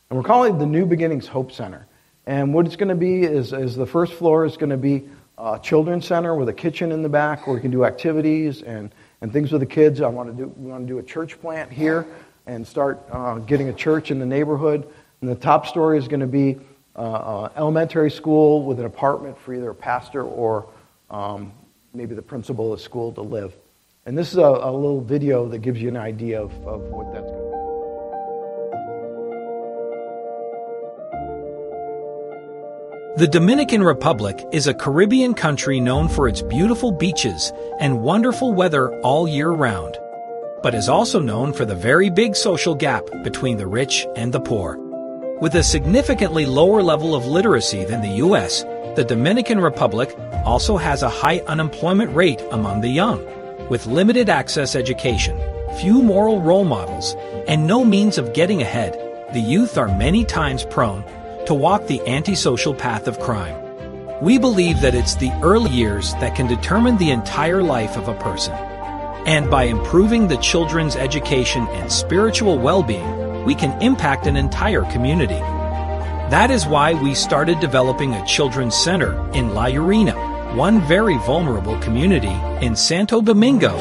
And 0.10 0.18
we're 0.18 0.26
calling 0.26 0.56
it 0.56 0.60
the 0.60 0.66
New 0.66 0.86
Beginnings 0.86 1.28
Hope 1.28 1.52
Center. 1.52 1.86
And 2.26 2.54
what 2.54 2.66
it's 2.66 2.76
going 2.76 2.90
to 2.90 2.96
be 2.96 3.22
is, 3.22 3.54
is 3.54 3.76
the 3.76 3.86
first 3.86 4.14
floor 4.14 4.46
is 4.46 4.58
going 4.58 4.72
to 4.72 4.78
be 4.78 5.08
a 5.38 5.60
children's 5.62 6.08
center 6.08 6.36
with 6.36 6.50
a 6.50 6.54
kitchen 6.54 6.92
in 6.92 7.04
the 7.04 7.10
back 7.10 7.46
where 7.46 7.56
we 7.56 7.62
can 7.62 7.72
do 7.72 7.86
activities 7.86 8.62
and, 8.64 8.92
and 9.22 9.32
things 9.32 9.52
with 9.52 9.62
the 9.62 9.68
kids. 9.68 10.02
I 10.02 10.08
want 10.08 10.30
to 10.30 10.36
do, 10.36 10.54
we 10.58 10.72
want 10.72 10.88
to 10.88 10.88
do 10.88 10.98
a 10.98 11.04
church 11.04 11.40
plant 11.42 11.72
here 11.72 12.06
and 12.48 12.66
start 12.66 13.00
uh, 13.12 13.36
getting 13.40 13.70
a 13.70 13.74
church 13.74 14.10
in 14.10 14.18
the 14.18 14.26
neighborhood. 14.26 14.88
And 15.22 15.30
the 15.30 15.36
top 15.36 15.68
story 15.68 15.98
is 15.98 16.08
going 16.08 16.20
to 16.22 16.28
be 16.28 16.58
uh, 16.96 17.00
uh, 17.00 17.50
elementary 17.58 18.10
school 18.10 18.64
with 18.64 18.80
an 18.80 18.86
apartment 18.86 19.38
for 19.38 19.54
either 19.54 19.70
a 19.70 19.76
pastor 19.76 20.24
or 20.24 20.68
um, 21.12 21.52
maybe 21.96 22.16
the 22.16 22.22
principal 22.22 22.74
of 22.74 22.82
school 22.82 23.12
to 23.14 23.22
live. 23.22 23.56
And 24.06 24.18
this 24.18 24.32
is 24.32 24.38
a, 24.38 24.42
a 24.42 24.72
little 24.72 25.02
video 25.02 25.48
that 25.50 25.60
gives 25.60 25.82
you 25.82 25.90
an 25.90 25.98
idea 25.98 26.42
of, 26.42 26.52
of 26.68 26.82
what 26.90 27.12
that's 27.12 27.26
going 27.26 27.34
to 27.34 27.50
be. 27.50 27.56
The 33.18 33.28
Dominican 33.28 33.82
Republic 33.82 34.46
is 34.52 34.68
a 34.68 34.74
Caribbean 34.74 35.34
country 35.34 35.80
known 35.80 36.10
for 36.10 36.28
its 36.28 36.42
beautiful 36.42 36.92
beaches 36.92 37.54
and 37.80 38.02
wonderful 38.02 38.54
weather 38.54 38.94
all 39.00 39.26
year 39.26 39.52
round, 39.52 39.98
but 40.62 40.76
is 40.76 40.90
also 40.90 41.20
known 41.22 41.54
for 41.54 41.64
the 41.64 41.76
very 41.76 42.10
big 42.10 42.36
social 42.36 42.76
gap 42.76 43.06
between 43.24 43.58
the 43.58 43.68
rich 43.68 44.06
and 44.18 44.34
the 44.34 44.42
poor. 44.42 44.78
With 45.40 45.56
a 45.56 45.64
significantly 45.64 46.46
lower 46.46 46.84
level 46.84 47.16
of 47.16 47.26
literacy 47.26 47.86
than 47.86 48.02
the 48.02 48.18
U.S., 48.18 48.66
the 48.96 49.04
Dominican 49.04 49.60
Republic 49.60 50.16
also 50.46 50.78
has 50.78 51.04
a 51.04 51.10
high 51.10 51.40
unemployment 51.48 52.16
rate 52.16 52.42
among 52.52 52.82
the 52.82 52.90
young, 52.90 53.24
with 53.70 53.88
limited 53.88 54.30
access 54.30 54.76
education, 54.76 55.40
few 55.80 56.02
moral 56.02 56.42
role 56.42 56.66
models, 56.66 57.16
and 57.48 57.68
no 57.68 57.84
means 57.84 58.18
of 58.18 58.34
getting 58.34 58.62
ahead. 58.62 58.94
The 59.34 59.42
youth 59.42 59.78
are 59.78 59.88
many 59.88 60.24
times 60.24 60.66
prone 60.66 61.04
to 61.46 61.54
walk 61.54 61.88
the 61.88 62.06
antisocial 62.08 62.74
path 62.74 63.08
of 63.08 63.20
crime. 63.20 63.62
We 64.22 64.38
believe 64.38 64.82
that 64.82 64.96
it's 64.96 65.16
the 65.16 65.32
early 65.44 65.72
years 65.72 66.14
that 66.14 66.36
can 66.36 66.48
determine 66.48 66.98
the 66.98 67.12
entire 67.12 67.62
life 67.62 67.98
of 67.98 68.08
a 68.08 68.16
person. 68.16 68.54
And 69.26 69.50
by 69.50 69.64
improving 69.64 70.28
the 70.28 70.38
children's 70.38 70.96
education 70.96 71.68
and 71.70 71.92
spiritual 71.92 72.60
well-being, 72.60 73.44
we 73.44 73.56
can 73.56 73.80
impact 73.82 74.26
an 74.28 74.38
entire 74.38 74.84
community. 74.92 75.42
That 76.32 76.50
is 76.50 76.66
why 76.66 76.96
we 76.96 77.14
started 77.14 77.60
developing 77.60 78.16
a 78.16 78.26
children's 78.26 78.76
center 78.76 79.14
in 79.34 79.54
La 79.54 79.66
Urena, 79.66 80.56
one 80.56 80.82
very 80.82 81.20
vulnerable 81.20 81.78
community 81.82 82.36
in 82.66 82.76
Santo 82.76 83.22
Domingo. 83.22 83.78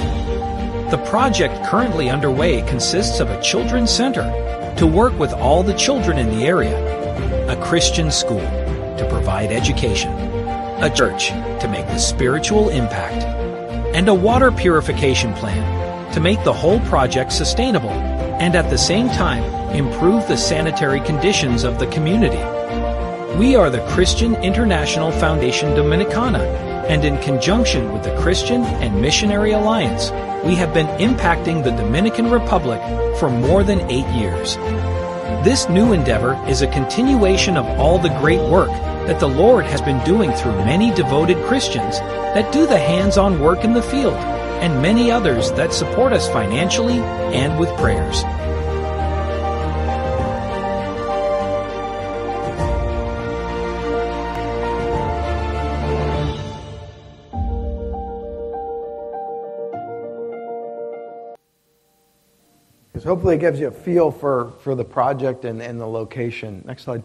The 0.91 1.03
project 1.07 1.65
currently 1.65 2.11
underway 2.11 2.61
consists 2.69 3.21
of 3.21 3.31
a 3.31 3.41
children's 3.41 3.91
center 3.91 4.25
to 4.77 4.87
work 4.87 5.19
with 5.19 5.33
all 5.33 5.63
the 5.63 5.73
children 5.73 6.19
in 6.19 6.29
the 6.37 6.45
area, 6.45 6.77
a 7.51 7.57
Christian 7.65 8.11
school 8.11 8.41
to 8.99 9.07
provide 9.09 9.51
education, 9.51 10.13
a 10.13 10.93
church 10.95 11.29
to 11.29 11.69
make 11.73 11.87
the 11.87 11.99
spiritual 11.99 12.69
impact, 12.69 13.25
and 13.97 14.07
a 14.07 14.15
water 14.15 14.53
purification 14.53 15.33
plan 15.33 16.13
to 16.13 16.21
make 16.21 16.45
the 16.45 16.53
whole 16.53 16.81
project 16.81 17.33
sustainable 17.33 18.14
and 18.45 18.57
at 18.57 18.69
the 18.69 18.77
same 18.77 19.09
time 19.09 19.43
improve 19.75 20.29
the 20.29 20.37
sanitary 20.37 21.01
conditions 21.01 21.65
of 21.65 21.79
the 21.79 21.87
community. 21.87 22.45
We 23.39 23.57
are 23.57 23.71
the 23.71 23.83
Christian 23.89 24.35
International 24.35 25.11
Foundation 25.13 25.71
Dominicana, 25.71 26.45
and 26.87 27.07
in 27.07 27.17
conjunction 27.23 27.91
with 27.91 28.03
the 28.03 28.15
Christian 28.19 28.63
and 28.85 29.01
Missionary 29.01 29.53
Alliance, 29.53 30.11
we 30.45 30.55
have 30.57 30.75
been 30.75 30.89
impacting 30.99 31.65
the 31.65 31.71
Dominican 31.71 32.31
Republic 32.31 32.83
for 33.19 33.31
more 33.31 33.65
than 33.65 33.91
eight 33.91 34.07
years. 34.09 34.57
This 35.43 35.67
new 35.71 35.95
endeavor 35.95 36.35
is 36.47 36.61
a 36.61 36.71
continuation 36.71 37.57
of 37.57 37.65
all 37.81 37.99
the 37.99 38.15
great 38.21 38.47
work 38.51 38.69
that 39.09 39.21
the 39.21 39.27
Lord 39.27 39.65
has 39.65 39.81
been 39.81 40.05
doing 40.05 40.31
through 40.33 40.53
many 40.67 40.93
devoted 40.95 41.43
Christians 41.47 41.99
that 42.35 42.53
do 42.53 42.67
the 42.67 42.77
hands-on 42.77 43.41
work 43.41 43.65
in 43.65 43.73
the 43.73 43.83
field 43.83 44.34
and 44.65 44.81
many 44.81 45.11
others 45.11 45.53
that 45.53 45.75
support 45.75 46.11
us 46.15 46.27
financially 46.31 46.99
and 47.35 47.61
with 47.61 47.69
prayers. 47.77 48.23
So 63.01 63.11
hopefully 63.11 63.35
it 63.35 63.41
gives 63.41 63.61
you 63.61 63.67
a 63.67 63.71
feel 63.71 64.11
for, 64.11 64.53
for 64.61 64.75
the 64.75 64.83
project 64.83 65.45
and, 65.45 65.61
and 65.61 65.79
the 65.79 65.87
location. 65.87 66.63
Next 66.65 66.85
slide. 66.85 67.03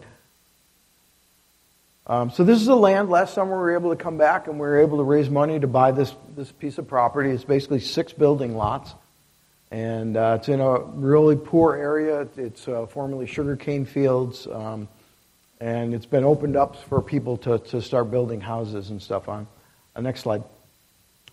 Um, 2.10 2.28
so 2.32 2.42
this 2.42 2.58
is 2.58 2.66
the 2.66 2.74
land. 2.74 3.08
Last 3.08 3.34
summer 3.34 3.52
we 3.52 3.58
were 3.58 3.74
able 3.74 3.90
to 3.90 4.02
come 4.02 4.18
back 4.18 4.48
and 4.48 4.56
we 4.56 4.66
were 4.66 4.80
able 4.80 4.96
to 4.98 5.04
raise 5.04 5.30
money 5.30 5.60
to 5.60 5.68
buy 5.68 5.92
this, 5.92 6.12
this 6.34 6.50
piece 6.50 6.76
of 6.78 6.88
property. 6.88 7.30
It's 7.30 7.44
basically 7.44 7.78
six 7.78 8.12
building 8.12 8.56
lots. 8.56 8.94
And 9.70 10.16
uh, 10.16 10.38
it's 10.40 10.48
in 10.48 10.60
a 10.60 10.80
really 10.80 11.36
poor 11.36 11.76
area. 11.76 12.26
It's 12.36 12.66
uh, 12.66 12.86
formerly 12.86 13.28
sugarcane 13.28 13.84
fields. 13.84 14.48
Um, 14.48 14.88
and 15.60 15.94
it's 15.94 16.04
been 16.04 16.24
opened 16.24 16.56
up 16.56 16.82
for 16.88 17.00
people 17.00 17.36
to, 17.36 17.60
to 17.60 17.80
start 17.80 18.10
building 18.10 18.40
houses 18.40 18.90
and 18.90 19.00
stuff 19.00 19.28
on. 19.28 19.46
Uh, 19.94 20.00
next 20.00 20.22
slide. 20.22 20.42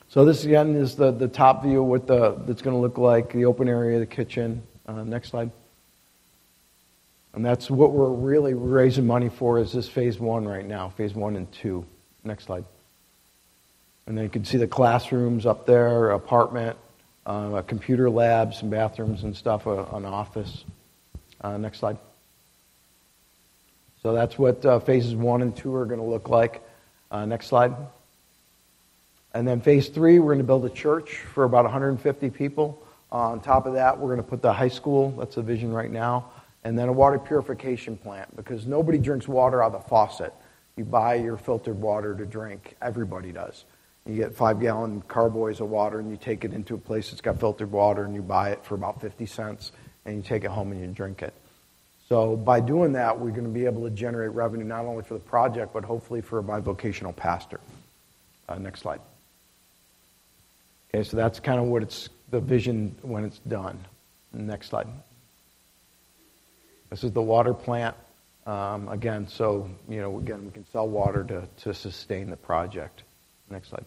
So 0.10 0.26
this 0.26 0.46
again 0.46 0.76
is 0.76 0.96
the, 0.96 1.10
the 1.10 1.28
top 1.28 1.64
view 1.64 1.82
what 1.82 2.06
the, 2.06 2.36
that's 2.46 2.62
going 2.62 2.76
to 2.76 2.80
look 2.80 3.00
like, 3.00 3.34
the 3.34 3.46
open 3.46 3.68
area, 3.68 3.98
the 3.98 4.06
kitchen. 4.06 4.62
Uh, 4.86 5.04
next 5.04 5.30
slide. 5.30 5.50
And 7.38 7.46
that's 7.46 7.70
what 7.70 7.92
we're 7.92 8.10
really 8.10 8.56
raising 8.56 9.06
money 9.06 9.30
for 9.30 9.60
is 9.60 9.72
this 9.72 9.88
phase 9.88 10.20
one 10.20 10.48
right 10.48 10.66
now, 10.66 10.90
phase 10.90 11.14
one 11.14 11.36
and 11.36 11.52
two. 11.52 11.86
Next 12.24 12.46
slide. 12.46 12.66
And 14.08 14.18
then 14.18 14.24
you 14.24 14.30
can 14.32 14.44
see 14.44 14.58
the 14.58 14.66
classrooms 14.66 15.46
up 15.46 15.68
there, 15.68 16.10
apartment, 16.10 16.78
uh, 17.28 17.52
a 17.58 17.62
computer 17.62 18.10
lab, 18.10 18.56
some 18.56 18.72
bathrooms 18.72 19.22
and 19.22 19.38
stuff, 19.38 19.68
uh, 19.68 19.86
an 19.94 20.04
office. 20.04 20.64
Uh, 21.40 21.58
next 21.58 21.78
slide. 21.78 22.00
So 24.02 24.14
that's 24.14 24.40
what 24.40 24.66
uh, 24.66 24.80
phases 24.80 25.14
one 25.14 25.44
and 25.44 25.56
two 25.56 25.76
are 25.76 25.86
going 25.86 26.00
to 26.00 26.08
look 26.08 26.30
like. 26.30 26.64
Uh, 27.12 27.28
next 27.28 27.46
slide. 27.50 27.76
And 29.36 29.48
then 29.48 29.62
phase 29.62 29.90
three, 29.90 30.18
we're 30.18 30.34
going 30.34 30.40
to 30.40 30.44
build 30.44 30.66
a 30.66 30.72
church 30.72 31.18
for 31.36 31.44
about 31.44 31.66
150 31.66 32.32
people. 32.32 32.82
on 33.12 33.42
top 33.42 33.68
of 33.68 33.76
that, 33.76 34.00
we're 34.00 34.08
going 34.08 34.24
to 34.24 34.28
put 34.28 34.42
the 34.42 34.54
high 34.54 34.70
school, 34.70 35.12
that's 35.12 35.36
the 35.36 35.44
vision 35.44 35.72
right 35.72 35.92
now, 35.92 36.32
and 36.64 36.78
then 36.78 36.90
a 36.90 36.94
water 36.94 37.20
purification 37.20 37.98
plant 37.98 38.36
because 38.36 38.66
nobody 38.66 38.98
drinks 38.98 39.28
water 39.28 39.64
out 39.64 39.74
of 39.74 39.84
the 39.84 39.90
faucet. 39.90 40.34
You 40.76 40.86
buy 40.86 41.16
your 41.16 41.38
filtered 41.38 41.80
water 41.80 42.16
to 42.16 42.26
drink, 42.26 42.76
everybody 42.82 43.32
does. 43.32 43.66
You 44.06 44.16
get 44.16 44.34
five 44.34 44.60
gallon 44.62 45.02
carboys 45.02 45.60
of 45.60 45.70
water 45.70 46.00
and 46.00 46.10
you 46.10 46.18
take 46.18 46.46
it 46.46 46.54
into 46.54 46.76
a 46.76 46.78
place 46.78 47.10
that's 47.10 47.22
got 47.22 47.40
filtered 47.40 47.72
water 47.72 48.06
and 48.06 48.16
you 48.16 48.22
buy 48.22 48.52
it 48.52 48.64
for 48.64 48.76
about 48.76 49.02
50 49.02 49.26
cents 49.26 49.72
and 50.06 50.16
you 50.16 50.22
take 50.22 50.44
it 50.44 50.50
home 50.50 50.72
and 50.72 50.80
you 50.80 50.88
drink 50.88 51.22
it. 51.22 51.34
So 52.08 52.38
by 52.38 52.62
doing 52.62 52.94
that, 52.94 53.20
we're 53.20 53.32
going 53.32 53.44
to 53.44 53.50
be 53.50 53.66
able 53.66 53.84
to 53.84 53.90
generate 53.90 54.32
revenue 54.32 54.64
not 54.64 54.86
only 54.86 55.04
for 55.04 55.16
the 55.16 55.20
project, 55.20 55.74
but 55.74 55.84
hopefully 55.84 56.22
for 56.22 56.42
my 56.42 56.62
vocational 56.62 57.12
pastor. 57.12 57.60
Uh, 58.48 58.58
next 58.58 58.80
slide. 58.80 59.02
Okay, 60.90 61.04
so 61.04 61.18
that's 61.18 61.42
kind 61.42 61.60
of 61.60 61.66
what 61.66 61.84
it's 61.84 62.08
the 62.30 62.40
vision 62.40 62.96
when 63.02 63.26
it's 63.26 63.40
done. 63.40 63.78
Next 64.32 64.70
slide. 64.70 64.88
This 66.90 67.04
is 67.04 67.12
the 67.12 67.22
water 67.22 67.54
plant. 67.54 67.96
Um, 68.46 68.88
again, 68.88 69.28
so 69.28 69.70
you 69.90 70.02
know, 70.02 70.20
again, 70.20 70.46
we 70.46 70.52
can 70.52 70.66
sell 70.72 70.88
water 70.88 71.24
to, 71.26 71.48
to 71.64 71.74
sustain 71.74 72.30
the 72.30 72.38
project. 72.38 73.04
Next 73.50 73.70
slide. 73.70 73.86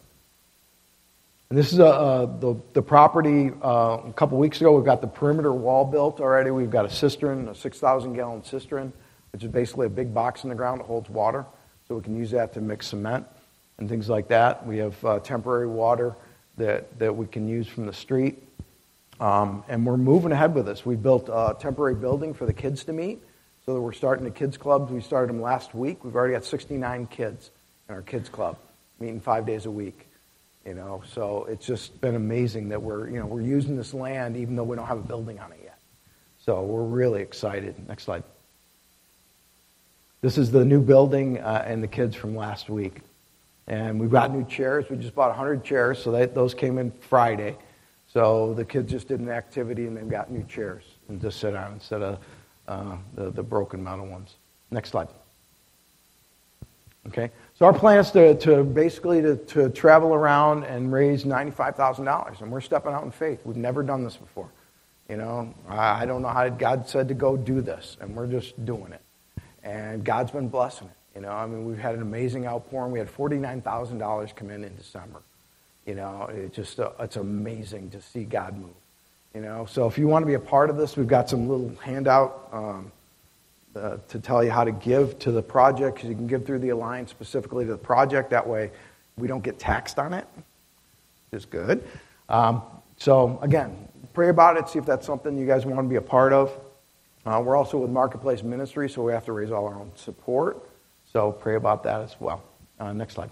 And 1.48 1.58
this 1.58 1.72
is 1.72 1.80
a, 1.80 1.86
uh, 1.86 2.26
the, 2.38 2.54
the 2.74 2.82
property. 2.82 3.50
Uh, 3.62 3.98
a 4.06 4.12
couple 4.14 4.38
weeks 4.38 4.60
ago, 4.60 4.76
we've 4.76 4.84
got 4.84 5.00
the 5.00 5.08
perimeter 5.08 5.52
wall 5.52 5.84
built 5.84 6.20
already. 6.20 6.52
We've 6.52 6.70
got 6.70 6.84
a 6.84 6.90
cistern, 6.90 7.48
a 7.48 7.54
6,000 7.54 8.12
gallon 8.12 8.44
cistern, 8.44 8.92
which 9.32 9.42
is 9.42 9.50
basically 9.50 9.86
a 9.86 9.90
big 9.90 10.14
box 10.14 10.44
in 10.44 10.50
the 10.50 10.54
ground 10.54 10.80
that 10.80 10.84
holds 10.84 11.10
water. 11.10 11.44
So 11.88 11.96
we 11.96 12.02
can 12.02 12.16
use 12.16 12.30
that 12.30 12.52
to 12.52 12.60
mix 12.60 12.86
cement 12.88 13.26
and 13.78 13.88
things 13.88 14.08
like 14.08 14.28
that. 14.28 14.64
We 14.64 14.78
have 14.78 15.04
uh, 15.04 15.18
temporary 15.18 15.66
water 15.66 16.14
that, 16.56 16.96
that 17.00 17.16
we 17.16 17.26
can 17.26 17.48
use 17.48 17.66
from 17.66 17.86
the 17.86 17.92
street. 17.92 18.40
Um, 19.20 19.62
and 19.68 19.86
we're 19.86 19.98
moving 19.98 20.32
ahead 20.32 20.54
with 20.54 20.66
this. 20.66 20.84
We 20.84 20.96
built 20.96 21.28
a 21.28 21.54
temporary 21.60 21.94
building 21.94 22.32
for 22.32 22.46
the 22.46 22.54
kids 22.54 22.84
to 22.84 22.92
meet. 22.92 23.22
So 23.66 23.74
that 23.74 23.80
we're 23.80 23.92
starting 23.92 24.24
the 24.24 24.30
kids 24.30 24.56
clubs. 24.56 24.90
We 24.90 25.02
started 25.02 25.28
them 25.28 25.42
last 25.42 25.74
week. 25.74 26.02
We've 26.02 26.16
already 26.16 26.32
got 26.32 26.44
69 26.44 27.06
kids 27.08 27.50
in 27.88 27.94
our 27.94 28.00
kids 28.00 28.30
club, 28.30 28.56
meeting 28.98 29.20
five 29.20 29.44
days 29.44 29.66
a 29.66 29.70
week. 29.70 30.08
You 30.64 30.74
know, 30.74 31.02
so 31.12 31.44
it's 31.44 31.66
just 31.66 32.00
been 32.00 32.14
amazing 32.14 32.70
that 32.70 32.82
we're, 32.82 33.08
you 33.08 33.18
know, 33.18 33.26
we're 33.26 33.42
using 33.42 33.76
this 33.76 33.94
land 33.94 34.36
even 34.36 34.56
though 34.56 34.64
we 34.64 34.76
don't 34.76 34.86
have 34.86 34.98
a 34.98 35.02
building 35.02 35.38
on 35.38 35.52
it 35.52 35.60
yet. 35.62 35.78
So 36.44 36.62
we're 36.62 36.82
really 36.82 37.20
excited. 37.20 37.74
Next 37.86 38.04
slide. 38.04 38.24
This 40.22 40.36
is 40.36 40.50
the 40.50 40.64
new 40.64 40.80
building 40.80 41.38
uh, 41.38 41.64
and 41.66 41.82
the 41.82 41.88
kids 41.88 42.16
from 42.16 42.34
last 42.34 42.68
week. 42.68 43.00
And 43.66 44.00
we've 44.00 44.10
got 44.10 44.34
new 44.34 44.44
chairs. 44.44 44.86
We 44.90 44.96
just 44.96 45.14
bought 45.14 45.28
100 45.28 45.64
chairs, 45.64 46.02
so 46.02 46.12
that, 46.12 46.34
those 46.34 46.54
came 46.54 46.76
in 46.76 46.90
Friday. 46.90 47.56
So 48.12 48.54
the 48.54 48.64
kids 48.64 48.90
just 48.90 49.08
did 49.08 49.20
an 49.20 49.28
activity 49.28 49.86
and 49.86 49.96
they've 49.96 50.08
got 50.08 50.30
new 50.30 50.42
chairs 50.44 50.82
and 51.08 51.20
just 51.20 51.38
sit 51.38 51.54
on 51.54 51.74
instead 51.74 52.02
of 52.02 52.18
uh, 52.66 52.96
the, 53.14 53.30
the 53.30 53.42
broken 53.42 53.82
metal 53.82 54.06
ones. 54.06 54.34
Next 54.70 54.90
slide. 54.90 55.08
Okay, 57.06 57.30
so 57.54 57.64
our 57.64 57.72
plan 57.72 57.98
is 57.98 58.10
to, 58.10 58.34
to 58.40 58.62
basically 58.62 59.22
to, 59.22 59.36
to 59.36 59.70
travel 59.70 60.12
around 60.12 60.64
and 60.64 60.92
raise 60.92 61.24
$95,000, 61.24 62.42
and 62.42 62.52
we're 62.52 62.60
stepping 62.60 62.92
out 62.92 63.04
in 63.04 63.10
faith. 63.10 63.40
We've 63.44 63.56
never 63.56 63.82
done 63.82 64.04
this 64.04 64.16
before. 64.16 64.50
You 65.08 65.16
know, 65.16 65.54
I 65.66 66.04
don't 66.04 66.20
know 66.20 66.28
how 66.28 66.48
God 66.50 66.86
said 66.86 67.08
to 67.08 67.14
go 67.14 67.36
do 67.38 67.62
this, 67.62 67.96
and 68.00 68.14
we're 68.14 68.26
just 68.26 68.64
doing 68.66 68.92
it. 68.92 69.00
And 69.64 70.04
God's 70.04 70.30
been 70.30 70.48
blessing 70.48 70.88
it. 70.88 71.16
You 71.16 71.22
know, 71.22 71.32
I 71.32 71.46
mean, 71.46 71.64
we've 71.64 71.78
had 71.78 71.94
an 71.94 72.02
amazing 72.02 72.46
outpouring. 72.46 72.92
We 72.92 72.98
had 72.98 73.08
$49,000 73.08 74.36
come 74.36 74.50
in 74.50 74.62
in 74.62 74.76
December. 74.76 75.22
You 75.86 75.94
know, 75.94 76.28
it's 76.32 76.56
just 76.56 76.78
uh, 76.78 76.90
it's 77.00 77.16
amazing 77.16 77.90
to 77.90 78.00
see 78.02 78.24
God 78.24 78.56
move. 78.56 78.70
You 79.34 79.40
know, 79.40 79.66
so 79.66 79.86
if 79.86 79.96
you 79.96 80.08
want 80.08 80.22
to 80.22 80.26
be 80.26 80.34
a 80.34 80.40
part 80.40 80.70
of 80.70 80.76
this, 80.76 80.96
we've 80.96 81.06
got 81.06 81.28
some 81.28 81.48
little 81.48 81.72
handout 81.82 82.48
um, 82.52 82.92
uh, 83.76 83.96
to 84.08 84.18
tell 84.18 84.42
you 84.42 84.50
how 84.50 84.64
to 84.64 84.72
give 84.72 85.18
to 85.20 85.30
the 85.30 85.42
project 85.42 86.02
you 86.02 86.14
can 86.14 86.26
give 86.26 86.44
through 86.44 86.58
the 86.58 86.70
alliance 86.70 87.10
specifically 87.10 87.64
to 87.64 87.70
the 87.70 87.78
project. 87.78 88.30
That 88.30 88.46
way, 88.46 88.70
we 89.16 89.28
don't 89.28 89.42
get 89.42 89.58
taxed 89.58 89.98
on 89.98 90.12
it. 90.12 90.26
it. 91.32 91.36
Is 91.36 91.44
good. 91.44 91.86
Um, 92.28 92.62
so 92.96 93.38
again, 93.42 93.88
pray 94.12 94.28
about 94.28 94.56
it. 94.56 94.68
See 94.68 94.78
if 94.78 94.86
that's 94.86 95.06
something 95.06 95.38
you 95.38 95.46
guys 95.46 95.64
want 95.64 95.78
to 95.78 95.88
be 95.88 95.96
a 95.96 96.00
part 96.02 96.32
of. 96.32 96.52
Uh, 97.24 97.40
we're 97.44 97.56
also 97.56 97.78
with 97.78 97.90
Marketplace 97.90 98.42
Ministry, 98.42 98.88
so 98.88 99.02
we 99.02 99.12
have 99.12 99.26
to 99.26 99.32
raise 99.32 99.50
all 99.50 99.66
our 99.66 99.74
own 99.74 99.92
support. 99.94 100.68
So 101.12 101.32
pray 101.32 101.56
about 101.56 101.82
that 101.84 102.00
as 102.00 102.16
well. 102.18 102.42
Uh, 102.78 102.92
next 102.92 103.14
slide. 103.14 103.30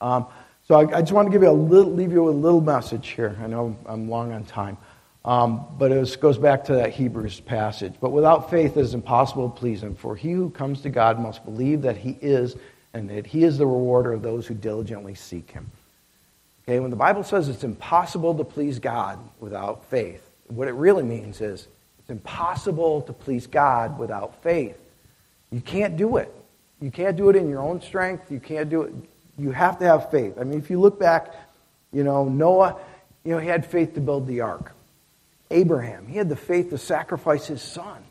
Um, 0.00 0.26
so 0.68 0.74
I, 0.74 0.98
I, 0.98 1.00
just 1.00 1.12
want 1.12 1.26
to 1.26 1.32
give 1.32 1.42
you 1.42 1.48
a 1.48 1.50
little, 1.50 1.92
leave 1.92 2.12
you 2.12 2.22
with 2.24 2.34
a 2.34 2.38
little 2.38 2.60
message 2.60 3.08
here. 3.08 3.36
I 3.42 3.46
know 3.46 3.74
I'm 3.86 4.08
long 4.08 4.32
on 4.32 4.44
time. 4.44 4.76
Um, 5.24 5.66
but 5.78 5.90
it 5.90 6.20
goes 6.20 6.38
back 6.38 6.64
to 6.64 6.74
that 6.74 6.90
Hebrews 6.90 7.40
passage. 7.40 7.94
But 8.00 8.10
without 8.10 8.50
faith 8.50 8.76
it 8.76 8.80
is 8.80 8.94
impossible 8.94 9.50
to 9.50 9.58
please 9.58 9.82
him, 9.82 9.94
for 9.94 10.14
he 10.14 10.32
who 10.32 10.50
comes 10.50 10.80
to 10.82 10.90
God 10.90 11.18
must 11.18 11.44
believe 11.44 11.82
that 11.82 11.96
he 11.96 12.18
is, 12.20 12.56
and 12.94 13.10
that 13.10 13.26
he 13.26 13.44
is 13.44 13.58
the 13.58 13.66
rewarder 13.66 14.12
of 14.12 14.22
those 14.22 14.46
who 14.46 14.54
diligently 14.54 15.14
seek 15.14 15.50
him. 15.50 15.70
Okay, 16.64 16.80
when 16.80 16.90
the 16.90 16.96
Bible 16.96 17.24
says 17.24 17.48
it's 17.48 17.64
impossible 17.64 18.34
to 18.36 18.44
please 18.44 18.78
God 18.78 19.18
without 19.40 19.84
faith, 19.86 20.30
what 20.48 20.68
it 20.68 20.72
really 20.72 21.02
means 21.02 21.40
is 21.40 21.68
it's 21.98 22.10
impossible 22.10 23.02
to 23.02 23.12
please 23.12 23.46
God 23.46 23.98
without 23.98 24.42
faith. 24.42 24.78
You 25.50 25.60
can't 25.60 25.96
do 25.96 26.16
it. 26.18 26.34
You 26.80 26.90
can't 26.90 27.16
do 27.16 27.28
it 27.28 27.36
in 27.36 27.48
your 27.48 27.60
own 27.60 27.80
strength. 27.80 28.30
You 28.30 28.40
can't 28.40 28.70
do 28.70 28.82
it. 28.82 28.94
You 29.38 29.52
have 29.52 29.78
to 29.78 29.84
have 29.84 30.10
faith. 30.10 30.34
I 30.38 30.44
mean, 30.44 30.58
if 30.58 30.70
you 30.70 30.80
look 30.80 30.98
back, 30.98 31.32
you 31.92 32.04
know, 32.04 32.24
Noah, 32.24 32.76
you 33.24 33.32
know, 33.32 33.38
he 33.38 33.48
had 33.48 33.64
faith 33.64 33.94
to 33.94 34.00
build 34.00 34.26
the 34.26 34.40
ark. 34.40 34.72
Abraham, 35.50 36.06
he 36.06 36.18
had 36.18 36.28
the 36.28 36.36
faith 36.36 36.70
to 36.70 36.78
sacrifice 36.78 37.46
his 37.46 37.62
son 37.62 38.02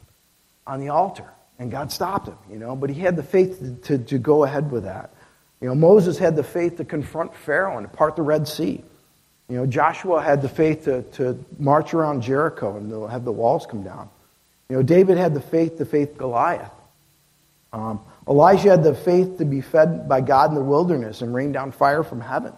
on 0.65 0.79
the 0.79 0.89
altar, 0.89 1.29
and 1.59 1.69
God 1.69 1.91
stopped 1.91 2.27
him, 2.27 2.37
you 2.49 2.57
know, 2.57 2.75
but 2.75 2.89
he 2.89 3.01
had 3.01 3.15
the 3.15 3.23
faith 3.23 3.59
to, 3.59 3.97
to, 3.97 4.03
to 4.05 4.17
go 4.17 4.43
ahead 4.43 4.71
with 4.71 4.83
that. 4.83 5.11
You 5.61 5.67
know, 5.67 5.75
Moses 5.75 6.17
had 6.17 6.35
the 6.35 6.43
faith 6.43 6.77
to 6.77 6.85
confront 6.85 7.35
Pharaoh 7.35 7.77
and 7.77 7.91
part 7.91 8.15
the 8.15 8.21
Red 8.21 8.47
Sea. 8.47 8.83
You 9.49 9.55
know, 9.55 9.65
Joshua 9.65 10.21
had 10.21 10.41
the 10.41 10.49
faith 10.49 10.85
to, 10.85 11.03
to 11.13 11.43
march 11.57 11.93
around 11.93 12.21
Jericho 12.21 12.75
and 12.77 13.09
have 13.09 13.23
the 13.23 13.31
walls 13.31 13.65
come 13.65 13.81
down. 13.81 14.09
You 14.69 14.77
know, 14.77 14.83
David 14.83 15.17
had 15.17 15.33
the 15.33 15.41
faith 15.41 15.77
to 15.77 15.85
face 15.85 16.09
Goliath. 16.17 16.71
Um, 17.71 18.01
Elijah 18.27 18.71
had 18.71 18.83
the 18.83 18.93
faith 18.93 19.37
to 19.37 19.45
be 19.45 19.61
fed 19.61 20.07
by 20.07 20.21
God 20.21 20.49
in 20.49 20.55
the 20.55 20.63
wilderness 20.63 21.21
and 21.21 21.33
rain 21.33 21.51
down 21.51 21.71
fire 21.71 22.03
from 22.03 22.19
heaven. 22.19 22.53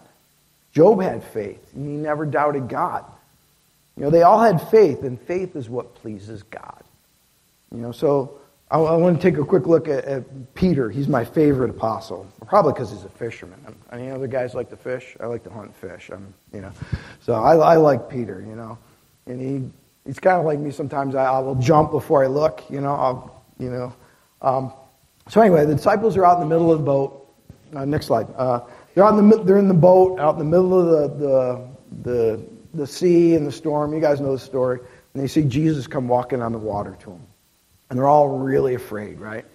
Job 0.72 1.02
had 1.02 1.24
faith, 1.24 1.74
and 1.74 1.88
he 1.88 1.94
never 1.94 2.26
doubted 2.26 2.68
God. 2.68 3.06
You 3.96 4.04
know, 4.04 4.10
they 4.10 4.24
all 4.24 4.40
had 4.40 4.70
faith, 4.70 5.04
and 5.04 5.20
faith 5.20 5.56
is 5.56 5.70
what 5.70 5.94
pleases 5.96 6.44
God. 6.44 6.84
You 7.74 7.82
know, 7.82 7.92
so 7.92 8.40
I, 8.72 8.80
I 8.80 8.96
want 8.96 9.20
to 9.20 9.22
take 9.22 9.40
a 9.40 9.46
quick 9.46 9.68
look 9.68 9.88
at, 9.88 10.06
at, 10.06 10.54
Peter. 10.56 10.90
He's 10.90 11.08
my 11.08 11.26
favorite 11.26 11.70
apostle, 11.70 12.28
probably 12.48 12.74
because 12.74 12.92
he's 12.92 13.04
a 13.04 13.10
fisherman. 13.10 13.60
i 13.92 13.96
Any 13.96 14.10
other 14.10 14.28
guys 14.28 14.54
like 14.54 14.70
to 14.70 14.78
fish? 14.78 15.16
I 15.20 15.26
like 15.26 15.44
to 15.44 15.50
hunt 15.50 15.76
fish. 15.76 16.10
I'm, 16.12 16.34
you 16.54 16.62
know, 16.62 16.72
so 17.20 17.34
I, 17.34 17.56
I 17.56 17.76
like 17.78 18.10
Peter. 18.10 18.44
You 18.48 18.56
know, 18.56 18.78
and 19.26 19.42
he 19.42 19.70
he's 20.06 20.20
kind 20.20 20.40
of 20.40 20.46
like 20.46 20.60
me. 20.60 20.72
Sometimes 20.72 21.16
I, 21.16 21.26
I 21.26 21.40
will 21.40 21.56
jump 21.56 21.92
before 21.92 22.24
I 22.24 22.28
look. 22.28 22.64
You 22.70 22.82
know, 22.82 22.94
I'll, 22.94 23.44
you 23.60 23.70
know. 23.70 23.94
Um, 24.42 24.74
so 25.30 25.42
anyway, 25.42 25.66
the 25.66 25.76
disciples 25.76 26.18
are 26.18 26.26
out 26.26 26.42
in 26.42 26.48
the 26.48 26.54
middle 26.54 26.72
of 26.72 26.80
the 26.80 26.86
boat. 26.86 27.28
Uh, 27.76 27.86
next 27.86 28.08
slide. 28.08 28.28
Uh, 28.36 28.62
they're 28.94 29.04
out 29.04 29.18
in 29.18 29.30
the 29.30 29.44
they're 29.44 29.58
in 29.58 29.68
the 29.68 29.74
boat 29.74 30.20
out 30.20 30.34
in 30.34 30.40
the 30.40 30.46
middle 30.46 30.74
of 30.74 31.20
the 31.20 31.26
the, 31.26 31.68
the 32.04 32.46
the 32.74 32.88
sea 32.88 33.36
and 33.36 33.46
the 33.46 33.52
storm. 33.52 33.94
You 33.94 34.02
guys 34.02 34.20
know 34.20 34.34
the 34.34 34.40
story. 34.40 34.80
And 35.14 35.24
they 35.24 35.28
see 35.28 35.44
Jesus 35.44 35.88
come 35.88 36.08
walking 36.08 36.42
on 36.42 36.52
the 36.52 36.58
water 36.58 36.98
to 37.02 37.10
them. 37.10 37.22
And 37.90 37.98
they're 37.98 38.08
all 38.08 38.30
really 38.30 38.76
afraid, 38.76 39.20
right? 39.20 39.46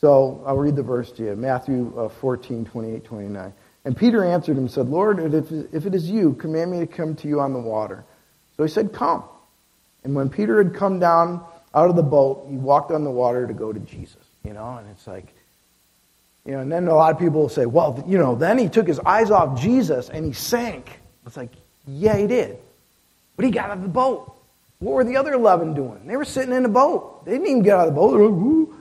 So 0.00 0.42
I'll 0.46 0.56
read 0.56 0.76
the 0.76 0.82
verse 0.82 1.12
to 1.12 1.24
you 1.24 1.36
Matthew 1.36 1.92
uh, 1.98 2.08
14, 2.08 2.64
28, 2.64 3.04
29. 3.04 3.54
And 3.84 3.96
Peter 3.96 4.24
answered 4.24 4.52
him 4.52 4.64
and 4.64 4.70
said, 4.70 4.88
Lord, 4.88 5.20
if, 5.32 5.50
if 5.72 5.86
it 5.86 5.94
is 5.94 6.10
you, 6.10 6.34
command 6.34 6.72
me 6.72 6.80
to 6.80 6.86
come 6.86 7.14
to 7.16 7.28
you 7.28 7.40
on 7.40 7.52
the 7.52 7.58
water. 7.58 8.04
So 8.56 8.64
he 8.64 8.68
said, 8.68 8.92
Come. 8.92 9.24
And 10.04 10.14
when 10.14 10.28
Peter 10.28 10.62
had 10.62 10.74
come 10.74 10.98
down 10.98 11.44
out 11.74 11.90
of 11.90 11.96
the 11.96 12.02
boat, 12.02 12.46
he 12.48 12.56
walked 12.56 12.90
on 12.90 13.04
the 13.04 13.10
water 13.10 13.46
to 13.46 13.52
go 13.52 13.72
to 13.72 13.80
Jesus. 13.80 14.25
You 14.46 14.52
know, 14.52 14.76
and 14.76 14.88
it's 14.90 15.06
like, 15.06 15.34
You 16.46 16.52
know, 16.52 16.60
and 16.60 16.70
then 16.70 16.86
a 16.86 16.94
lot 16.94 17.12
of 17.12 17.18
people 17.18 17.40
will 17.40 17.48
say, 17.48 17.66
well, 17.66 18.02
you 18.06 18.18
know, 18.18 18.36
then 18.36 18.56
he 18.56 18.68
took 18.68 18.86
his 18.86 19.00
eyes 19.00 19.32
off 19.32 19.60
Jesus 19.60 20.08
and 20.08 20.24
he 20.24 20.32
sank. 20.32 21.00
It's 21.26 21.36
like, 21.36 21.50
yeah, 21.88 22.16
he 22.16 22.28
did. 22.28 22.58
But 23.34 23.44
he 23.44 23.50
got 23.50 23.70
out 23.70 23.78
of 23.78 23.82
the 23.82 23.88
boat. 23.88 24.32
What 24.78 24.92
were 24.94 25.04
the 25.04 25.16
other 25.16 25.32
11 25.32 25.74
doing? 25.74 26.06
They 26.06 26.16
were 26.16 26.24
sitting 26.24 26.54
in 26.54 26.62
the 26.62 26.68
boat. 26.68 27.24
They 27.24 27.32
didn't 27.32 27.48
even 27.48 27.62
get 27.62 27.76
out 27.76 27.88
of 27.88 27.94
the 27.94 28.00
boat. 28.00 28.76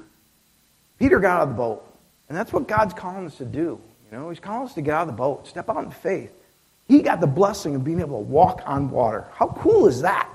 Peter 0.99 1.19
got 1.19 1.41
out 1.41 1.43
of 1.43 1.49
the 1.49 1.55
boat. 1.55 1.91
And 2.29 2.37
that's 2.37 2.53
what 2.53 2.67
God's 2.67 2.93
calling 2.93 3.25
us 3.25 3.37
to 3.37 3.45
do. 3.45 3.81
You 4.11 4.17
know, 4.17 4.29
he's 4.29 4.39
calling 4.39 4.67
us 4.67 4.75
to 4.75 4.81
get 4.81 4.93
out 4.93 5.01
of 5.01 5.07
the 5.07 5.13
boat, 5.13 5.47
step 5.47 5.67
out 5.69 5.83
in 5.83 5.89
faith. 5.89 6.31
He 6.87 7.01
got 7.01 7.19
the 7.19 7.27
blessing 7.27 7.75
of 7.75 7.83
being 7.83 7.99
able 7.99 8.19
to 8.19 8.25
walk 8.25 8.61
on 8.65 8.91
water. 8.91 9.25
How 9.33 9.47
cool 9.47 9.87
is 9.87 10.01
that? 10.01 10.29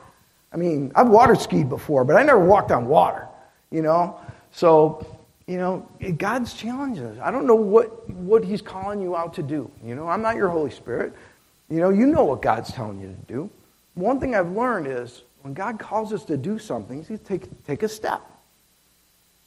I 0.53 0.57
mean, 0.57 0.91
I've 0.97 1.09
water 1.09 1.37
skied 1.37 1.69
before, 1.69 2.05
but 2.05 2.17
I 2.17 2.25
never 2.25 2.45
walked 2.45 2.73
on 2.73 2.87
water, 2.87 3.29
you 3.71 3.83
know? 3.83 4.19
So, 4.51 5.07
you 5.51 5.59
know, 5.59 5.89
God's 6.17 6.55
challenging 6.55 7.05
us. 7.05 7.19
I 7.21 7.33
don't 7.33 7.45
know 7.45 7.57
what, 7.57 8.09
what 8.09 8.45
He's 8.45 8.63
calling 8.63 9.03
you 9.03 9.17
out 9.17 9.35
to 9.35 9.43
do. 9.43 9.69
You 9.85 9.97
know, 9.97 10.07
I'm 10.07 10.23
not 10.23 10.37
your 10.37 10.49
Holy 10.49 10.71
Spirit. 10.71 11.13
You 11.69 11.81
know, 11.81 11.91
you 11.91 12.07
know 12.07 12.23
what 12.23 12.41
God's 12.41 12.73
telling 12.73 13.01
you 13.01 13.09
to 13.09 13.33
do. 13.33 13.51
One 13.95 14.21
thing 14.21 14.37
I've 14.37 14.53
learned 14.53 14.87
is 14.87 15.23
when 15.43 15.53
God 15.53 15.81
calls 15.81 16.13
us 16.13 16.25
to 16.27 16.37
do 16.37 16.61
something, 16.61 17.05
He's 17.05 17.19
take, 17.19 17.49
take 17.67 17.83
a 17.83 17.89
step. 17.89 18.23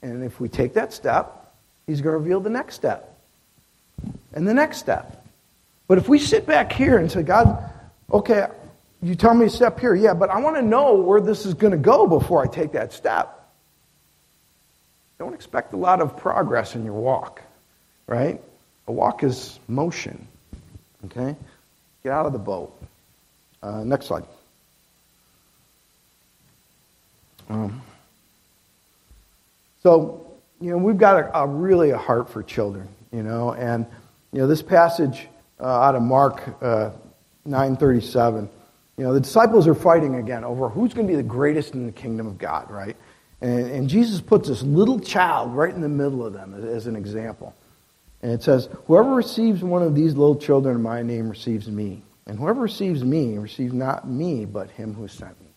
And 0.01 0.25
if 0.25 0.41
we 0.41 0.49
take 0.49 0.73
that 0.73 0.91
step, 0.91 1.53
He's 1.87 2.01
going 2.01 2.15
to 2.15 2.17
reveal 2.17 2.41
the 2.41 2.49
next 2.49 2.75
step 2.75 3.17
and 4.33 4.45
the 4.45 4.53
next 4.53 4.79
step. 4.79 5.25
But 5.87 5.99
if 5.99 6.09
we 6.09 6.19
sit 6.19 6.45
back 6.45 6.73
here 6.73 6.97
and 6.97 7.09
say, 7.09 7.23
God, 7.23 7.63
okay, 8.11 8.47
you 9.01 9.15
tell 9.15 9.33
me 9.33 9.45
to 9.45 9.49
step 9.49 9.79
here, 9.79 9.95
yeah, 9.95 10.13
but 10.13 10.29
I 10.29 10.39
want 10.41 10.57
to 10.57 10.61
know 10.61 10.95
where 10.95 11.21
this 11.21 11.45
is 11.45 11.53
going 11.53 11.71
to 11.71 11.77
go 11.77 12.07
before 12.07 12.43
I 12.43 12.47
take 12.47 12.73
that 12.73 12.91
step. 12.91 13.39
Don't 15.19 15.33
expect 15.33 15.73
a 15.73 15.77
lot 15.77 16.01
of 16.01 16.17
progress 16.17 16.75
in 16.75 16.83
your 16.83 16.93
walk, 16.93 17.41
right? 18.07 18.41
A 18.87 18.91
walk 18.91 19.23
is 19.23 19.59
motion, 19.67 20.27
okay? 21.05 21.35
Get 22.03 22.11
out 22.11 22.25
of 22.25 22.33
the 22.33 22.39
boat. 22.39 22.77
Uh, 23.61 23.83
next 23.83 24.07
slide. 24.07 24.25
Um, 27.49 27.81
so, 29.81 30.25
you 30.59 30.71
know, 30.71 30.77
we've 30.77 30.97
got 30.97 31.17
a, 31.17 31.37
a, 31.39 31.47
really 31.47 31.91
a 31.91 31.97
heart 31.97 32.29
for 32.29 32.41
children, 32.43 32.87
you 33.11 33.23
know, 33.23 33.53
and, 33.53 33.85
you 34.31 34.39
know, 34.39 34.47
this 34.47 34.61
passage 34.61 35.27
uh, 35.59 35.65
out 35.65 35.95
of 35.95 36.01
Mark 36.01 36.41
uh, 36.61 36.89
937, 37.45 38.49
you 38.97 39.03
know, 39.03 39.13
the 39.13 39.19
disciples 39.19 39.67
are 39.67 39.75
fighting 39.75 40.15
again 40.15 40.43
over 40.43 40.69
who's 40.69 40.93
going 40.93 41.07
to 41.07 41.11
be 41.11 41.17
the 41.17 41.23
greatest 41.23 41.73
in 41.73 41.85
the 41.85 41.91
kingdom 41.91 42.27
of 42.27 42.37
God, 42.37 42.69
right? 42.69 42.95
And, 43.43 43.69
and 43.69 43.89
Jesus 43.89 44.21
puts 44.21 44.47
this 44.47 44.63
little 44.63 44.99
child 44.99 45.53
right 45.53 45.73
in 45.73 45.81
the 45.81 45.89
middle 45.89 46.25
of 46.25 46.31
them 46.31 46.55
as, 46.55 46.63
as 46.63 46.87
an 46.87 46.95
example. 46.95 47.53
And 48.21 48.31
it 48.31 48.41
says, 48.41 48.69
Whoever 48.87 49.13
receives 49.13 49.61
one 49.61 49.83
of 49.83 49.93
these 49.93 50.15
little 50.15 50.37
children 50.37 50.77
in 50.77 50.81
my 50.81 51.03
name 51.03 51.29
receives 51.29 51.69
me. 51.69 52.01
And 52.25 52.39
whoever 52.39 52.61
receives 52.61 53.03
me 53.03 53.37
receives 53.37 53.73
not 53.73 54.07
me, 54.07 54.45
but 54.45 54.71
him 54.71 54.93
who 54.93 55.09
sent 55.09 55.39
me. 55.41 55.47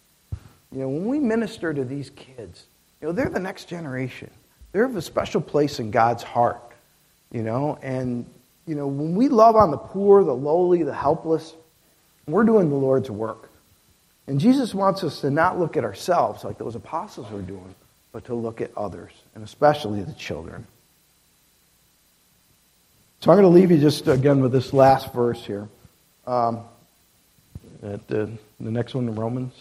You 0.72 0.80
know, 0.80 0.89
when 0.89 1.07
we 1.07 1.20
minister 1.20 1.72
to 1.72 1.84
these 1.84 2.11
kids, 2.11 2.66
you 3.01 3.07
know, 3.07 3.12
they're 3.12 3.28
the 3.28 3.39
next 3.39 3.68
generation. 3.68 4.30
They're 4.72 4.84
of 4.84 4.97
a 4.97 5.03
special 5.03 5.41
place 5.41 5.78
in 5.78 5.93
God's 5.93 6.24
heart. 6.24 6.61
You 7.30 7.45
know, 7.45 7.78
and, 7.82 8.28
you 8.66 8.74
know, 8.74 8.89
when 8.89 9.14
we 9.14 9.28
love 9.28 9.55
on 9.55 9.70
the 9.70 9.78
poor, 9.78 10.24
the 10.24 10.34
lowly, 10.34 10.82
the 10.82 10.95
helpless, 10.95 11.55
we're 12.26 12.45
doing 12.45 12.68
the 12.68 12.76
Lord's 12.76 13.12
work. 13.12 13.49
And 14.27 14.41
Jesus 14.41 14.74
wants 14.74 15.05
us 15.05 15.20
to 15.20 15.31
not 15.31 15.59
look 15.59 15.77
at 15.77 15.85
ourselves 15.85 16.45
like 16.45 16.59
those 16.59 16.74
apostles 16.74 17.31
were 17.31 17.43
doing, 17.43 17.74
but 18.12 18.24
to 18.27 18.35
look 18.35 18.61
at 18.61 18.77
others, 18.77 19.12
and 19.35 19.45
especially 19.45 20.03
the 20.03 20.12
children. 20.14 20.66
So 23.20 23.31
I'm 23.31 23.39
going 23.41 23.53
to 23.53 23.61
leave 23.61 23.70
you 23.70 23.79
just 23.79 24.07
again 24.09 24.41
with 24.41 24.53
this 24.53 24.72
last 24.72 25.12
verse 25.12 25.45
here. 25.45 25.68
Um, 26.27 26.61
at 27.83 28.07
the, 28.09 28.31
the 28.59 28.70
next 28.70 28.95
one, 28.95 29.09
in 29.09 29.14
Romans. 29.14 29.53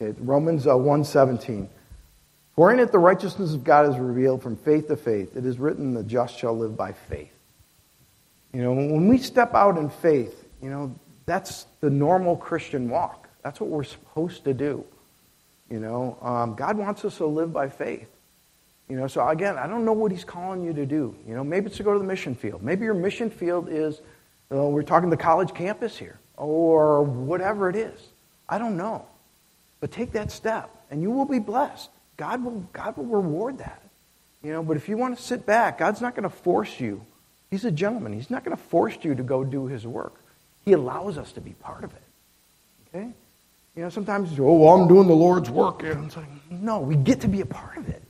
Okay, 0.00 0.18
Romans 0.20 0.66
uh, 0.66 0.72
1.17. 0.72 1.68
For 2.56 2.72
in 2.72 2.80
it 2.80 2.92
the 2.92 2.98
righteousness 2.98 3.54
of 3.54 3.64
God 3.64 3.90
is 3.90 3.98
revealed 3.98 4.42
from 4.42 4.56
faith 4.56 4.88
to 4.88 4.96
faith. 4.96 5.36
It 5.36 5.46
is 5.46 5.58
written, 5.58 5.94
the 5.94 6.02
just 6.02 6.36
shall 6.36 6.56
live 6.56 6.76
by 6.76 6.92
faith. 6.92 7.32
You 8.52 8.62
know, 8.62 8.72
when 8.72 9.08
we 9.08 9.18
step 9.18 9.54
out 9.54 9.78
in 9.78 9.88
faith, 9.88 10.44
you 10.62 10.68
know, 10.68 10.94
that's 11.26 11.66
the 11.80 11.90
normal 11.90 12.36
Christian 12.36 12.88
walk. 12.88 13.28
That's 13.42 13.60
what 13.60 13.70
we're 13.70 13.84
supposed 13.84 14.44
to 14.44 14.54
do. 14.54 14.84
You 15.70 15.80
know, 15.80 16.18
um, 16.20 16.54
God 16.54 16.76
wants 16.76 17.04
us 17.04 17.16
to 17.18 17.26
live 17.26 17.52
by 17.52 17.68
faith. 17.68 18.08
You 18.88 18.96
know, 18.96 19.06
so 19.06 19.26
again, 19.26 19.56
I 19.56 19.66
don't 19.66 19.84
know 19.84 19.92
what 19.92 20.12
He's 20.12 20.24
calling 20.24 20.64
you 20.64 20.72
to 20.74 20.84
do. 20.84 21.16
You 21.26 21.34
know, 21.34 21.44
maybe 21.44 21.66
it's 21.66 21.76
to 21.78 21.82
go 21.82 21.92
to 21.92 21.98
the 21.98 22.04
mission 22.04 22.34
field. 22.34 22.62
Maybe 22.62 22.84
your 22.84 22.94
mission 22.94 23.30
field 23.30 23.68
is, 23.70 24.00
you 24.50 24.56
know, 24.56 24.68
we're 24.68 24.82
talking 24.82 25.08
the 25.08 25.16
college 25.16 25.54
campus 25.54 25.96
here, 25.96 26.18
or 26.36 27.02
whatever 27.02 27.70
it 27.70 27.76
is. 27.76 28.00
I 28.48 28.58
don't 28.58 28.76
know, 28.76 29.06
but 29.80 29.92
take 29.92 30.12
that 30.12 30.30
step, 30.30 30.70
and 30.90 31.00
you 31.00 31.10
will 31.10 31.24
be 31.24 31.38
blessed. 31.38 31.88
God 32.18 32.44
will, 32.44 32.68
God 32.72 32.96
will 32.96 33.06
reward 33.06 33.58
that. 33.58 33.82
You 34.42 34.52
know, 34.52 34.62
but 34.62 34.76
if 34.76 34.88
you 34.88 34.96
want 34.96 35.16
to 35.16 35.22
sit 35.22 35.46
back, 35.46 35.78
God's 35.78 36.00
not 36.00 36.14
going 36.14 36.24
to 36.24 36.36
force 36.36 36.80
you 36.80 37.06
He's 37.52 37.66
a 37.66 37.70
gentleman. 37.70 38.14
He's 38.14 38.30
not 38.30 38.44
going 38.44 38.56
to 38.56 38.62
force 38.62 38.96
you 39.02 39.14
to 39.14 39.22
go 39.22 39.44
do 39.44 39.66
his 39.66 39.86
work. 39.86 40.21
He 40.64 40.72
allows 40.72 41.18
us 41.18 41.32
to 41.32 41.40
be 41.40 41.52
part 41.52 41.84
of 41.84 41.92
it. 41.92 42.02
Okay? 42.88 43.08
You 43.76 43.82
know, 43.82 43.88
sometimes, 43.88 44.38
oh, 44.38 44.68
I'm 44.68 44.86
doing 44.86 45.08
the 45.08 45.14
Lord's 45.14 45.50
work. 45.50 45.82
And 45.82 46.06
it's 46.06 46.16
like, 46.16 46.26
no, 46.50 46.80
we 46.80 46.94
get 46.94 47.22
to 47.22 47.28
be 47.28 47.40
a 47.40 47.46
part 47.46 47.78
of 47.78 47.88
it. 47.88 48.02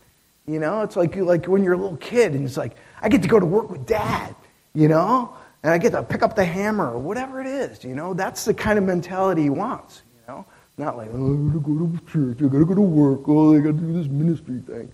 You 0.46 0.58
know, 0.58 0.82
it's 0.82 0.96
like, 0.96 1.14
you 1.14 1.24
like 1.24 1.46
when 1.46 1.62
you're 1.62 1.74
a 1.74 1.78
little 1.78 1.96
kid 1.96 2.32
and 2.32 2.44
it's 2.44 2.56
like, 2.56 2.74
I 3.00 3.08
get 3.08 3.22
to 3.22 3.28
go 3.28 3.38
to 3.38 3.46
work 3.46 3.70
with 3.70 3.86
dad, 3.86 4.34
you 4.74 4.88
know, 4.88 5.36
and 5.62 5.72
I 5.72 5.78
get 5.78 5.92
to 5.92 6.02
pick 6.02 6.22
up 6.22 6.34
the 6.34 6.44
hammer 6.44 6.90
or 6.90 6.98
whatever 6.98 7.40
it 7.40 7.46
is, 7.46 7.84
you 7.84 7.94
know. 7.94 8.12
That's 8.12 8.44
the 8.44 8.52
kind 8.52 8.76
of 8.76 8.84
mentality 8.84 9.42
he 9.42 9.50
wants, 9.50 10.02
you 10.14 10.34
know. 10.34 10.44
Not 10.78 10.96
like, 10.96 11.10
oh, 11.12 11.34
I 11.34 11.46
gotta 11.46 11.60
go 11.60 11.86
to 11.86 12.12
church, 12.12 12.38
I 12.38 12.52
gotta 12.52 12.64
go 12.64 12.74
to 12.74 12.80
work, 12.80 13.20
oh, 13.28 13.54
I 13.54 13.58
gotta 13.58 13.74
do 13.74 13.92
this 13.92 14.08
ministry 14.08 14.60
thing, 14.66 14.92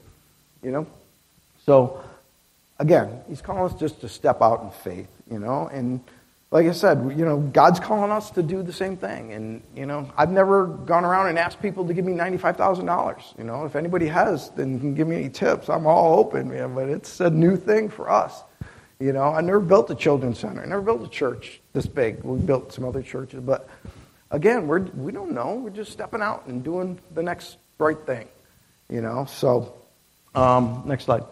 you 0.62 0.70
know. 0.70 0.86
So, 1.64 2.04
again, 2.78 3.20
he's 3.26 3.40
calling 3.40 3.72
us 3.72 3.80
just 3.80 4.02
to 4.02 4.09
step 4.09 4.42
out 4.42 4.62
in 4.62 4.70
faith, 4.70 5.09
you 5.30 5.38
know, 5.38 5.68
and 5.72 6.00
like 6.51 6.66
I 6.66 6.72
said, 6.72 7.14
you 7.16 7.26
know, 7.26 7.38
God's 7.38 7.78
calling 7.78 8.11
us 8.11 8.30
to 8.30 8.42
do 8.42 8.62
the 8.62 8.72
same 8.72 8.96
thing. 8.96 9.32
And, 9.32 9.62
you 9.76 9.84
know, 9.84 10.11
I've 10.16 10.30
never 10.30 10.66
gone 10.66 11.05
around 11.05 11.28
and 11.28 11.38
asked 11.38 11.61
people 11.61 11.86
to 11.86 11.92
give 11.92 12.07
me 12.07 12.14
$95,000. 12.14 13.38
You 13.38 13.44
know, 13.44 13.66
if 13.66 13.76
anybody 13.76 14.07
has, 14.07 14.49
then 14.51 14.80
can 14.80 14.94
give 14.94 15.07
me 15.07 15.16
any 15.16 15.28
tips. 15.28 15.68
I'm 15.68 15.86
all 15.86 16.18
open, 16.18 16.49
man, 16.49 16.74
but 16.74 16.88
it's 16.88 17.20
a 17.20 17.28
new 17.28 17.57
thing 17.57 17.90
for 17.90 18.11
us. 18.11 18.42
You 18.99 19.12
know, 19.12 19.24
I 19.24 19.42
never 19.42 19.61
built 19.61 19.90
a 19.90 19.94
children's 19.94 20.38
center. 20.38 20.62
I 20.62 20.66
never 20.66 20.82
built 20.82 21.03
a 21.05 21.09
church 21.09 21.61
this 21.72 21.86
big. 21.86 22.24
We 22.24 22.38
built 22.38 22.72
some 22.72 22.84
other 22.84 23.03
churches, 23.03 23.40
but 23.40 23.68
again, 24.30 24.66
we're, 24.66 24.80
we 24.80 25.12
don't 25.12 25.32
know. 25.32 25.55
We're 25.55 25.70
just 25.70 25.92
stepping 25.92 26.22
out 26.22 26.46
and 26.46 26.64
doing 26.64 26.99
the 27.14 27.22
next 27.22 27.59
right 27.78 27.99
thing, 28.07 28.26
you 28.88 29.01
know. 29.01 29.26
So, 29.26 29.74
um, 30.34 30.82
next 30.86 31.05
slide. 31.05 31.22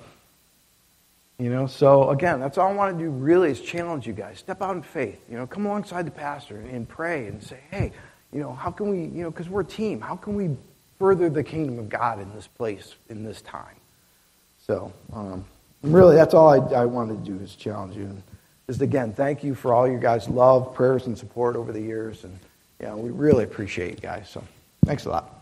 You 1.39 1.51
know, 1.51 1.67
so 1.67 2.11
again, 2.11 2.41
that's 2.41 2.57
all 2.57 2.69
I 2.69 2.73
want 2.73 2.97
to 2.97 3.05
do 3.05 3.11
really 3.11 3.51
is 3.51 3.61
challenge 3.61 4.07
you 4.07 4.15
guys. 4.15 4.39
Step 4.39 4.63
out 4.63 4.75
in 4.75 4.83
faith. 4.83 5.21
You 5.31 5.37
know, 5.37 5.47
come 5.47 5.67
alongside 5.67 6.07
the 6.07 6.11
pastor 6.11 6.59
and 6.59 6.89
pray 6.89 7.27
and 7.27 7.43
say, 7.43 7.59
hey, 7.71 7.93
you 8.33 8.41
know, 8.41 8.55
how 8.55 8.71
can 8.71 8.89
we, 8.89 9.01
you 9.01 9.23
know, 9.23 9.31
because 9.31 9.49
we're 9.49 9.61
a 9.61 9.65
team, 9.65 10.01
how 10.01 10.17
can 10.17 10.35
we 10.35 10.57
further 10.99 11.29
the 11.29 11.45
kingdom 11.45 11.79
of 11.79 11.89
God 11.91 12.21
in 12.21 12.33
this 12.35 12.47
place, 12.47 12.95
in 13.11 13.23
this 13.23 13.43
time? 13.43 13.77
So, 14.67 14.93
um, 15.13 15.45
really, 15.83 16.17
that's 16.17 16.33
all 16.35 16.49
I, 16.49 16.81
I 16.81 16.85
wanted 16.87 17.25
to 17.25 17.31
do 17.31 17.43
is 17.45 17.55
challenge 17.55 17.97
you. 17.97 18.05
And 18.05 18.23
just 18.67 18.81
again, 18.81 19.13
thank 19.13 19.45
you 19.45 19.55
for 19.55 19.75
all 19.75 19.87
your 19.87 20.01
guys' 20.01 20.29
love, 20.29 20.75
prayers, 20.75 21.07
and 21.07 21.17
support 21.17 21.55
over 21.55 21.71
the 21.71 21.81
years. 21.81 22.25
And, 22.25 22.39
you 22.81 22.87
know, 22.87 22.97
we 22.97 23.11
really 23.11 23.45
appreciate 23.45 23.91
you 23.91 23.97
guys. 24.01 24.29
So, 24.31 24.43
thanks 24.87 25.05
a 25.05 25.11
lot. 25.11 25.36